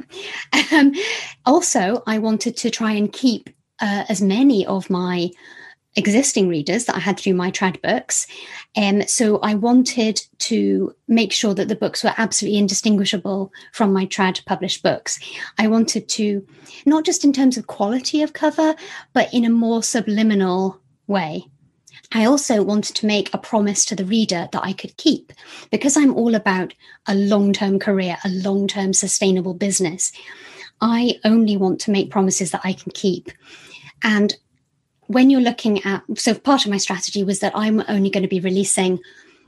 Um, 0.71 0.93
also, 1.45 2.03
I 2.07 2.19
wanted 2.19 2.55
to 2.57 2.69
try 2.69 2.91
and 2.91 3.11
keep 3.11 3.49
uh, 3.81 4.05
as 4.09 4.21
many 4.21 4.65
of 4.65 4.89
my 4.89 5.31
existing 5.95 6.47
readers 6.47 6.85
that 6.85 6.95
I 6.95 6.99
had 6.99 7.19
through 7.19 7.33
my 7.33 7.51
trad 7.51 7.81
books. 7.81 8.25
Um, 8.77 9.01
so 9.07 9.39
I 9.39 9.55
wanted 9.55 10.21
to 10.39 10.95
make 11.07 11.33
sure 11.33 11.53
that 11.53 11.67
the 11.67 11.75
books 11.75 12.03
were 12.03 12.13
absolutely 12.17 12.59
indistinguishable 12.59 13.51
from 13.73 13.91
my 13.91 14.05
trad 14.05 14.43
published 14.45 14.83
books. 14.83 15.19
I 15.57 15.67
wanted 15.67 16.07
to, 16.09 16.47
not 16.85 17.03
just 17.03 17.25
in 17.25 17.33
terms 17.33 17.57
of 17.57 17.67
quality 17.67 18.21
of 18.21 18.33
cover, 18.33 18.75
but 19.13 19.33
in 19.33 19.43
a 19.43 19.49
more 19.49 19.83
subliminal 19.83 20.79
way. 21.07 21.45
I 22.13 22.25
also 22.25 22.61
wanted 22.61 22.95
to 22.97 23.05
make 23.05 23.33
a 23.33 23.37
promise 23.37 23.85
to 23.85 23.95
the 23.95 24.05
reader 24.05 24.49
that 24.51 24.63
I 24.63 24.73
could 24.73 24.97
keep 24.97 25.31
because 25.71 25.95
I'm 25.95 26.13
all 26.13 26.35
about 26.35 26.73
a 27.07 27.15
long 27.15 27.53
term 27.53 27.79
career, 27.79 28.17
a 28.25 28.29
long 28.29 28.67
term 28.67 28.93
sustainable 28.93 29.53
business. 29.53 30.11
I 30.81 31.19
only 31.23 31.55
want 31.55 31.79
to 31.81 31.91
make 31.91 32.11
promises 32.11 32.51
that 32.51 32.61
I 32.63 32.73
can 32.73 32.91
keep. 32.91 33.31
And 34.03 34.35
when 35.07 35.29
you're 35.29 35.41
looking 35.41 35.83
at, 35.85 36.03
so 36.15 36.33
part 36.33 36.65
of 36.65 36.71
my 36.71 36.77
strategy 36.77 37.23
was 37.23 37.39
that 37.39 37.53
I'm 37.55 37.83
only 37.87 38.09
going 38.09 38.23
to 38.23 38.29
be 38.29 38.39
releasing 38.39 38.99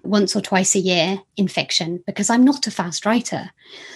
once 0.03 0.35
or 0.35 0.41
twice 0.41 0.75
a 0.75 0.79
year 0.79 1.21
in 1.37 1.47
fiction 1.47 2.03
because 2.05 2.29
I'm 2.29 2.43
not 2.43 2.67
a 2.67 2.71
fast 2.71 3.05
writer. 3.05 3.51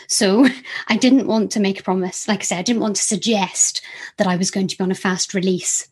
So 0.08 0.48
I 0.88 0.98
didn't 0.98 1.28
want 1.28 1.52
to 1.52 1.60
make 1.60 1.80
a 1.80 1.84
promise. 1.84 2.28
Like 2.28 2.40
I 2.40 2.44
said, 2.44 2.60
I 2.60 2.64
didn't 2.64 2.82
want 2.82 2.96
to 2.98 3.02
suggest 3.02 3.82
that 4.18 4.28
I 4.28 4.36
was 4.36 4.52
going 4.52 4.68
to 4.68 4.78
be 4.78 4.84
on 4.84 4.92
a 4.92 4.96
fast 4.96 5.34
release 5.34 5.88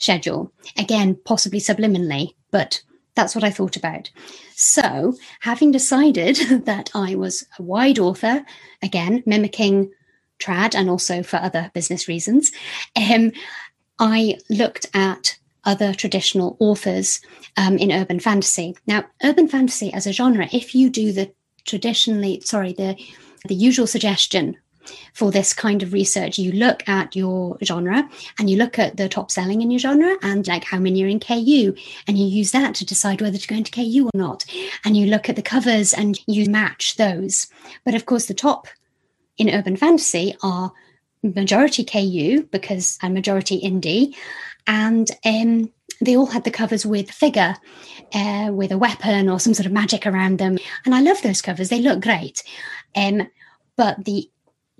schedule. 0.00 0.52
Again, 0.76 1.16
possibly 1.24 1.60
subliminally, 1.60 2.34
but 2.50 2.82
that's 3.14 3.34
what 3.34 3.44
I 3.44 3.50
thought 3.50 3.76
about. 3.76 4.10
So, 4.56 5.14
having 5.40 5.70
decided 5.70 6.36
that 6.64 6.90
I 6.94 7.14
was 7.14 7.46
a 7.58 7.62
wide 7.62 7.98
author, 7.98 8.44
again, 8.82 9.22
mimicking 9.26 9.92
trad 10.40 10.74
and 10.74 10.90
also 10.90 11.22
for 11.22 11.36
other 11.36 11.70
business 11.74 12.08
reasons, 12.08 12.50
um, 12.96 13.32
I 13.98 14.38
looked 14.48 14.86
at 14.94 15.38
other 15.64 15.92
traditional 15.92 16.56
authors 16.58 17.20
um, 17.56 17.76
in 17.76 17.92
urban 17.92 18.18
fantasy. 18.18 18.74
Now, 18.86 19.04
urban 19.22 19.46
fantasy 19.46 19.92
as 19.92 20.06
a 20.06 20.12
genre, 20.12 20.48
if 20.52 20.74
you 20.74 20.88
do 20.88 21.12
the 21.12 21.30
traditionally, 21.66 22.40
sorry, 22.40 22.72
the 22.72 22.96
the 23.46 23.54
usual 23.54 23.86
suggestion 23.86 24.56
for 25.14 25.30
this 25.30 25.52
kind 25.52 25.82
of 25.82 25.92
research, 25.92 26.38
you 26.38 26.52
look 26.52 26.88
at 26.88 27.14
your 27.14 27.58
genre 27.62 28.08
and 28.38 28.48
you 28.48 28.56
look 28.56 28.78
at 28.78 28.96
the 28.96 29.08
top 29.08 29.30
selling 29.30 29.62
in 29.62 29.70
your 29.70 29.78
genre 29.78 30.16
and 30.22 30.46
like 30.46 30.64
how 30.64 30.78
many 30.78 31.02
are 31.02 31.08
in 31.08 31.20
KU, 31.20 31.74
and 32.06 32.18
you 32.18 32.26
use 32.26 32.52
that 32.52 32.74
to 32.76 32.84
decide 32.84 33.20
whether 33.20 33.38
to 33.38 33.48
go 33.48 33.56
into 33.56 33.70
KU 33.70 34.06
or 34.06 34.18
not. 34.18 34.44
And 34.84 34.96
you 34.96 35.06
look 35.06 35.28
at 35.28 35.36
the 35.36 35.42
covers 35.42 35.92
and 35.92 36.18
you 36.26 36.48
match 36.50 36.96
those. 36.96 37.48
But 37.84 37.94
of 37.94 38.06
course, 38.06 38.26
the 38.26 38.34
top 38.34 38.68
in 39.38 39.50
urban 39.50 39.76
fantasy 39.76 40.36
are 40.42 40.72
majority 41.22 41.84
KU 41.84 42.42
because 42.50 42.98
and 43.02 43.14
majority 43.14 43.60
indie, 43.60 44.14
and 44.66 45.10
um, 45.24 45.72
they 46.00 46.16
all 46.16 46.26
had 46.26 46.44
the 46.44 46.50
covers 46.50 46.86
with 46.86 47.10
figure, 47.10 47.56
uh, 48.14 48.50
with 48.52 48.72
a 48.72 48.78
weapon 48.78 49.28
or 49.28 49.40
some 49.40 49.54
sort 49.54 49.66
of 49.66 49.72
magic 49.72 50.06
around 50.06 50.38
them. 50.38 50.58
And 50.84 50.94
I 50.94 51.00
love 51.00 51.20
those 51.22 51.42
covers; 51.42 51.68
they 51.68 51.80
look 51.80 52.00
great. 52.00 52.42
Um, 52.94 53.28
but 53.76 54.04
the 54.04 54.28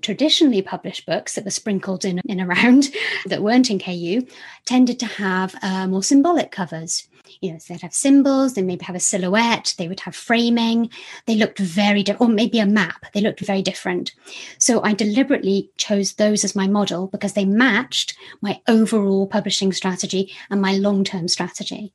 traditionally 0.03 0.63
published 0.63 1.07
books 1.07 1.35
that 1.35 1.45
were 1.45 1.51
sprinkled 1.51 2.05
in 2.05 2.21
and 2.29 2.41
around 2.41 2.89
that 3.27 3.43
weren't 3.43 3.71
in 3.71 3.79
KU 3.79 4.27
tended 4.65 4.99
to 5.01 5.07
have 5.07 5.55
uh, 5.63 5.87
more 5.87 6.03
symbolic 6.03 6.51
covers. 6.51 7.09
You 7.41 7.53
know, 7.53 7.59
so 7.59 7.73
they'd 7.73 7.83
have 7.83 7.95
symbols, 7.95 8.55
they 8.55 8.63
maybe 8.63 8.85
have 8.85 8.97
a 8.97 9.01
silhouette, 9.01 9.75
they 9.79 9.87
would 9.87 10.01
have 10.01 10.17
framing. 10.17 10.91
They 11.27 11.37
looked 11.37 11.59
very 11.59 12.03
different, 12.03 12.31
or 12.31 12.35
maybe 12.35 12.59
a 12.59 12.67
map. 12.67 13.07
They 13.15 13.21
looked 13.21 13.41
very 13.41 13.63
different. 13.63 14.13
So 14.59 14.83
I 14.83 14.95
deliberately 14.95 15.71
chose 15.77 16.15
those 16.15 16.45
as 16.45 16.57
my 16.57 16.67
model 16.67 17.07
because 17.07 17.35
they 17.35 17.45
matched 17.45 18.17
my 18.41 18.61
overall 18.67 19.27
publishing 19.27 19.73
strategy 19.73 20.33
and 20.51 20.61
my 20.61 20.73
long 20.73 21.05
term 21.05 21.29
strategy 21.29 21.95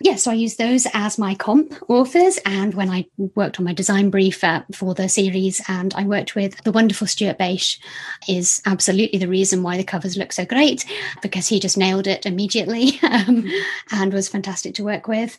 yeah, 0.00 0.16
so 0.16 0.30
I 0.30 0.34
used 0.34 0.58
those 0.58 0.86
as 0.92 1.18
my 1.18 1.34
comp 1.34 1.74
authors. 1.88 2.38
And 2.44 2.74
when 2.74 2.90
I 2.90 3.06
worked 3.34 3.58
on 3.58 3.64
my 3.64 3.72
design 3.72 4.10
brief 4.10 4.42
uh, 4.42 4.62
for 4.72 4.94
the 4.94 5.08
series, 5.08 5.60
and 5.68 5.94
I 5.94 6.04
worked 6.04 6.34
with 6.34 6.62
the 6.64 6.72
wonderful 6.72 7.06
Stuart 7.06 7.38
Bache, 7.38 7.78
is 8.28 8.60
absolutely 8.66 9.18
the 9.18 9.28
reason 9.28 9.62
why 9.62 9.76
the 9.76 9.84
covers 9.84 10.16
look 10.16 10.32
so 10.32 10.44
great 10.44 10.84
because 11.22 11.48
he 11.48 11.60
just 11.60 11.78
nailed 11.78 12.06
it 12.06 12.26
immediately 12.26 12.98
um, 13.02 13.48
and 13.90 14.12
was 14.12 14.28
fantastic 14.28 14.74
to 14.74 14.84
work 14.84 15.08
with. 15.08 15.38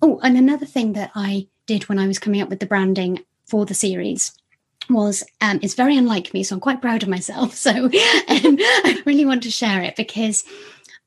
Oh, 0.00 0.20
and 0.22 0.36
another 0.36 0.66
thing 0.66 0.92
that 0.92 1.10
I 1.14 1.48
did 1.66 1.88
when 1.88 1.98
I 1.98 2.06
was 2.06 2.18
coming 2.18 2.40
up 2.40 2.48
with 2.48 2.60
the 2.60 2.66
branding 2.66 3.24
for 3.46 3.66
the 3.66 3.74
series 3.74 4.32
was 4.88 5.24
um, 5.40 5.58
it's 5.62 5.74
very 5.74 5.96
unlike 5.96 6.32
me, 6.32 6.42
so 6.42 6.54
I'm 6.54 6.60
quite 6.60 6.80
proud 6.80 7.02
of 7.02 7.08
myself. 7.08 7.54
So 7.58 7.70
um, 7.84 7.90
I 7.90 9.02
really 9.04 9.24
want 9.24 9.42
to 9.42 9.50
share 9.50 9.82
it 9.82 9.96
because 9.96 10.44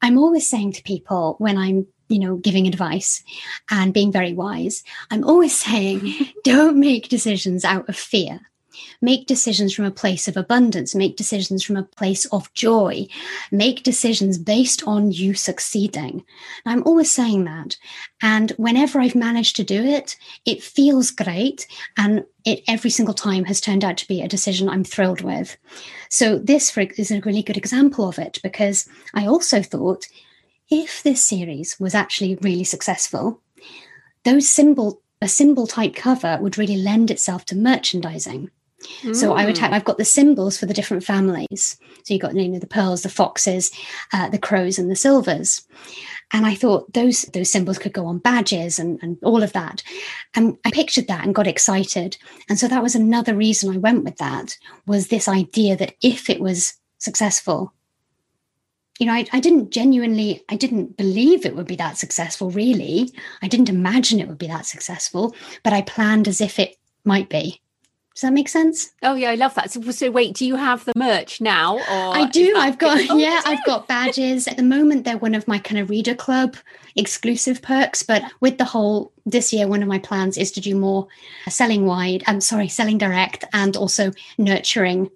I'm 0.02 0.18
always 0.18 0.50
saying 0.50 0.74
to 0.74 0.84
people 0.84 1.36
when 1.40 1.58
I'm 1.58 1.88
you 2.12 2.20
know, 2.20 2.36
giving 2.36 2.68
advice 2.68 3.24
and 3.70 3.94
being 3.94 4.12
very 4.12 4.34
wise, 4.34 4.84
I'm 5.10 5.24
always 5.24 5.58
saying, 5.58 6.14
don't 6.44 6.78
make 6.78 7.10
decisions 7.10 7.64
out 7.64 7.88
of 7.88 7.96
fear. 7.96 8.42
Make 9.02 9.26
decisions 9.26 9.74
from 9.74 9.86
a 9.86 9.92
place 9.92 10.28
of 10.28 10.38
abundance, 10.38 10.94
make 10.94 11.18
decisions 11.18 11.64
from 11.64 11.76
a 11.76 11.84
place 11.84 12.26
of 12.26 12.54
joy, 12.54 13.08
make 13.52 13.84
decisions 13.84 14.38
based 14.38 14.84
on 14.88 15.12
you 15.12 15.34
succeeding. 15.34 16.24
I'm 16.66 16.84
always 16.84 17.12
saying 17.12 17.46
that. 17.46 17.78
And 18.22 18.52
whenever 18.52 19.00
I've 19.00 19.16
managed 19.16 19.56
to 19.58 19.64
do 19.64 19.84
it, 19.84 20.16
it 20.46 20.64
feels 20.64 21.12
great. 21.12 21.68
And 21.98 22.26
it 22.46 22.62
every 22.68 22.92
single 22.92 23.14
time 23.14 23.46
has 23.46 23.60
turned 23.60 23.84
out 23.84 23.98
to 23.98 24.08
be 24.08 24.22
a 24.22 24.28
decision 24.28 24.70
I'm 24.70 24.84
thrilled 24.84 25.22
with. 25.22 25.58
So, 26.10 26.38
this 26.38 26.76
is 26.78 27.12
a 27.12 27.22
really 27.22 27.44
good 27.44 27.58
example 27.58 28.08
of 28.08 28.20
it 28.20 28.40
because 28.44 28.88
I 29.14 29.26
also 29.26 29.62
thought 29.62 30.08
if 30.72 31.04
this 31.04 31.24
series 31.24 31.80
was 31.80 31.94
actually 31.94 32.36
really 32.42 32.64
successful, 32.64 33.42
those 34.24 34.50
symbol 34.50 35.02
a 35.22 35.28
symbol 35.28 35.68
type 35.68 35.94
cover 35.94 36.40
would 36.42 36.58
really 36.58 36.78
lend 36.78 37.12
itself 37.12 37.46
to 37.46 37.56
merchandising. 37.56 38.50
Mm. 39.04 39.16
So 39.16 39.34
I 39.34 39.46
would 39.46 39.60
have, 39.60 39.70
hmm. 39.70 39.76
I've 39.76 39.86
got 39.86 40.00
the 40.00 40.06
symbols 40.06 40.58
for 40.58 40.66
the 40.66 40.74
different 40.74 41.04
families. 41.04 41.78
So 42.04 42.16
you've 42.16 42.22
got 42.22 42.36
you 42.36 42.48
know, 42.48 42.58
the 42.58 42.66
pearls, 42.66 43.04
the 43.04 43.10
foxes, 43.10 43.72
uh, 44.12 44.30
the 44.30 44.40
crows, 44.40 44.80
and 44.80 44.90
the 44.90 44.96
silvers. 44.96 45.62
And 46.34 46.48
I 46.48 46.56
thought 46.56 46.92
those 46.94 47.24
those 47.34 47.52
symbols 47.52 47.78
could 47.78 47.94
go 47.94 48.08
on 48.08 48.18
badges 48.18 48.80
and, 48.80 48.98
and 49.04 49.18
all 49.22 49.44
of 49.44 49.54
that. 49.54 49.84
And 50.34 50.58
I 50.66 50.72
pictured 50.72 51.08
that 51.08 51.24
and 51.24 51.36
got 51.36 51.46
excited. 51.46 52.18
And 52.50 52.58
so 52.58 52.68
that 52.68 52.82
was 52.82 52.96
another 52.96 53.36
reason 53.36 53.72
I 53.72 53.78
went 53.78 54.04
with 54.04 54.18
that 54.18 54.58
was 54.88 55.10
this 55.10 55.28
idea 55.28 55.76
that 55.76 55.94
if 56.02 56.30
it 56.30 56.40
was 56.40 56.74
successful, 56.98 57.74
you 59.02 59.08
know, 59.08 59.14
I, 59.14 59.26
I, 59.34 59.40
didn't 59.40 59.72
genuinely, 59.72 60.44
I 60.48 60.56
didn't 60.56 60.96
believe 60.96 61.44
it 61.44 61.56
would 61.56 61.66
be 61.66 61.76
that 61.78 61.98
successful, 61.98 62.52
really. 62.52 63.10
I 63.42 63.48
didn't 63.48 63.68
imagine 63.68 64.20
it 64.20 64.28
would 64.28 64.38
be 64.38 64.46
that 64.46 64.68
successful, 64.68 65.36
but 65.64 65.74
I 65.74 65.82
planned 65.82 66.28
as 66.28 66.40
if 66.40 66.60
it 66.60 66.76
might 67.04 67.28
be. 67.28 67.60
Does 68.14 68.22
that 68.22 68.34
make 68.34 68.48
sense? 68.48 68.92
Oh 69.02 69.16
yeah, 69.16 69.32
I 69.32 69.36
love 69.36 69.56
that. 69.56 69.72
So, 69.72 69.82
so 69.90 70.12
wait, 70.12 70.36
do 70.36 70.46
you 70.46 70.56
have 70.56 70.86
the 70.86 70.92
merch 70.96 71.42
now? 71.42 71.78
Or 71.78 72.16
I 72.16 72.28
do. 72.28 72.54
I've 72.56 72.78
got 72.78 73.00
oh, 73.10 73.18
yeah, 73.18 73.42
I've 73.44 73.66
got 73.66 73.88
badges. 73.88 74.48
At 74.48 74.58
the 74.58 74.64
moment, 74.64 75.04
they're 75.04 75.18
one 75.18 75.34
of 75.34 75.48
my 75.48 75.58
kind 75.58 75.80
of 75.80 75.90
reader 75.90 76.14
club 76.14 76.56
exclusive 76.96 77.64
perks. 77.64 78.04
But 78.04 78.22
with 78.40 78.60
the 78.60 78.66
whole 78.66 79.14
this 79.26 79.52
year, 79.52 79.68
one 79.68 79.82
of 79.82 79.88
my 79.88 79.98
plans 79.98 80.38
is 80.38 80.52
to 80.52 80.62
do 80.62 80.76
more 80.76 81.08
selling 81.50 81.88
wide. 81.88 82.24
I'm 82.28 82.42
sorry, 82.42 82.68
selling 82.68 83.00
direct, 83.00 83.46
and 83.52 83.76
also 83.76 84.12
nurturing 84.38 85.10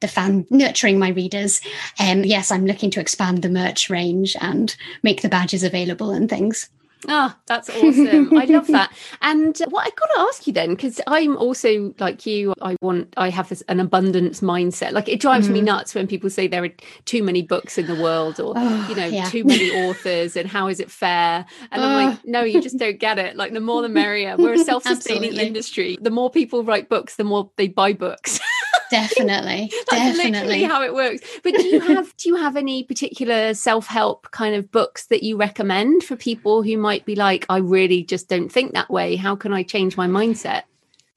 the 0.00 0.08
fan 0.08 0.46
nurturing 0.50 0.98
my 0.98 1.10
readers. 1.10 1.60
Um, 1.98 2.24
yes, 2.24 2.50
I'm 2.50 2.66
looking 2.66 2.90
to 2.92 3.00
expand 3.00 3.42
the 3.42 3.48
merch 3.48 3.90
range 3.90 4.36
and 4.40 4.74
make 5.02 5.22
the 5.22 5.28
badges 5.28 5.62
available 5.62 6.10
and 6.10 6.28
things. 6.28 6.68
Oh, 7.08 7.34
that's 7.46 7.70
awesome. 7.70 8.36
I 8.36 8.44
love 8.44 8.66
that. 8.68 8.92
And 9.22 9.56
what 9.70 9.86
I've 9.86 9.96
got 9.96 10.06
to 10.14 10.20
ask 10.20 10.46
you 10.46 10.52
then, 10.52 10.74
because 10.74 11.00
I'm 11.06 11.36
also 11.36 11.94
like 11.98 12.26
you, 12.26 12.54
I 12.60 12.76
want, 12.82 13.14
I 13.16 13.30
have 13.30 13.48
this, 13.48 13.62
an 13.68 13.80
abundance 13.80 14.40
mindset. 14.40 14.92
Like 14.92 15.08
it 15.08 15.20
drives 15.20 15.48
mm. 15.48 15.52
me 15.52 15.60
nuts 15.62 15.94
when 15.94 16.06
people 16.06 16.28
say 16.28 16.46
there 16.46 16.64
are 16.64 16.72
too 17.06 17.22
many 17.22 17.42
books 17.42 17.78
in 17.78 17.86
the 17.86 18.00
world 18.00 18.38
or, 18.38 18.52
oh, 18.56 18.86
you 18.88 18.94
know, 18.94 19.06
yeah. 19.06 19.24
too 19.24 19.44
many 19.44 19.70
authors 19.70 20.36
and 20.36 20.48
how 20.48 20.68
is 20.68 20.78
it 20.78 20.90
fair? 20.90 21.46
And 21.70 21.82
I'm 21.82 22.10
like, 22.10 22.24
no, 22.26 22.42
you 22.42 22.60
just 22.60 22.78
don't 22.78 22.98
get 22.98 23.18
it. 23.18 23.36
Like 23.36 23.52
the 23.52 23.60
more 23.60 23.82
the 23.82 23.88
merrier. 23.88 24.36
We're 24.36 24.54
a 24.54 24.58
self 24.64 24.82
sustaining 24.82 25.36
industry. 25.36 25.96
The 26.00 26.10
more 26.10 26.30
people 26.30 26.64
write 26.64 26.88
books, 26.88 27.16
the 27.16 27.24
more 27.24 27.50
they 27.56 27.68
buy 27.68 27.94
books. 27.94 28.40
definitely. 28.90 29.72
That's 29.90 30.18
definitely. 30.18 30.62
how 30.64 30.82
it 30.82 30.94
works. 30.94 31.22
But 31.42 31.54
do 31.54 31.62
you 31.64 31.80
have 31.94 32.16
do 32.16 32.28
you 32.28 32.36
have 32.36 32.56
any 32.56 32.82
particular 32.84 33.54
self-help 33.54 34.30
kind 34.30 34.54
of 34.54 34.70
books 34.70 35.06
that 35.06 35.22
you 35.22 35.36
recommend 35.36 36.02
for 36.04 36.16
people 36.16 36.62
who 36.62 36.76
might 36.76 37.04
be 37.04 37.14
like 37.14 37.46
i 37.48 37.58
really 37.58 38.02
just 38.02 38.28
don't 38.28 38.50
think 38.50 38.72
that 38.72 38.90
way. 38.90 39.16
How 39.16 39.36
can 39.36 39.52
i 39.52 39.62
change 39.62 39.96
my 39.96 40.06
mindset? 40.06 40.62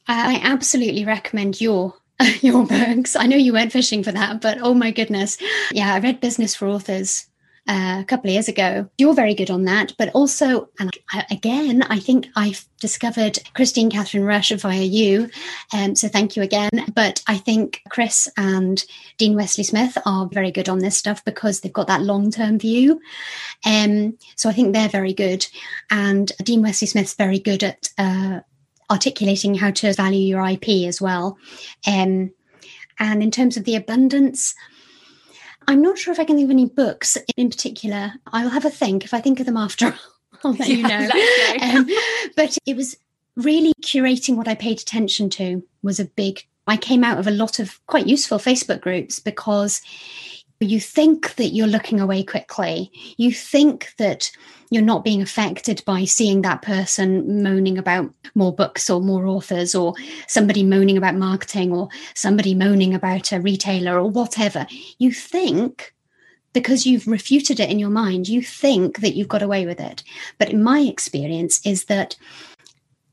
I 0.08 0.40
absolutely 0.44 1.06
recommend 1.06 1.62
your 1.62 1.96
your 2.42 2.66
books. 2.66 3.16
I 3.16 3.26
know 3.26 3.38
you 3.38 3.54
weren't 3.54 3.72
fishing 3.72 4.04
for 4.04 4.12
that 4.12 4.42
but 4.42 4.60
oh 4.62 4.74
my 4.74 4.92
goodness. 4.92 5.38
Yeah 5.72 5.94
i 5.94 6.00
read 6.00 6.20
business 6.20 6.56
for 6.56 6.68
authors 6.68 7.28
a 7.68 8.04
couple 8.08 8.30
of 8.30 8.34
years 8.34 8.48
ago. 8.48 8.90
You're 8.98 9.14
very 9.14 9.34
good 9.34 9.50
on 9.50 9.66
that, 9.66 9.94
but 9.98 10.10
also, 10.10 10.70
and 10.80 10.92
I, 11.12 11.26
again, 11.32 11.84
I 11.84 12.00
think 12.00 12.28
I've 12.36 12.66
discovered 12.80 13.40
Kristine 13.56 13.90
Kathryn 13.90 14.26
Rusch 14.26 14.52
via 14.60 14.82
you, 14.82 15.30
um, 15.74 15.96
so 15.96 16.08
thank 16.08 16.36
you 16.36 16.44
again. 16.44 16.70
But 16.94 17.24
I 17.28 17.38
think 17.38 17.82
Chris 17.90 18.30
and 18.38 18.84
Dean 19.18 19.36
Wesley 19.36 19.64
Smith 19.64 19.98
are 20.06 20.28
very 20.28 20.52
good 20.52 20.70
on 20.70 20.80
this 20.80 20.98
stuff 20.98 21.24
because 21.24 21.62
they've 21.62 21.72
got 21.72 21.88
that 21.88 22.02
long 22.02 22.32
term 22.32 22.60
view. 22.60 23.00
Um, 23.66 24.18
so 24.36 24.50
I 24.50 24.54
think 24.54 24.74
they're 24.74 24.90
very 24.90 25.14
good, 25.14 25.46
and 25.90 26.32
Dean 26.44 26.62
Wesley 26.62 26.88
Smith's 26.88 27.16
very 27.16 27.40
good 27.40 27.64
at. 27.64 27.90
Uh, 27.98 28.40
articulating 28.92 29.56
how 29.56 29.72
to 29.72 29.94
value 29.94 30.20
your 30.20 30.46
IP 30.46 30.88
as 30.88 31.02
well. 31.02 31.38
Um, 31.88 32.32
and 33.00 33.24
in 33.24 33.32
terms 33.32 33.58
of 33.58 33.64
the 33.64 33.76
abundance, 33.76 34.54
I'm 35.68 35.82
not 35.82 35.98
sure 35.98 36.12
if 36.12 36.20
I 36.20 36.26
can 36.26 36.36
think 36.36 36.48
of 36.48 36.52
any 36.52 36.66
books 36.66 37.18
in 37.38 37.50
particular. 37.50 38.14
I'll 38.28 38.50
have 38.50 38.66
a 38.66 38.70
think. 38.70 39.04
If 39.04 39.14
I 39.14 39.22
think 39.22 39.40
of 39.40 39.46
them 39.46 39.58
after, 39.58 39.96
I'll 40.44 40.54
let 40.54 40.68
you 40.68 40.84
know. 40.84 41.10
um, 41.62 41.88
but 42.36 42.58
it 42.66 42.76
was 42.76 42.96
really 43.36 43.74
curating 43.82 44.36
what 44.36 44.48
I 44.48 44.56
paid 44.56 44.80
attention 44.80 45.30
to 45.32 45.64
was 45.82 46.00
a 46.00 46.06
big. 46.06 46.46
I 46.68 46.78
came 46.78 47.04
out 47.04 47.18
of 47.18 47.28
a 47.28 47.32
lot 47.32 47.60
of 47.60 47.80
quite 47.88 48.08
useful 48.08 48.38
Facebook 48.38 48.82
groups 48.82 49.20
because 49.20 49.82
you 50.64 50.80
think 50.80 51.36
that 51.36 51.50
you're 51.50 51.68
looking 51.68 52.00
away 52.00 52.24
quickly. 52.24 52.92
You 53.18 53.32
think 53.32 53.94
that 53.98 54.32
you're 54.70 54.82
not 54.82 55.04
being 55.04 55.22
affected 55.22 55.84
by 55.86 56.06
seeing 56.06 56.42
that 56.42 56.62
person 56.62 57.44
moaning 57.44 57.78
about 57.78 58.12
more 58.36 58.54
books 58.54 58.90
or 58.90 59.02
more 59.02 59.28
authors 59.28 59.76
or 59.76 59.94
somebody 60.28 60.64
moaning 60.64 60.98
about 60.98 61.16
marketing 61.16 61.72
or 61.72 61.90
somebody 62.16 62.56
moaning 62.56 62.94
about 62.94 63.32
a 63.32 63.40
retailer 63.40 64.00
or 64.00 64.10
whatever. 64.10 64.66
You 64.98 65.12
think 65.12 65.94
because 66.54 66.86
you've 66.86 67.08
refuted 67.08 67.60
it 67.60 67.70
in 67.70 67.80
your 67.80 67.90
mind, 67.90 68.28
you 68.28 68.42
think 68.42 69.02
that 69.02 69.16
you've 69.16 69.28
got 69.28 69.42
away 69.42 69.66
with 69.66 69.80
it. 69.80 70.04
But 70.38 70.50
in 70.50 70.64
my 70.64 70.80
experience 70.80 71.60
is 71.66 71.86
that 71.86 72.16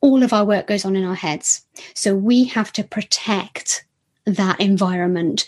all 0.00 0.22
of 0.22 0.32
our 0.32 0.44
work 0.44 0.66
goes 0.66 0.84
on 0.84 0.96
in 0.96 1.04
our 1.04 1.14
heads. 1.14 1.66
So 1.94 2.14
we 2.14 2.44
have 2.44 2.72
to 2.72 2.84
protect 2.84 3.84
that 4.26 4.60
environment 4.60 5.46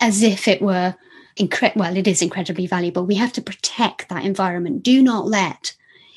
as 0.00 0.22
if 0.22 0.48
it 0.48 0.62
were 0.62 0.94
incre- 1.36 1.76
well, 1.76 1.96
it 1.96 2.06
is 2.06 2.22
incredibly 2.22 2.66
valuable. 2.66 3.04
We 3.04 3.16
have 3.16 3.32
to 3.34 3.42
protect 3.42 4.08
that 4.08 4.24
environment. 4.24 4.82
Do 4.82 5.02
not 5.02 5.26
let, 5.26 5.74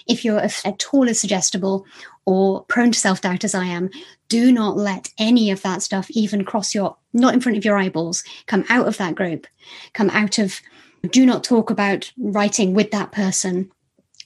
if 0.07 0.23
you're 0.25 0.39
at 0.39 0.85
all 0.91 1.09
as 1.09 1.19
suggestible 1.19 1.85
or 2.25 2.63
prone 2.65 2.91
to 2.91 2.99
self 2.99 3.21
doubt 3.21 3.43
as 3.43 3.55
I 3.55 3.65
am, 3.65 3.89
do 4.29 4.51
not 4.51 4.77
let 4.77 5.09
any 5.17 5.51
of 5.51 5.61
that 5.61 5.81
stuff 5.81 6.09
even 6.11 6.45
cross 6.45 6.73
your, 6.73 6.97
not 7.13 7.33
in 7.33 7.41
front 7.41 7.57
of 7.57 7.65
your 7.65 7.77
eyeballs, 7.77 8.23
come 8.47 8.65
out 8.69 8.87
of 8.87 8.97
that 8.97 9.15
group, 9.15 9.47
come 9.93 10.09
out 10.09 10.39
of, 10.39 10.59
do 11.11 11.25
not 11.25 11.43
talk 11.43 11.69
about 11.69 12.11
writing 12.17 12.73
with 12.73 12.91
that 12.91 13.11
person 13.11 13.71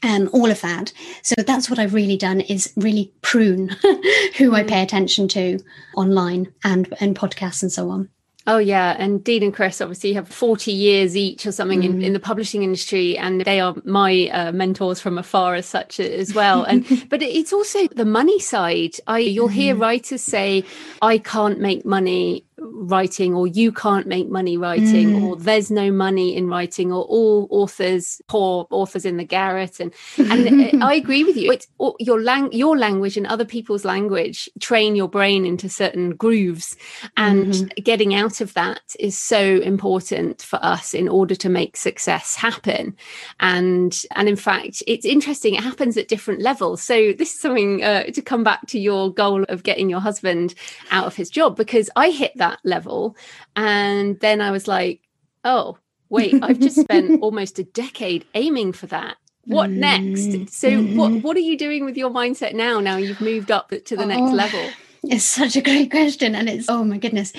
um, 0.04 0.30
all 0.32 0.50
of 0.52 0.62
that. 0.62 0.94
So 1.24 1.36
that's 1.42 1.70
what 1.70 1.80
I've 1.80 1.94
really 1.94 2.18
done 2.18 2.42
is 2.42 2.72
really 2.76 3.12
prune 3.22 3.70
who 4.38 4.54
I 4.54 4.64
mm. 4.64 4.68
pay 4.68 4.84
attention 4.84 5.28
to 5.30 5.60
online 5.96 6.54
and 6.64 6.94
and 7.00 7.16
podcasts 7.16 7.64
and 7.64 7.72
so 7.72 7.90
on. 7.90 8.10
Oh 8.48 8.60
yeah, 8.60 8.96
and 8.98 9.22
Dean 9.22 9.44
and 9.44 9.54
Chris 9.54 9.82
obviously 9.82 10.14
have 10.14 10.30
forty 10.30 10.72
years 10.72 11.18
each 11.18 11.46
or 11.46 11.52
something 11.52 11.82
mm. 11.82 11.86
in, 11.86 12.02
in 12.02 12.14
the 12.14 12.20
publishing 12.20 12.64
industry, 12.64 13.18
and 13.18 13.42
they 13.42 13.60
are 13.60 13.76
my 13.84 14.30
uh, 14.32 14.54
mentors 14.54 15.02
from 15.02 15.18
afar 15.18 15.56
as 15.56 15.66
such 15.66 16.00
as 16.00 16.34
well. 16.34 16.64
And 16.64 16.86
but 17.10 17.22
it's 17.22 17.52
also 17.52 17.88
the 17.88 18.06
money 18.06 18.40
side. 18.40 18.96
I 19.06 19.20
you'll 19.20 19.50
hear 19.50 19.76
mm. 19.76 19.82
writers 19.82 20.22
say, 20.22 20.64
"I 21.02 21.18
can't 21.18 21.60
make 21.60 21.86
money 21.86 22.46
writing 22.74 23.34
or 23.34 23.48
you 23.48 23.72
can't 23.72 24.08
make 24.08 24.30
money 24.30 24.58
writing 24.58 25.10
mm. 25.10 25.24
or 25.24 25.36
there's 25.36 25.72
no 25.72 25.92
money 25.92 26.36
in 26.36 26.48
writing 26.48 26.92
or 26.92 27.04
all 27.04 27.48
authors 27.50 28.22
poor 28.28 28.68
authors 28.70 29.06
in 29.06 29.18
the 29.18 29.24
garret 29.24 29.80
and 29.80 29.94
and 30.18 30.84
I 30.84 30.94
agree 30.96 31.24
with 31.24 31.38
you 31.38 31.52
it's 31.52 31.68
your 32.00 32.22
lang- 32.22 32.52
your 32.52 32.78
language 32.78 33.18
and 33.18 33.28
other 33.28 33.46
people's 33.46 33.86
language 33.86 34.50
train 34.60 34.96
your 34.96 35.08
brain 35.08 35.46
into 35.46 35.70
certain 35.70 36.16
grooves 36.16 36.76
and 37.16 37.54
mm-hmm. 37.54 37.84
getting 37.84 38.16
out 38.16 38.42
of 38.42 38.54
that 38.54 38.82
is 39.00 39.18
so 39.18 39.40
important 39.40 40.42
for 40.42 40.60
us 40.64 40.94
in 40.94 41.08
order 41.08 41.36
to 41.36 41.50
make 41.50 41.78
success 41.78 42.36
happen 42.36 42.96
and 43.40 44.04
and 44.16 44.30
in 44.30 44.36
fact 44.36 44.84
it's 44.88 45.06
interesting 45.06 45.56
it 45.56 45.64
happens 45.64 45.98
at 45.98 46.08
different 46.08 46.42
levels 46.42 46.82
so 46.82 47.14
this 47.14 47.34
is 47.34 47.40
something 47.40 47.84
uh, 47.84 48.04
to 48.04 48.22
come 48.22 48.44
back 48.44 48.66
to 48.68 48.80
your 48.80 49.14
goal 49.14 49.44
of 49.50 49.64
getting 49.64 49.90
your 49.90 50.00
husband 50.00 50.54
out 50.92 51.06
of 51.06 51.16
his 51.16 51.30
job 51.30 51.56
because 51.56 51.90
I 51.96 52.10
hit 52.10 52.32
that 52.36 52.57
that 52.64 52.70
level. 52.70 53.16
And 53.56 54.20
then 54.20 54.42
I 54.42 54.52
was 54.52 54.68
like, 54.68 55.02
oh, 55.44 55.78
wait, 56.10 56.36
I've 56.42 56.60
just 56.60 56.80
spent 56.80 57.22
almost 57.22 57.60
a 57.60 57.64
decade 57.64 58.26
aiming 58.34 58.74
for 58.74 58.88
that. 58.88 59.18
What 59.46 59.70
next? 59.70 60.28
Mm, 60.28 60.50
so, 60.50 60.70
mm-hmm. 60.70 60.98
what 60.98 61.12
what 61.24 61.38
are 61.38 61.42
you 61.42 61.58
doing 61.58 61.86
with 61.86 61.96
your 61.96 62.10
mindset 62.10 62.54
now? 62.54 62.82
Now 62.82 62.98
you've 62.98 63.22
moved 63.22 63.50
up 63.50 63.70
to 63.70 63.96
the 63.96 64.06
next 64.06 64.32
oh, 64.32 64.36
level. 64.36 64.70
It's 65.04 65.24
such 65.24 65.56
a 65.56 65.62
great 65.62 65.90
question, 65.90 66.36
and 66.36 66.50
it's 66.50 66.68
oh 66.68 66.84
my 66.84 66.98
goodness. 66.98 67.32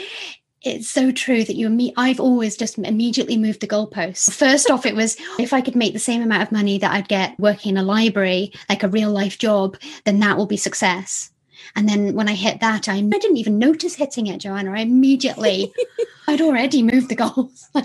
it's 0.62 0.88
so 0.88 1.12
true 1.12 1.44
that 1.44 1.54
you 1.54 1.66
and 1.66 1.76
me 1.76 1.92
i've 1.96 2.18
always 2.18 2.56
just 2.56 2.78
immediately 2.78 3.36
moved 3.36 3.60
the 3.60 3.66
goalposts 3.68 4.32
first 4.32 4.70
off 4.72 4.86
it 4.86 4.96
was 4.96 5.16
if 5.38 5.52
i 5.52 5.60
could 5.60 5.76
make 5.76 5.92
the 5.92 6.00
same 6.00 6.20
amount 6.20 6.42
of 6.42 6.50
money 6.50 6.78
that 6.78 6.90
i'd 6.92 7.06
get 7.06 7.38
working 7.38 7.70
in 7.70 7.76
a 7.76 7.82
library 7.82 8.52
like 8.68 8.82
a 8.82 8.88
real 8.88 9.12
life 9.12 9.38
job 9.38 9.76
then 10.04 10.18
that 10.18 10.36
will 10.36 10.46
be 10.46 10.56
success 10.56 11.30
and 11.76 11.88
then 11.88 12.14
when 12.14 12.28
i 12.28 12.34
hit 12.34 12.60
that 12.60 12.88
i, 12.88 12.96
I 12.96 13.00
didn't 13.00 13.36
even 13.36 13.58
notice 13.58 13.94
hitting 13.94 14.26
it 14.26 14.38
joanna. 14.38 14.72
I 14.72 14.80
immediately 14.80 15.72
i'd 16.28 16.40
already 16.40 16.82
moved 16.82 17.08
the 17.08 17.16
goals. 17.16 17.68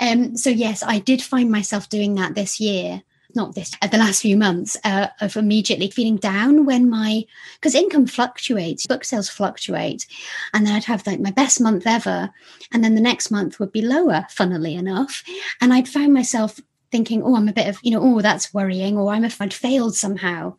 Um 0.00 0.36
so 0.36 0.50
yes 0.50 0.82
i 0.82 0.98
did 0.98 1.22
find 1.22 1.50
myself 1.50 1.88
doing 1.88 2.14
that 2.16 2.34
this 2.34 2.60
year 2.60 3.02
not 3.34 3.54
this 3.54 3.72
uh, 3.82 3.86
the 3.86 3.98
last 3.98 4.22
few 4.22 4.36
months 4.36 4.76
uh, 4.84 5.08
of 5.20 5.36
immediately 5.36 5.90
feeling 5.90 6.16
down 6.16 6.64
when 6.64 6.88
my 6.88 7.24
because 7.54 7.74
income 7.74 8.06
fluctuates 8.06 8.86
book 8.86 9.04
sales 9.04 9.28
fluctuate 9.28 10.06
and 10.52 10.66
then 10.66 10.74
i'd 10.74 10.84
have 10.84 11.06
like 11.06 11.20
my 11.20 11.30
best 11.30 11.60
month 11.60 11.86
ever 11.86 12.30
and 12.72 12.84
then 12.84 12.94
the 12.94 13.00
next 13.00 13.30
month 13.30 13.58
would 13.58 13.72
be 13.72 13.82
lower 13.82 14.26
funnily 14.30 14.74
enough. 14.74 15.22
And 15.60 15.72
i'd 15.72 15.88
found 15.88 16.12
myself 16.12 16.60
thinking 16.90 17.22
oh 17.22 17.36
i'm 17.36 17.48
a 17.48 17.52
bit 17.52 17.68
of 17.68 17.78
you 17.82 17.90
know 17.90 18.02
oh 18.02 18.20
that's 18.20 18.52
worrying 18.52 18.96
or 18.96 19.12
i'm 19.12 19.24
if 19.24 19.40
i'd 19.40 19.54
failed 19.54 19.94
somehow 19.94 20.54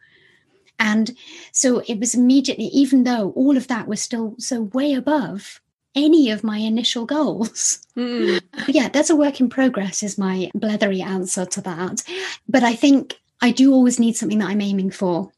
and 0.81 1.15
so 1.51 1.83
it 1.87 1.99
was 1.99 2.15
immediately 2.15 2.65
even 2.65 3.03
though 3.03 3.31
all 3.35 3.55
of 3.55 3.67
that 3.67 3.87
was 3.87 4.01
still 4.01 4.35
so 4.39 4.63
way 4.63 4.93
above 4.93 5.61
any 5.93 6.31
of 6.31 6.43
my 6.43 6.57
initial 6.57 7.05
goals. 7.05 7.85
Mm. 7.95 8.41
yeah, 8.67 8.89
that's 8.89 9.09
a 9.09 9.15
work 9.15 9.39
in 9.39 9.49
progress, 9.49 10.03
is 10.03 10.17
my 10.17 10.49
blethery 10.55 11.03
answer 11.03 11.45
to 11.45 11.61
that. 11.61 12.01
But 12.47 12.63
I 12.63 12.75
think 12.75 13.19
I 13.41 13.51
do 13.51 13.73
always 13.73 13.99
need 13.99 14.15
something 14.15 14.39
that 14.39 14.49
I'm 14.49 14.61
aiming 14.61 14.91
for. 14.91 15.31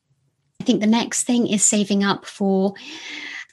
I 0.61 0.63
think 0.63 0.79
the 0.79 0.87
next 0.87 1.23
thing 1.23 1.47
is 1.47 1.65
saving 1.65 2.03
up 2.03 2.25
for 2.25 2.75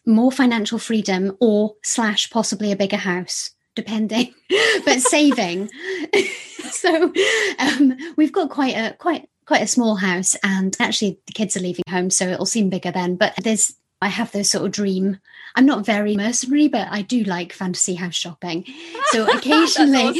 more 0.06 0.30
financial 0.30 0.78
freedom 0.78 1.36
or 1.40 1.74
slash 1.82 2.30
possibly 2.30 2.70
a 2.70 2.76
bigger 2.76 2.96
house 2.96 3.50
depending 3.76 4.34
but 4.84 5.00
saving 5.00 5.68
so 6.70 7.12
um, 7.58 7.96
we've 8.16 8.32
got 8.32 8.50
quite 8.50 8.74
a 8.74 8.94
quite 8.98 9.28
quite 9.50 9.62
a 9.62 9.66
small 9.66 9.96
house 9.96 10.36
and 10.44 10.76
actually 10.78 11.18
the 11.26 11.32
kids 11.32 11.56
are 11.56 11.60
leaving 11.60 11.82
home 11.90 12.08
so 12.08 12.28
it'll 12.28 12.46
seem 12.46 12.70
bigger 12.70 12.92
then 12.92 13.16
but 13.16 13.34
there's 13.42 13.74
I 14.02 14.08
have 14.08 14.32
those 14.32 14.50
sort 14.50 14.64
of 14.64 14.72
dream. 14.72 15.18
I'm 15.56 15.66
not 15.66 15.84
very 15.84 16.16
mercenary, 16.16 16.68
but 16.68 16.88
I 16.90 17.02
do 17.02 17.22
like 17.24 17.52
fantasy 17.52 17.94
house 17.94 18.14
shopping. 18.14 18.64
So 19.08 19.30
occasionally. 19.36 20.12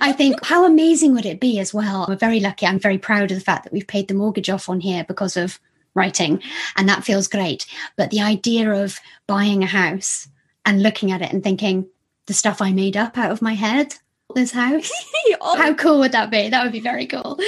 I 0.00 0.12
think, 0.16 0.44
how 0.44 0.64
amazing 0.64 1.14
would 1.14 1.26
it 1.26 1.38
be 1.38 1.60
as 1.60 1.72
well? 1.72 2.06
We're 2.08 2.16
very 2.16 2.40
lucky. 2.40 2.66
I'm 2.66 2.80
very 2.80 2.98
proud 2.98 3.30
of 3.30 3.38
the 3.38 3.44
fact 3.44 3.62
that 3.62 3.72
we've 3.72 3.86
paid 3.86 4.08
the 4.08 4.14
mortgage 4.14 4.50
off 4.50 4.68
on 4.68 4.80
here 4.80 5.04
because 5.04 5.36
of 5.36 5.60
writing, 5.94 6.42
and 6.76 6.88
that 6.88 7.04
feels 7.04 7.28
great. 7.28 7.66
But 7.96 8.10
the 8.10 8.20
idea 8.20 8.72
of 8.72 8.98
buying 9.28 9.62
a 9.62 9.68
house 9.68 10.26
and 10.64 10.82
looking 10.82 11.12
at 11.12 11.22
it 11.22 11.32
and 11.32 11.42
thinking, 11.42 11.86
the 12.26 12.34
stuff 12.34 12.60
I 12.60 12.72
made 12.72 12.96
up 12.96 13.16
out 13.16 13.30
of 13.30 13.42
my 13.42 13.54
head, 13.54 13.94
this 14.34 14.50
house. 14.60 14.90
oh. 15.40 15.56
How 15.56 15.74
cool 15.74 15.98
would 16.00 16.12
that 16.12 16.30
be? 16.30 16.48
That 16.48 16.62
would 16.62 16.72
be 16.72 16.80
very 16.80 17.06
cool. 17.06 17.38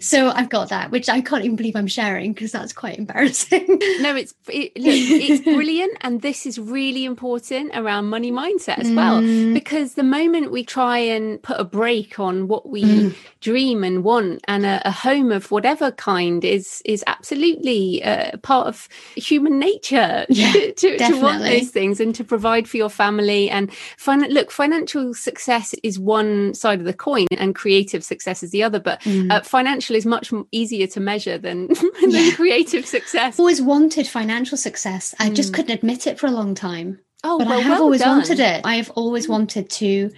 So 0.00 0.30
I've 0.30 0.48
got 0.48 0.68
that, 0.70 0.90
which 0.90 1.08
I 1.08 1.20
can't 1.20 1.44
even 1.44 1.56
believe 1.56 1.76
I'm 1.76 1.86
sharing 1.86 2.32
because 2.32 2.52
that's 2.52 2.72
quite 2.72 2.98
embarrassing. 2.98 3.66
no, 4.00 4.14
it's 4.16 4.34
it, 4.48 4.76
look, 4.76 4.94
it's 4.94 5.44
brilliant, 5.44 5.96
and 6.00 6.22
this 6.22 6.46
is 6.46 6.58
really 6.58 7.04
important 7.04 7.72
around 7.74 8.06
money 8.06 8.32
mindset 8.32 8.78
as 8.78 8.90
well. 8.90 9.20
Mm. 9.20 9.54
Because 9.54 9.94
the 9.94 10.02
moment 10.02 10.50
we 10.50 10.64
try 10.64 10.98
and 10.98 11.42
put 11.42 11.58
a 11.58 11.64
brake 11.64 12.18
on 12.18 12.48
what 12.48 12.68
we 12.68 12.84
mm. 12.84 13.16
dream 13.40 13.84
and 13.84 14.04
want, 14.04 14.40
and 14.48 14.66
a, 14.66 14.86
a, 14.86 14.90
home 14.90 15.32
of 15.32 15.50
whatever 15.50 15.90
kind 15.90 16.44
is 16.44 16.82
is 16.84 17.02
absolutely 17.06 18.02
uh, 18.04 18.36
part 18.38 18.66
of 18.66 18.88
human 19.16 19.58
nature 19.58 20.26
yeah, 20.28 20.52
to, 20.52 20.72
to, 20.74 20.98
to, 20.98 21.20
want 21.20 21.42
those 21.42 21.70
things 21.70 22.00
and 22.00 22.14
to 22.14 22.24
provide 22.24 22.68
for 22.68 22.76
your 22.76 22.88
family. 22.88 23.50
And 23.50 23.72
fin- 23.96 24.32
look, 24.32 24.50
financial 24.50 25.14
success 25.14 25.74
is 25.82 25.98
one 25.98 26.31
side 26.54 26.78
of 26.78 26.84
the 26.84 26.92
coin 26.92 27.26
and 27.38 27.54
creative 27.54 28.04
success 28.04 28.42
is 28.42 28.50
the 28.50 28.62
other 28.62 28.80
but 28.80 29.00
mm. 29.02 29.30
uh, 29.30 29.40
financial 29.42 29.96
is 29.96 30.06
much 30.06 30.32
easier 30.50 30.86
to 30.86 31.00
measure 31.00 31.38
than, 31.38 31.68
than 32.00 32.10
yeah. 32.10 32.34
creative 32.34 32.86
success 32.86 33.38
always 33.38 33.62
wanted 33.62 34.06
financial 34.06 34.56
success 34.56 35.14
i 35.18 35.28
mm. 35.28 35.34
just 35.34 35.54
couldn't 35.54 35.74
admit 35.74 36.06
it 36.06 36.18
for 36.18 36.26
a 36.26 36.30
long 36.30 36.54
time 36.54 36.98
oh 37.24 37.38
but 37.38 37.48
well, 37.48 37.58
i 37.58 37.62
have 37.62 37.72
well 37.72 37.82
always 37.82 38.00
done. 38.00 38.18
wanted 38.18 38.40
it 38.40 38.60
i 38.64 38.76
have 38.76 38.90
always 38.90 39.28
wanted 39.28 39.68
to 39.70 40.10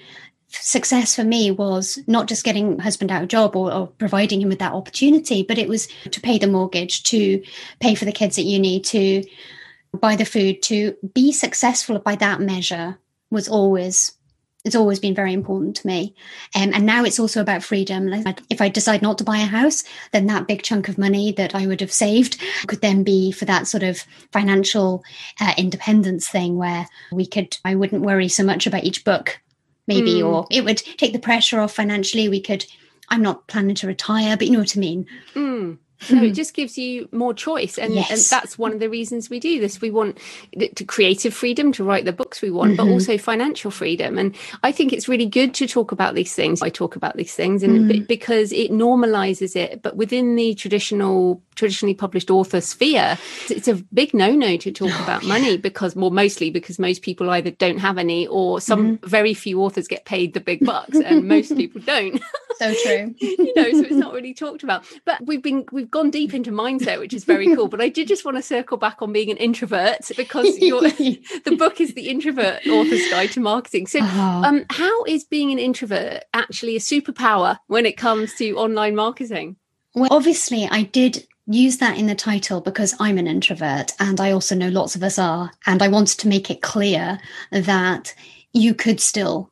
success 0.61 1.17
for 1.17 1.25
me 1.25 1.51
was 1.51 1.99
not 2.07 2.29
just 2.29 2.45
getting 2.45 2.79
husband 2.79 3.11
out 3.11 3.23
of 3.23 3.29
job 3.29 3.57
or, 3.57 3.73
or, 3.73 3.87
providing 3.87 4.41
him 4.41 4.49
with 4.49 4.59
that 4.59 4.73
opportunity, 4.73 5.43
but 5.43 5.59
it 5.59 5.69
was 5.69 5.89
to 6.11 6.21
pay 6.21 6.39
the 6.39 6.47
mortgage, 6.47 7.03
to 7.05 7.43
pay 7.81 7.95
for 7.95 8.05
the 8.05 8.13
kids 8.13 8.39
at 8.39 8.45
uni, 8.45 8.81
to 8.81 9.25
buy 9.93 10.17
the 10.17 10.25
food, 10.25 10.63
to 10.63 10.97
be 11.15 11.33
successful 11.33 11.99
by 11.99 12.15
that 12.17 12.41
measure 12.41 12.99
was 13.31 13.49
always 13.49 14.13
it's 14.65 14.75
always 14.75 14.99
been 14.99 15.15
very 15.15 15.33
important 15.33 15.77
to 15.77 15.87
me. 15.87 16.15
Um, 16.55 16.73
and 16.75 16.87
now 16.87 17.05
it's 17.05 17.21
also 17.21 17.41
about 17.41 17.63
freedom. 17.63 18.09
If 18.49 18.61
I 18.61 18.69
decide 18.71 19.03
not 19.03 19.19
to 19.19 19.25
buy 19.25 19.39
a 19.39 19.45
house, 19.45 19.85
then 20.13 20.27
that 20.27 20.49
big 20.49 20.63
chunk 20.63 20.89
of 20.89 20.97
money 20.97 21.33
that 21.33 21.55
I 21.55 21.67
would 21.67 21.81
have 21.81 21.93
saved 21.93 22.41
could 22.67 22.81
then 22.81 23.05
be 23.05 23.31
for 23.31 23.45
that 23.45 23.67
sort 23.67 23.83
of 23.83 23.99
financial 24.33 25.05
uh, 25.41 25.53
independence 25.59 26.29
thing 26.29 26.57
where 26.57 26.89
we 27.13 27.27
could, 27.27 27.57
I 27.65 27.75
wouldn't 27.75 28.03
worry 28.03 28.29
so 28.29 28.43
much 28.43 28.67
about 28.67 28.85
each 28.85 29.05
book, 29.05 29.39
maybe, 29.87 30.15
mm. 30.15 30.27
or 30.27 30.47
it 30.51 30.65
would 30.65 30.79
take 30.79 31.13
the 31.13 31.19
pressure 31.19 31.61
off 31.61 31.75
financially. 31.75 32.31
We 32.31 32.41
could, 32.41 32.65
I'm 33.11 33.23
not 33.23 33.47
planning 33.49 33.75
to 33.77 33.87
retire, 33.87 34.37
but 34.37 34.47
you 34.47 34.55
know 34.55 34.61
what 34.61 34.77
I 34.77 34.81
mean. 34.81 35.07
Mm. 35.35 35.79
So 36.01 36.17
it 36.17 36.33
just 36.33 36.55
gives 36.55 36.77
you 36.77 37.09
more 37.13 37.33
choice. 37.33 37.79
And, 37.79 37.95
yes. 37.95 38.11
and, 38.11 38.21
that's 38.21 38.59
one 38.59 38.73
of 38.73 38.81
the 38.81 38.91
reasons 38.91 39.31
we 39.31 39.41
do 39.41 39.61
this. 39.61 39.81
We 39.81 39.91
want 39.91 40.19
to 40.59 40.85
creative 40.85 41.33
freedom 41.33 41.73
to 41.73 41.85
write 41.85 42.05
the 42.05 42.13
books 42.13 42.43
we 42.43 42.51
want, 42.51 42.73
mm-hmm. 42.73 42.87
but 42.87 42.93
also 42.93 43.17
financial 43.17 43.71
freedom. 43.71 44.19
And 44.19 44.35
I 44.63 44.73
think 44.73 44.93
it's 44.93 45.09
really 45.09 45.27
good 45.27 45.55
to 45.55 45.67
talk 45.67 45.93
about 45.93 46.15
these 46.15 46.35
things. 46.35 46.63
I 46.63 46.69
talk 46.69 46.97
about 46.97 47.17
these 47.17 47.35
things 47.35 47.63
and 47.63 47.91
mm. 47.91 48.07
because 48.07 48.53
it 48.53 48.71
normalizes 48.71 49.57
it. 49.57 49.83
But 49.83 49.97
within 49.97 50.37
the 50.37 50.55
traditional 50.55 51.43
traditionally 51.55 51.95
published 51.95 52.31
author 52.31 52.61
sphere, 52.61 53.17
it's 53.49 53.69
a 53.69 53.75
big 53.93 54.13
no-no 54.13 54.57
to 54.57 54.73
talk 54.73 54.91
oh, 54.93 55.03
about 55.05 55.23
yeah. 55.23 55.29
money 55.29 55.57
because 55.57 55.95
well 55.95 56.11
mostly 56.11 56.51
because 56.51 56.79
most 56.79 57.03
people 57.03 57.31
either 57.31 57.53
don't 57.53 57.79
have 57.79 57.97
any 57.97 58.27
or 58.27 58.61
some 58.61 58.97
mm-hmm. 58.97 59.07
very 59.07 59.35
few 59.35 59.63
authors 59.63 59.87
get 59.87 60.05
paid 60.05 60.35
the 60.35 60.41
big 60.41 60.65
bucks 60.65 60.99
and 60.99 61.29
most 61.29 61.57
people 61.57 61.81
don't. 61.81 62.21
So 62.57 62.75
true. 62.83 63.15
you 63.19 63.53
know, 63.55 63.71
so 63.71 63.81
it's 63.81 63.91
not 63.93 64.13
really 64.13 64.35
talked 64.35 64.63
about. 64.63 64.85
But 65.05 65.25
we've 65.27 65.43
been 65.43 65.65
we've 65.73 65.84
gone 65.91 66.11
deep 66.11 66.35
into 66.35 66.51
mindset, 66.51 66.99
which 66.99 67.15
is 67.15 67.25
very 67.25 67.55
cool. 67.55 67.69
But 67.69 67.81
I 67.81 67.89
did 67.89 68.09
just 68.09 68.25
want 68.25 68.37
to 68.37 68.43
circle 68.43 68.77
back 68.77 69.01
on 69.01 69.13
being 69.13 69.31
an 69.31 69.37
introvert 69.37 70.11
because 70.17 70.45
the 70.59 71.57
book 71.59 71.81
is 71.81 71.95
the 71.95 72.09
introvert 72.09 72.67
author's 72.67 73.09
guide 73.11 73.33
to 73.33 73.41
marketing. 73.41 73.87
So, 73.87 74.01
uh-huh. 74.01 74.43
um, 74.45 74.65
how 74.71 75.05
is 75.05 75.25
being 75.25 75.51
an 75.53 75.59
introvert 75.59 76.25
actually 76.33 76.77
a 76.77 76.81
superpower 76.81 77.59
when 77.67 77.87
it 77.87 77.97
comes 77.97 78.35
to 78.35 78.57
online 78.57 78.95
marketing? 78.95 79.57
Well, 79.95 80.09
obviously, 80.11 80.69
I 80.71 80.83
did 80.83 81.27
use 81.47 81.79
that 81.79 81.99
in 81.99 82.07
the 82.07 82.15
title 82.15 82.61
because 82.61 82.95
I'm 82.99 83.19
an 83.19 83.27
introvert 83.27 83.93
and 84.01 84.21
I 84.21 84.33
also 84.33 84.55
know 84.55 84.69
lots 84.69 84.97
of 84.97 85.03
us 85.03 85.19
are. 85.19 85.51
And 85.67 85.83
I 85.83 85.89
wanted 85.89 86.19
to 86.21 86.29
make 86.29 86.51
it 86.51 86.63
clear 86.63 87.19
that 87.51 88.15
you 88.53 88.75
could 88.75 89.01
still 89.01 89.51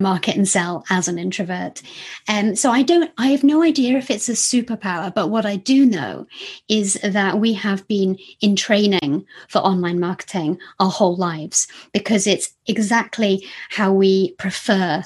market 0.00 0.36
and 0.36 0.48
sell 0.48 0.84
as 0.90 1.06
an 1.06 1.18
introvert. 1.18 1.82
Um, 2.28 2.56
so 2.56 2.70
I 2.70 2.82
don't, 2.82 3.10
I 3.16 3.28
have 3.28 3.44
no 3.44 3.62
idea 3.62 3.96
if 3.96 4.10
it's 4.10 4.28
a 4.28 4.32
superpower, 4.32 5.14
but 5.14 5.30
what 5.30 5.46
I 5.46 5.56
do 5.56 5.86
know 5.86 6.26
is 6.68 6.94
that 7.02 7.38
we 7.38 7.52
have 7.54 7.86
been 7.86 8.18
in 8.40 8.56
training 8.56 9.24
for 9.48 9.58
online 9.58 10.00
marketing 10.00 10.58
our 10.80 10.90
whole 10.90 11.16
lives 11.16 11.68
because 11.92 12.26
it's 12.26 12.54
exactly 12.66 13.46
how 13.70 13.92
we 13.92 14.32
prefer 14.32 15.04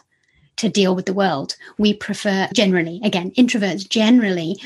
to 0.57 0.69
deal 0.69 0.95
with 0.95 1.07
the 1.07 1.13
world. 1.13 1.55
We 1.77 1.95
prefer 1.95 2.49
generally, 2.53 3.01
again, 3.05 3.31
introverts 3.33 3.89
generally 3.89 4.57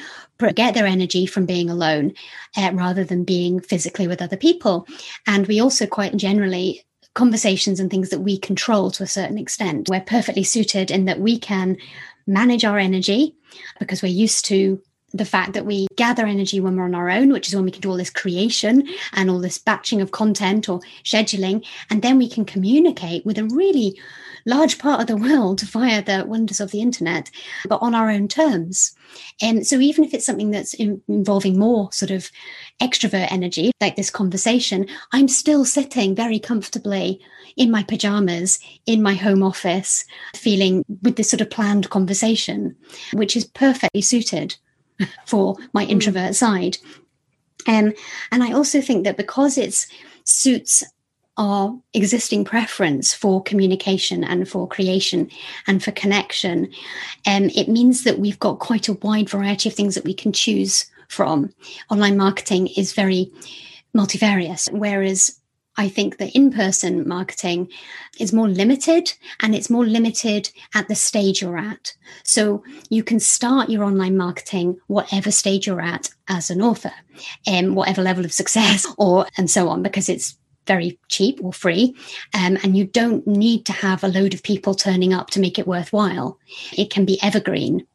get 0.51 0.75
their 0.75 0.87
energy 0.87 1.25
from 1.25 1.47
being 1.47 1.71
alone 1.71 2.13
uh, 2.57 2.71
rather 2.75 3.05
than 3.05 3.23
being 3.23 3.61
physically 3.61 4.09
with 4.09 4.21
other 4.21 4.37
people. 4.37 4.89
And 5.25 5.47
we 5.47 5.61
also 5.61 5.87
quite 5.87 6.17
generally 6.17 6.85
conversations 7.15 7.79
and 7.79 7.91
things 7.91 8.11
that 8.11 8.21
we 8.21 8.39
control 8.39 8.91
to 8.93 9.03
a 9.03 9.07
certain 9.07 9.39
extent. 9.39 9.89
We're 9.89 10.01
perfectly 10.01 10.45
suited 10.45 10.91
in 10.91 11.05
that 11.07 11.21
we 11.21 11.39
can 11.39 11.77
manage 12.27 12.65
our 12.65 12.79
energy 12.79 13.35
because 13.79 14.03
we're 14.03 14.09
used 14.09 14.45
to 14.47 14.81
the 15.15 15.25
fact 15.25 15.53
that 15.53 15.67
we 15.67 15.89
gather 15.97 16.25
energy 16.25 16.59
when 16.59 16.77
we're 16.77 16.85
on 16.85 16.95
our 16.95 17.11
own, 17.11 17.33
which 17.33 17.49
is 17.49 17.55
when 17.55 17.65
we 17.65 17.71
can 17.71 17.83
do 17.83 17.91
all 17.91 17.99
this 17.99 18.11
creation 18.11 18.89
and 19.13 19.29
all 19.29 19.41
this 19.41 19.59
batching 19.59 20.01
of 20.01 20.11
content 20.11 20.69
or 20.69 20.81
scheduling. 21.05 21.67
And 21.91 22.01
then 22.01 22.17
we 22.17 22.29
can 22.29 22.45
communicate 22.45 23.27
with 23.27 23.39
a 23.39 23.45
really 23.45 24.01
large 24.47 24.79
part 24.79 25.01
of 25.01 25.07
the 25.07 25.17
world 25.17 25.61
via 25.63 26.03
the 26.03 26.25
wonders 26.27 26.61
of 26.61 26.71
the 26.71 26.81
internet, 26.81 27.31
but 27.69 27.81
on 27.83 27.95
our 27.95 28.11
own 28.11 28.29
terms. 28.29 28.95
And 29.41 29.67
so, 29.67 29.79
even 29.79 30.05
if 30.05 30.15
it's 30.15 30.27
something 30.27 30.51
that's 30.51 30.75
in, 30.75 31.03
involving 31.09 31.59
more 31.59 31.93
sort 31.93 32.11
of 32.11 32.31
extrovert 32.81 33.31
energy, 33.31 33.73
like 33.81 33.97
this 33.97 34.11
conversation, 34.11 34.87
I'm 35.13 35.29
still 35.29 35.65
sitting 35.65 36.15
very 36.15 36.39
comfortably 36.39 37.21
in 37.57 37.71
my 37.71 37.83
pajamas 37.83 38.59
in 38.87 39.03
my 39.03 39.15
home 39.15 39.43
office, 39.43 40.05
feeling 40.35 40.85
with 41.03 41.17
this 41.17 41.31
sort 41.31 41.41
of 41.41 41.51
planned 41.51 41.91
conversation, 41.91 42.77
which 43.13 43.37
is 43.37 43.45
perfectly 43.45 44.01
suited 44.01 44.57
for 45.27 45.57
my 45.73 45.85
mm. 45.85 45.91
introvert 45.91 46.35
side. 46.35 46.79
Um, 47.67 47.93
and 48.31 48.43
I 48.43 48.53
also 48.53 48.81
think 48.81 49.05
that 49.05 49.17
because 49.17 49.57
it 49.57 49.87
suits 50.25 50.83
our 51.37 51.79
existing 51.95 52.45
preference 52.45 53.15
for 53.15 53.43
communication 53.43 54.23
and 54.23 54.49
for 54.49 54.69
creation 54.69 55.31
and 55.67 55.83
for 55.83 55.91
connection, 55.93 56.71
um, 57.27 57.51
it 57.55 57.69
means 57.69 58.05
that 58.05 58.19
we've 58.19 58.39
got 58.39 58.59
quite 58.59 58.89
a 58.89 58.95
wide 58.95 59.31
variety 59.31 59.69
of 59.69 59.75
things 59.75 59.95
that 59.95 60.05
we 60.05 60.15
can 60.15 60.33
choose 60.33 60.87
from. 61.09 61.53
Online 61.91 62.17
marketing 62.17 62.69
is 62.77 62.93
very 62.93 63.31
multivarious, 63.95 64.71
whereas 64.73 65.39
I 65.77 65.89
think 65.89 66.19
that 66.19 66.35
in 66.37 66.53
person 66.53 67.09
marketing 67.09 67.69
is 68.21 68.33
more 68.33 68.49
limited 68.49 69.13
and 69.41 69.55
it's 69.55 69.71
more 69.71 69.87
limited 69.87 70.51
at 70.75 70.89
the 70.89 70.95
stage 70.95 71.41
you're 71.41 71.57
at. 71.57 71.95
So 72.25 72.63
you 72.91 73.03
can 73.03 73.21
start 73.21 73.71
your 73.71 73.85
online 73.85 74.17
marketing 74.17 74.79
whatever 74.89 75.31
stage 75.31 75.67
you're 75.67 75.81
at 75.81 76.11
as 76.29 76.51
an 76.51 76.61
author, 76.61 76.93
and 77.47 77.69
um, 77.69 77.75
whatever 77.75 78.03
level 78.03 78.25
of 78.25 78.33
success 78.33 78.87
or 78.99 79.27
and 79.39 79.51
so 79.51 79.69
on, 79.69 79.83
because 79.83 80.09
it's 80.11 80.37
very 80.67 80.99
cheap 81.09 81.41
or 81.43 81.53
free. 81.53 81.97
Um, 82.35 82.59
and 82.63 82.77
you 82.77 82.85
don't 82.85 83.27
need 83.27 83.67
to 83.67 83.73
have 83.73 84.05
a 84.05 84.09
load 84.09 84.35
of 84.35 84.43
people 84.43 84.75
turning 84.75 85.13
up 85.13 85.31
to 85.31 85.41
make 85.41 85.59
it 85.59 85.67
worthwhile. 85.67 86.39
It 86.77 86.91
can 86.91 87.05
be 87.05 87.23
evergreen. 87.23 87.87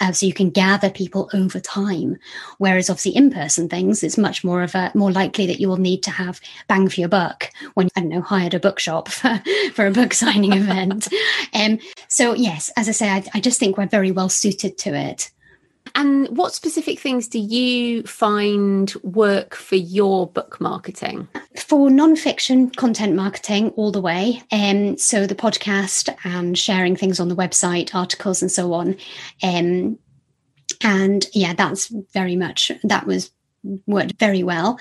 Uh, 0.00 0.12
so 0.12 0.24
you 0.24 0.32
can 0.32 0.48
gather 0.48 0.88
people 0.88 1.28
over 1.34 1.60
time. 1.60 2.16
Whereas 2.56 2.88
obviously 2.88 3.14
in-person 3.16 3.68
things, 3.68 4.02
it's 4.02 4.16
much 4.16 4.42
more 4.42 4.62
of 4.62 4.74
a 4.74 4.90
more 4.94 5.12
likely 5.12 5.46
that 5.46 5.60
you 5.60 5.68
will 5.68 5.76
need 5.76 6.02
to 6.04 6.10
have 6.10 6.40
bang 6.68 6.88
for 6.88 7.00
your 7.00 7.08
buck 7.10 7.50
when 7.74 7.90
I 7.94 8.00
don't 8.00 8.08
know 8.08 8.22
hired 8.22 8.54
a 8.54 8.60
bookshop 8.60 9.08
for, 9.10 9.42
for 9.74 9.86
a 9.86 9.90
book 9.90 10.14
signing 10.14 10.52
event. 10.52 11.08
Um, 11.52 11.78
so 12.06 12.34
yes, 12.34 12.70
as 12.76 12.88
I 12.88 12.92
say, 12.92 13.08
I, 13.08 13.24
I 13.34 13.40
just 13.40 13.58
think 13.58 13.76
we're 13.76 13.86
very 13.86 14.12
well 14.12 14.28
suited 14.28 14.78
to 14.78 14.94
it. 14.94 15.30
And 15.94 16.28
what 16.36 16.54
specific 16.54 17.00
things 17.00 17.26
do 17.26 17.38
you 17.38 18.02
find 18.04 18.92
work 19.02 19.54
for 19.54 19.76
your 19.76 20.26
book 20.26 20.60
marketing? 20.60 21.28
For 21.56 21.88
nonfiction 21.88 22.74
content 22.76 23.14
marketing, 23.14 23.70
all 23.70 23.90
the 23.90 24.00
way. 24.00 24.42
Um, 24.52 24.96
so 24.98 25.26
the 25.26 25.34
podcast 25.34 26.14
and 26.24 26.56
sharing 26.56 26.96
things 26.96 27.18
on 27.18 27.28
the 27.28 27.36
website, 27.36 27.94
articles, 27.94 28.40
and 28.40 28.50
so 28.50 28.72
on. 28.72 28.96
Um, 29.42 29.98
and 30.82 31.26
yeah, 31.32 31.54
that's 31.54 31.88
very 32.12 32.36
much 32.36 32.70
that 32.84 33.06
was 33.06 33.30
worked 33.86 34.18
very 34.18 34.42
well. 34.42 34.78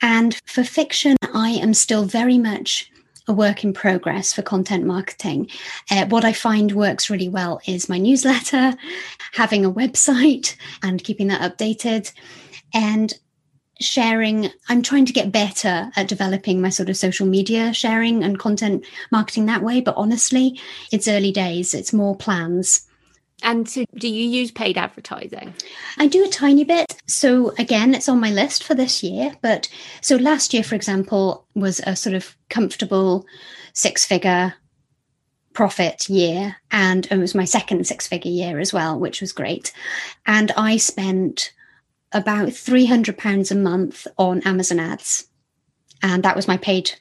And 0.00 0.38
for 0.46 0.64
fiction, 0.64 1.16
I 1.34 1.50
am 1.50 1.74
still 1.74 2.04
very 2.04 2.38
much 2.38 2.90
a 3.28 3.32
work 3.32 3.64
in 3.64 3.72
progress 3.72 4.32
for 4.32 4.42
content 4.42 4.84
marketing. 4.84 5.48
Uh, 5.90 6.06
what 6.06 6.24
I 6.24 6.32
find 6.32 6.72
works 6.72 7.10
really 7.10 7.28
well 7.28 7.60
is 7.66 7.88
my 7.88 7.98
newsletter, 7.98 8.74
having 9.32 9.64
a 9.64 9.72
website 9.72 10.56
and 10.82 11.02
keeping 11.02 11.28
that 11.28 11.40
updated, 11.40 12.12
and 12.74 13.12
sharing. 13.80 14.50
I'm 14.68 14.82
trying 14.82 15.06
to 15.06 15.12
get 15.12 15.32
better 15.32 15.90
at 15.96 16.08
developing 16.08 16.60
my 16.60 16.68
sort 16.68 16.88
of 16.88 16.96
social 16.96 17.26
media 17.26 17.72
sharing 17.72 18.22
and 18.22 18.38
content 18.38 18.84
marketing 19.10 19.46
that 19.46 19.62
way. 19.62 19.80
But 19.80 19.96
honestly, 19.96 20.60
it's 20.92 21.08
early 21.08 21.32
days, 21.32 21.74
it's 21.74 21.92
more 21.92 22.16
plans. 22.16 22.86
And 23.42 23.68
so, 23.68 23.84
do 23.96 24.08
you 24.08 24.28
use 24.28 24.50
paid 24.50 24.78
advertising? 24.78 25.54
I 25.98 26.06
do 26.06 26.24
a 26.24 26.28
tiny 26.28 26.64
bit. 26.64 27.00
So, 27.06 27.52
again, 27.58 27.94
it's 27.94 28.08
on 28.08 28.20
my 28.20 28.30
list 28.30 28.64
for 28.64 28.74
this 28.74 29.02
year. 29.02 29.34
But 29.42 29.68
so 30.00 30.16
last 30.16 30.54
year, 30.54 30.62
for 30.62 30.74
example, 30.74 31.46
was 31.54 31.80
a 31.80 31.96
sort 31.96 32.14
of 32.14 32.36
comfortable 32.48 33.26
six 33.72 34.04
figure 34.04 34.54
profit 35.52 36.08
year. 36.08 36.56
And 36.70 37.06
it 37.10 37.18
was 37.18 37.34
my 37.34 37.44
second 37.44 37.86
six 37.86 38.06
figure 38.06 38.30
year 38.30 38.58
as 38.58 38.72
well, 38.72 38.98
which 38.98 39.20
was 39.20 39.32
great. 39.32 39.72
And 40.26 40.50
I 40.56 40.76
spent 40.76 41.52
about 42.12 42.48
£300 42.48 43.50
a 43.50 43.54
month 43.54 44.06
on 44.18 44.42
Amazon 44.42 44.78
ads. 44.78 45.26
And 46.02 46.22
that 46.22 46.36
was 46.36 46.48
my 46.48 46.56
paid 46.56 46.92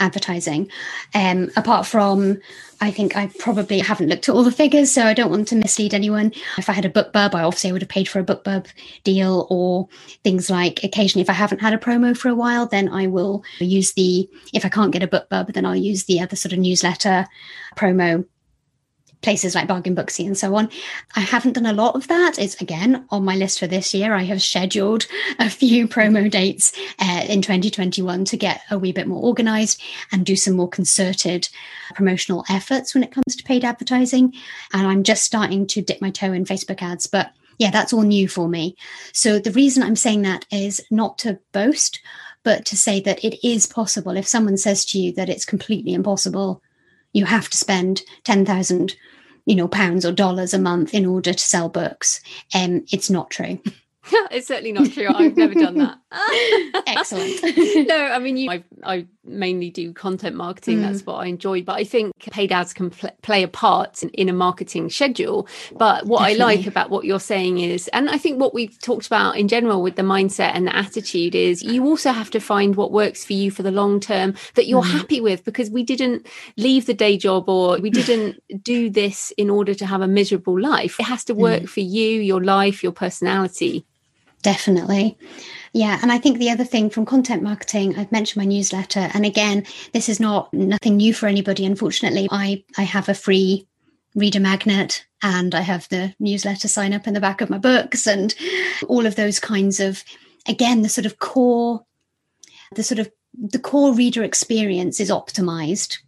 advertising. 0.00 0.70
Um, 1.14 1.50
apart 1.56 1.86
from, 1.86 2.38
I 2.80 2.90
think 2.90 3.16
I 3.16 3.30
probably 3.38 3.80
haven't 3.80 4.08
looked 4.08 4.28
at 4.28 4.34
all 4.34 4.44
the 4.44 4.52
figures, 4.52 4.90
so 4.90 5.02
I 5.02 5.14
don't 5.14 5.30
want 5.30 5.48
to 5.48 5.56
mislead 5.56 5.94
anyone. 5.94 6.32
If 6.56 6.68
I 6.68 6.72
had 6.72 6.84
a 6.84 6.90
BookBub, 6.90 7.34
I 7.34 7.42
obviously 7.42 7.72
would 7.72 7.82
have 7.82 7.88
paid 7.88 8.08
for 8.08 8.20
a 8.20 8.24
BookBub 8.24 8.66
deal 9.04 9.46
or 9.50 9.88
things 10.22 10.48
like 10.50 10.84
occasionally 10.84 11.22
if 11.22 11.30
I 11.30 11.34
haven't 11.34 11.60
had 11.60 11.74
a 11.74 11.78
promo 11.78 12.16
for 12.16 12.28
a 12.28 12.34
while, 12.34 12.66
then 12.66 12.88
I 12.88 13.06
will 13.06 13.42
use 13.58 13.92
the, 13.94 14.28
if 14.52 14.64
I 14.64 14.68
can't 14.68 14.92
get 14.92 15.02
a 15.02 15.08
BookBub, 15.08 15.52
then 15.52 15.66
I'll 15.66 15.76
use 15.76 16.04
the 16.04 16.20
other 16.20 16.36
sort 16.36 16.52
of 16.52 16.58
newsletter 16.58 17.26
promo 17.76 18.24
places 19.20 19.54
like 19.54 19.66
Bargain 19.66 19.96
Booksy 19.96 20.26
and 20.26 20.38
so 20.38 20.54
on. 20.54 20.70
I 21.16 21.20
haven't 21.20 21.54
done 21.54 21.66
a 21.66 21.72
lot 21.72 21.96
of 21.96 22.08
that. 22.08 22.38
It's 22.38 22.60
again 22.60 23.06
on 23.10 23.24
my 23.24 23.36
list 23.36 23.58
for 23.58 23.66
this 23.66 23.92
year. 23.92 24.14
I 24.14 24.22
have 24.22 24.42
scheduled 24.42 25.06
a 25.38 25.50
few 25.50 25.88
promo 25.88 26.30
dates 26.30 26.72
uh, 27.00 27.24
in 27.28 27.42
2021 27.42 28.24
to 28.26 28.36
get 28.36 28.62
a 28.70 28.78
wee 28.78 28.92
bit 28.92 29.08
more 29.08 29.22
organized 29.22 29.82
and 30.12 30.24
do 30.24 30.36
some 30.36 30.54
more 30.54 30.68
concerted 30.68 31.48
promotional 31.94 32.44
efforts 32.48 32.94
when 32.94 33.02
it 33.02 33.12
comes 33.12 33.36
to 33.36 33.44
paid 33.44 33.64
advertising. 33.64 34.34
And 34.72 34.86
I'm 34.86 35.02
just 35.02 35.24
starting 35.24 35.66
to 35.68 35.82
dip 35.82 36.00
my 36.00 36.10
toe 36.10 36.32
in 36.32 36.44
Facebook 36.44 36.82
ads, 36.82 37.06
but 37.06 37.32
yeah, 37.58 37.70
that's 37.70 37.92
all 37.92 38.02
new 38.02 38.28
for 38.28 38.48
me. 38.48 38.76
So 39.12 39.38
the 39.38 39.50
reason 39.50 39.82
I'm 39.82 39.96
saying 39.96 40.22
that 40.22 40.46
is 40.52 40.80
not 40.90 41.18
to 41.18 41.40
boast, 41.52 42.00
but 42.44 42.64
to 42.66 42.76
say 42.76 43.00
that 43.00 43.24
it 43.24 43.46
is 43.46 43.66
possible. 43.66 44.16
If 44.16 44.28
someone 44.28 44.56
says 44.56 44.84
to 44.86 44.98
you 44.98 45.12
that 45.14 45.28
it's 45.28 45.44
completely 45.44 45.92
impossible, 45.92 46.62
you 47.18 47.24
have 47.24 47.48
to 47.50 47.56
spend 47.56 48.02
10,000 48.24 48.94
you 49.44 49.54
know 49.54 49.66
pounds 49.66 50.04
or 50.04 50.12
dollars 50.12 50.54
a 50.54 50.58
month 50.58 50.94
in 50.94 51.06
order 51.06 51.32
to 51.32 51.38
sell 51.38 51.68
books. 51.68 52.20
Um 52.54 52.84
it's 52.92 53.10
not 53.10 53.30
true 53.30 53.60
it's 54.30 54.46
certainly 54.46 54.72
not 54.72 54.90
true. 54.92 55.08
I've 55.08 55.36
never 55.36 55.54
done 55.54 55.78
that. 55.78 55.98
Excellent. 56.86 57.88
no, 57.88 57.96
I 57.96 58.18
mean, 58.18 58.36
you, 58.36 58.50
I, 58.50 58.64
I 58.82 59.06
mainly 59.24 59.70
do 59.70 59.92
content 59.92 60.36
marketing. 60.36 60.78
Mm. 60.78 60.82
That's 60.82 61.04
what 61.04 61.16
I 61.16 61.26
enjoy. 61.26 61.62
But 61.62 61.76
I 61.76 61.84
think 61.84 62.14
paid 62.30 62.50
ads 62.50 62.72
can 62.72 62.90
pl- 62.90 63.10
play 63.22 63.42
a 63.42 63.48
part 63.48 64.02
in, 64.02 64.08
in, 64.10 64.28
a 64.28 64.32
marketing 64.32 64.88
schedule. 64.88 65.46
But 65.72 66.06
what 66.06 66.20
Definitely. 66.20 66.42
I 66.42 66.46
like 66.46 66.66
about 66.66 66.90
what 66.90 67.04
you're 67.04 67.20
saying 67.20 67.58
is, 67.58 67.88
and 67.88 68.08
I 68.08 68.16
think 68.16 68.40
what 68.40 68.54
we've 68.54 68.78
talked 68.80 69.06
about 69.06 69.36
in 69.36 69.48
general 69.48 69.82
with 69.82 69.96
the 69.96 70.02
mindset 70.02 70.52
and 70.54 70.66
the 70.66 70.74
attitude 70.74 71.34
is 71.34 71.62
you 71.62 71.84
also 71.84 72.12
have 72.12 72.30
to 72.30 72.40
find 72.40 72.76
what 72.76 72.90
works 72.90 73.24
for 73.24 73.34
you 73.34 73.50
for 73.50 73.62
the 73.62 73.70
long 73.70 74.00
term 74.00 74.34
that 74.54 74.66
you're 74.66 74.82
mm. 74.82 74.90
happy 74.90 75.20
with 75.20 75.44
because 75.44 75.70
we 75.70 75.82
didn't 75.82 76.26
leave 76.56 76.86
the 76.86 76.94
day 76.94 77.16
job 77.18 77.48
or 77.48 77.78
we 77.78 77.90
didn't 77.90 78.42
do 78.62 78.88
this 78.88 79.30
in 79.36 79.50
order 79.50 79.74
to 79.74 79.84
have 79.84 80.00
a 80.00 80.08
miserable 80.08 80.58
life. 80.58 80.98
It 80.98 81.04
has 81.04 81.24
to 81.24 81.34
work 81.34 81.64
mm. 81.64 81.68
for 81.68 81.80
you, 81.80 82.20
your 82.20 82.42
life, 82.42 82.82
your 82.82 82.92
personality. 82.92 83.84
Definitely. 84.42 85.18
Yeah. 85.72 85.98
And 86.00 86.10
I 86.10 86.18
think 86.18 86.38
the 86.38 86.50
other 86.50 86.64
thing 86.64 86.90
from 86.90 87.04
content 87.04 87.42
marketing, 87.42 87.98
I've 87.98 88.12
mentioned 88.12 88.42
my 88.42 88.48
newsletter. 88.48 89.10
And 89.12 89.26
again, 89.26 89.66
this 89.92 90.08
is 90.08 90.20
not 90.20 90.52
nothing 90.54 90.96
new 90.96 91.12
for 91.12 91.26
anybody. 91.26 91.66
Unfortunately, 91.66 92.28
I, 92.30 92.64
I 92.76 92.82
have 92.82 93.08
a 93.08 93.14
free 93.14 93.66
reader 94.14 94.40
magnet 94.40 95.06
and 95.22 95.54
I 95.54 95.60
have 95.60 95.88
the 95.88 96.14
newsletter 96.18 96.68
sign 96.68 96.92
up 96.92 97.06
in 97.06 97.14
the 97.14 97.20
back 97.20 97.40
of 97.40 97.50
my 97.50 97.58
books 97.58 98.06
and 98.06 98.34
all 98.86 99.06
of 99.06 99.16
those 99.16 99.40
kinds 99.40 99.80
of, 99.80 100.04
again, 100.46 100.82
the 100.82 100.88
sort 100.88 101.06
of 101.06 101.18
core, 101.18 101.84
the 102.74 102.82
sort 102.82 102.98
of 102.98 103.10
the 103.34 103.58
core 103.58 103.94
reader 103.94 104.22
experience 104.24 105.00
is 105.00 105.10
optimized 105.10 105.98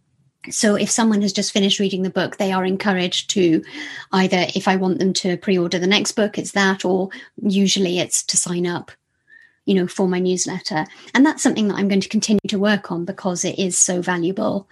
so 0.49 0.75
if 0.75 0.89
someone 0.89 1.21
has 1.21 1.33
just 1.33 1.51
finished 1.51 1.79
reading 1.79 2.01
the 2.01 2.09
book 2.09 2.37
they 2.37 2.51
are 2.51 2.65
encouraged 2.65 3.29
to 3.29 3.63
either 4.11 4.45
if 4.55 4.67
i 4.67 4.75
want 4.75 4.99
them 4.99 5.13
to 5.13 5.37
pre-order 5.37 5.77
the 5.77 5.87
next 5.87 6.13
book 6.13 6.37
it's 6.37 6.51
that 6.51 6.83
or 6.83 7.09
usually 7.41 7.99
it's 7.99 8.23
to 8.23 8.37
sign 8.37 8.65
up 8.65 8.91
you 9.65 9.75
know 9.75 9.87
for 9.87 10.07
my 10.07 10.19
newsletter 10.19 10.85
and 11.13 11.25
that's 11.25 11.43
something 11.43 11.67
that 11.67 11.75
i'm 11.75 11.87
going 11.87 12.01
to 12.01 12.09
continue 12.09 12.39
to 12.47 12.59
work 12.59 12.91
on 12.91 13.05
because 13.05 13.45
it 13.45 13.57
is 13.59 13.77
so 13.77 14.01
valuable 14.01 14.67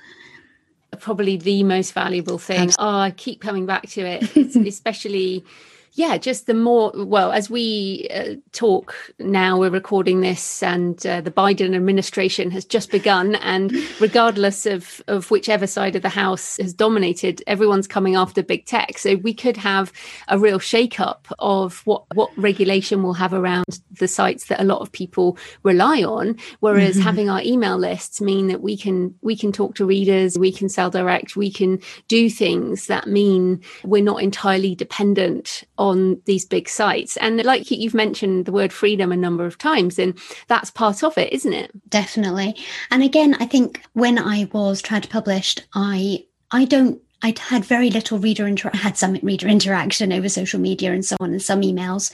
probably 0.99 1.37
the 1.37 1.63
most 1.63 1.93
valuable 1.93 2.37
thing 2.37 2.61
Absolutely. 2.61 2.95
oh 2.95 2.99
i 2.99 3.11
keep 3.11 3.41
coming 3.41 3.65
back 3.65 3.87
to 3.89 4.01
it 4.01 4.35
especially 4.55 5.45
yeah, 5.93 6.17
just 6.17 6.45
the 6.45 6.53
more, 6.53 6.91
well, 6.95 7.31
as 7.31 7.49
we 7.49 8.07
uh, 8.13 8.35
talk 8.51 8.95
now, 9.19 9.57
we're 9.57 9.69
recording 9.69 10.21
this 10.21 10.61
and 10.61 11.05
uh, 11.05 11.21
the 11.21 11.31
Biden 11.31 11.75
administration 11.75 12.51
has 12.51 12.63
just 12.65 12.91
begun. 12.91 13.35
And 13.35 13.73
regardless 13.99 14.65
of, 14.65 15.01
of 15.07 15.31
whichever 15.31 15.67
side 15.67 15.95
of 15.95 16.01
the 16.01 16.09
House 16.09 16.57
has 16.57 16.73
dominated, 16.73 17.41
everyone's 17.47 17.87
coming 17.87 18.15
after 18.15 18.43
big 18.43 18.65
tech. 18.65 18.97
So 18.97 19.15
we 19.15 19.33
could 19.33 19.57
have 19.57 19.91
a 20.27 20.37
real 20.37 20.59
shake-up 20.59 21.27
of 21.39 21.81
what, 21.85 22.03
what 22.13 22.29
regulation 22.37 23.03
we'll 23.03 23.13
have 23.13 23.33
around 23.33 23.65
the 23.99 24.07
sites 24.07 24.45
that 24.45 24.61
a 24.61 24.65
lot 24.65 24.81
of 24.81 24.91
people 24.91 25.37
rely 25.63 26.03
on. 26.03 26.37
Whereas 26.59 26.95
mm-hmm. 26.95 27.03
having 27.03 27.29
our 27.29 27.41
email 27.41 27.77
lists 27.77 28.21
mean 28.21 28.47
that 28.47 28.61
we 28.61 28.77
can, 28.77 29.15
we 29.21 29.35
can 29.35 29.51
talk 29.51 29.75
to 29.75 29.85
readers, 29.85 30.37
we 30.37 30.51
can 30.51 30.69
sell 30.69 30.89
direct, 30.89 31.35
we 31.35 31.51
can 31.51 31.81
do 32.07 32.29
things 32.29 32.87
that 32.87 33.07
mean 33.07 33.61
we're 33.83 34.03
not 34.03 34.21
entirely 34.21 34.75
dependent 34.75 35.63
on 35.79 36.21
these 36.25 36.45
big 36.45 36.69
sites. 36.69 37.17
And 37.17 37.43
like 37.43 37.71
you've 37.71 37.93
mentioned 37.95 38.45
the 38.45 38.51
word 38.51 38.71
freedom 38.71 39.11
a 39.11 39.17
number 39.17 39.45
of 39.45 39.57
times, 39.57 39.97
and 39.97 40.19
that's 40.47 40.69
part 40.69 41.03
of 41.03 41.17
it, 41.17 41.33
isn't 41.33 41.53
it? 41.53 41.71
Definitely. 41.89 42.55
And 42.91 43.01
again, 43.01 43.35
I 43.39 43.45
think 43.45 43.81
when 43.93 44.19
I 44.19 44.47
was 44.51 44.81
trad 44.81 45.09
published, 45.09 45.65
I 45.73 46.25
I 46.51 46.65
don't 46.65 47.01
I'd 47.21 47.39
had 47.39 47.65
very 47.65 47.89
little 47.89 48.19
reader 48.19 48.45
inter 48.45 48.69
had 48.73 48.97
some 48.97 49.13
reader 49.23 49.47
interaction 49.57 50.13
over 50.13 50.29
social 50.29 50.59
media 50.59 50.93
and 50.93 51.03
so 51.03 51.15
on 51.19 51.31
and 51.31 51.41
some 51.41 51.61
emails. 51.61 52.13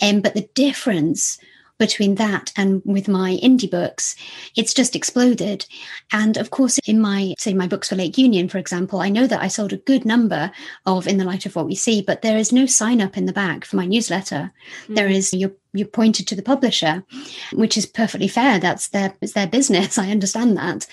Um, 0.00 0.20
but 0.20 0.34
the 0.34 0.48
difference 0.54 1.38
between 1.78 2.14
that 2.16 2.52
and 2.56 2.82
with 2.84 3.08
my 3.08 3.38
indie 3.42 3.70
books, 3.70 4.16
it's 4.56 4.74
just 4.74 4.96
exploded. 4.96 5.66
And 6.12 6.36
of 6.36 6.50
course, 6.50 6.78
in 6.86 7.00
my, 7.00 7.34
say, 7.38 7.52
my 7.54 7.66
books 7.66 7.88
for 7.88 7.96
Lake 7.96 8.16
Union, 8.16 8.48
for 8.48 8.58
example, 8.58 9.00
I 9.00 9.08
know 9.08 9.26
that 9.26 9.42
I 9.42 9.48
sold 9.48 9.72
a 9.72 9.78
good 9.78 10.04
number 10.04 10.50
of 10.86 11.06
In 11.06 11.18
the 11.18 11.24
Light 11.24 11.46
of 11.46 11.54
What 11.54 11.66
We 11.66 11.74
See, 11.74 12.02
but 12.02 12.22
there 12.22 12.38
is 12.38 12.52
no 12.52 12.66
sign 12.66 13.00
up 13.00 13.16
in 13.16 13.26
the 13.26 13.32
back 13.32 13.64
for 13.64 13.76
my 13.76 13.86
newsletter. 13.86 14.52
Mm. 14.88 14.94
There 14.94 15.08
is 15.08 15.32
you're 15.32 15.52
you're 15.72 15.86
pointed 15.86 16.26
to 16.26 16.34
the 16.34 16.42
publisher, 16.42 17.04
which 17.52 17.76
is 17.76 17.84
perfectly 17.84 18.28
fair. 18.28 18.58
That's 18.58 18.88
their 18.88 19.14
it's 19.20 19.34
their 19.34 19.46
business. 19.46 19.98
I 19.98 20.10
understand 20.10 20.56
that. 20.56 20.86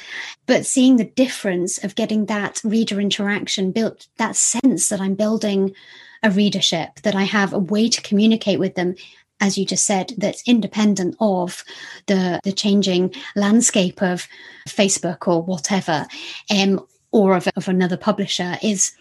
But 0.46 0.66
seeing 0.66 0.98
the 0.98 1.06
difference 1.06 1.84
of 1.84 1.96
getting 1.96 2.26
that 2.26 2.62
reader 2.64 3.00
interaction 3.00 3.72
built, 3.72 4.08
that 4.18 4.36
sense 4.36 4.90
that 4.90 5.00
I'm 5.00 5.16
building 5.16 5.74
a 6.22 6.32
readership, 6.32 7.02
that 7.04 7.16
I 7.16 7.24
have 7.24 7.54
a 7.54 7.60
way 7.60 7.90
to 7.90 8.02
communicate 8.02 8.60
with 8.60 8.76
them 8.76 8.96
as 9.44 9.58
you 9.58 9.66
just 9.66 9.84
said, 9.86 10.14
that's 10.18 10.42
independent 10.48 11.16
of 11.20 11.64
the 12.08 12.40
the 12.44 12.54
changing 12.54 13.14
landscape 13.36 14.02
of 14.02 14.28
Facebook 14.68 15.28
or 15.28 15.44
whatever, 15.44 16.08
um, 16.50 16.80
or 17.12 17.36
of, 17.36 17.48
of 17.58 17.68
another 17.68 17.98
publisher 17.98 18.58
is 18.64 18.94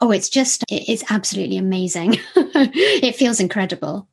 oh, 0.00 0.10
it's 0.10 0.28
just 0.28 0.62
it's 0.68 1.10
absolutely 1.10 1.56
amazing. 1.56 2.16
it 2.36 3.16
feels 3.16 3.40
incredible. 3.40 4.06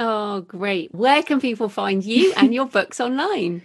Oh, 0.00 0.42
great. 0.42 0.94
Where 0.94 1.24
can 1.24 1.40
people 1.40 1.68
find 1.68 2.04
you 2.04 2.32
and 2.36 2.54
your 2.54 2.66
books 2.66 3.00
online? 3.00 3.62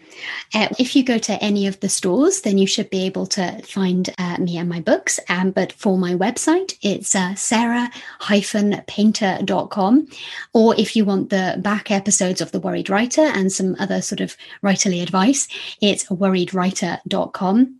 Uh, 0.52 0.70
if 0.80 0.96
you 0.96 1.04
go 1.04 1.20
to 1.20 1.34
any 1.44 1.68
of 1.68 1.80
the 1.80 1.90
stores, 1.90 2.42
then 2.42 2.58
you 2.58 2.66
should 2.66 2.90
be 2.90 3.06
able 3.06 3.28
to 3.28 3.62
find 3.62 4.10
uh, 4.18 4.38
me 4.40 4.58
and 4.58 4.68
my 4.68 4.80
books. 4.80 5.20
Um, 5.30 5.52
but 5.52 5.72
for 5.74 5.96
my 5.96 6.16
website, 6.16 6.76
it's 6.82 7.14
uh, 7.14 7.36
sarah-painter.com. 7.36 10.08
Or 10.54 10.76
if 10.76 10.96
you 10.96 11.06
want 11.06 11.30
the 11.30 11.58
back 11.60 11.92
episodes 11.92 12.42
of 12.42 12.52
The 12.52 12.60
Worried 12.60 12.90
Writer 12.90 13.22
and 13.22 13.52
some 13.52 13.76
other 13.78 14.02
sort 14.02 14.22
of 14.22 14.36
writerly 14.64 15.04
advice, 15.04 15.48
it's 15.82 16.06
worriedwriter.com. 16.06 17.80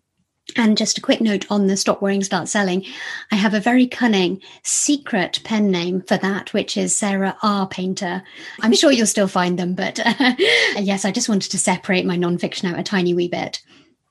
And 0.56 0.78
just 0.78 0.98
a 0.98 1.02
quick 1.02 1.22
note 1.22 1.46
on 1.50 1.68
the 1.68 1.76
Stop 1.76 2.02
Worrying, 2.02 2.24
Start 2.24 2.48
Selling. 2.48 2.86
I 3.32 3.36
have 3.36 3.54
a 3.54 3.60
very 3.60 3.88
cunning 3.88 4.42
secret 4.62 5.40
pen 5.44 5.72
name 5.72 6.02
for 6.02 6.18
that, 6.18 6.54
which 6.54 6.78
is 6.78 6.96
Sarah 6.96 7.38
R. 7.42 7.68
Painter. 7.68 8.24
I'm 8.62 8.74
sure 8.74 8.92
you'll 8.92 9.08
still 9.08 9.28
find 9.28 9.58
them, 9.58 9.74
but 9.74 10.00
uh, 10.00 10.34
yes, 10.78 11.06
I 11.06 11.12
just 11.12 11.30
wanted 11.30 11.52
to 11.52 11.58
separate 11.58 12.06
my 12.06 12.18
nonfiction 12.18 12.72
out 12.72 12.80
a 12.80 12.84
tiny 12.84 13.14
wee 13.14 13.28
bit. 13.28 13.62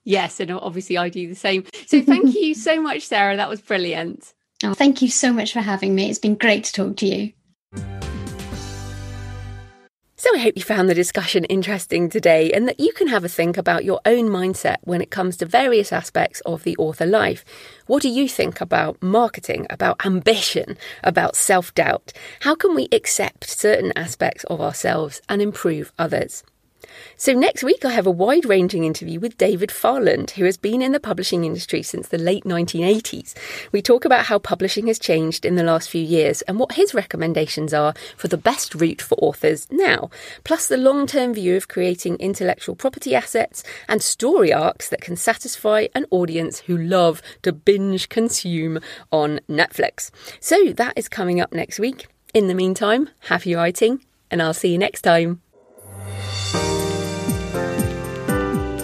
Yes, 0.05 0.41
and 0.41 0.51
obviously 0.51 0.99
I 0.99 1.09
do 1.09 1.29
the 1.29 1.35
same. 1.35 1.65
So 1.87 2.03
thank 2.03 2.35
you 2.35 2.55
so 2.55 2.81
much, 2.81 3.03
Sarah. 3.03 3.37
That 3.37 3.49
was 3.49 3.61
brilliant. 3.61 4.33
Oh, 4.65 4.75
thank 4.75 5.03
you 5.03 5.09
so 5.09 5.33
much 5.33 5.53
for 5.53 5.61
having 5.61 5.95
me. 5.95 6.09
It's 6.09 6.19
been 6.19 6.35
great 6.35 6.65
to 6.65 6.73
talk 6.73 6.97
to 6.99 7.07
you. 7.07 7.33
So 10.23 10.31
I 10.37 10.39
hope 10.39 10.55
you 10.55 10.63
found 10.63 10.89
the 10.89 10.95
discussion 10.95 11.43
interesting 11.47 12.09
today 12.09 12.53
and 12.53 12.69
that 12.69 12.79
you 12.79 12.93
can 12.93 13.09
have 13.09 13.25
a 13.25 13.29
think 13.29 13.57
about 13.57 13.85
your 13.85 14.01
own 14.07 14.29
mindset 14.29 14.77
when 14.83 15.01
it 15.01 15.11
comes 15.11 15.37
to 15.39 15.47
various 15.47 15.93
aspects 15.93 16.41
of 16.43 16.63
the 16.63 16.77
author 16.77 17.07
life. 17.07 17.45
What 17.89 18.03
do 18.03 18.09
you 18.09 18.29
think 18.29 18.61
about 18.61 19.03
marketing, 19.03 19.67
about 19.69 20.07
ambition, 20.07 20.79
about 21.03 21.35
self 21.35 21.75
doubt? 21.75 22.13
How 22.43 22.55
can 22.55 22.77
we 22.77 22.89
accept 22.93 23.51
certain 23.51 23.93
aspects 23.97 24.45
of 24.45 24.61
ourselves 24.61 25.21
and 25.29 25.43
improve 25.43 25.93
others? 25.99 26.45
So, 27.17 27.33
next 27.33 27.63
week, 27.63 27.85
I 27.85 27.91
have 27.91 28.07
a 28.07 28.11
wide 28.11 28.45
ranging 28.45 28.85
interview 28.85 29.21
with 29.21 29.39
David 29.39 29.71
Farland, 29.71 30.33
who 30.33 30.45
has 30.45 30.57
been 30.57 30.83
in 30.83 30.93
the 30.93 31.01
publishing 31.01 31.45
industry 31.45 31.83
since 31.83 32.09
the 32.09 32.19
late 32.19 32.45
1980s. 32.45 33.35
We 33.71 33.83
talk 33.83 34.05
about 34.05 34.27
how 34.27 34.39
publishing 34.39 34.87
has 34.89 34.99
changed 34.99 35.45
in 35.45 35.55
the 35.55 35.63
last 35.63 35.91
few 35.91 36.03
years 36.03 36.43
and 36.43 36.59
what 36.59 36.73
his 36.73 36.95
recommendations 36.95 37.73
are 37.73 37.95
for 38.17 38.29
the 38.29 38.37
best 38.37 38.75
route 38.75 39.03
for 39.03 39.15
authors 39.17 39.67
now, 39.71 40.11
plus 40.45 40.69
the 40.69 40.77
long 40.77 41.07
term 41.07 41.35
view 41.35 41.57
of 41.57 41.69
creating 41.69 42.17
intellectual 42.17 42.75
property 42.75 43.15
assets 43.15 43.63
and 43.89 44.03
story 44.03 44.53
arcs 44.53 44.89
that 44.89 45.01
can 45.01 45.17
satisfy 45.17 45.87
an 45.95 46.07
audience 46.11 46.61
who 46.61 46.77
love 46.77 47.23
to 47.43 47.53
binge 47.53 48.09
consume 48.09 48.81
on 49.11 49.41
Netflix. 49.49 50.11
So, 50.41 50.73
that 50.73 50.95
is 50.97 51.09
coming 51.09 51.41
up 51.41 51.53
next 51.53 51.79
week. 51.79 52.09
In 52.35 52.49
the 52.49 52.55
meantime, 52.55 53.11
happy 53.21 53.55
writing, 53.55 54.01
and 54.31 54.41
I'll 54.41 54.55
see 54.55 54.73
you 54.73 54.79
next 54.79 55.03
time. 55.03 55.43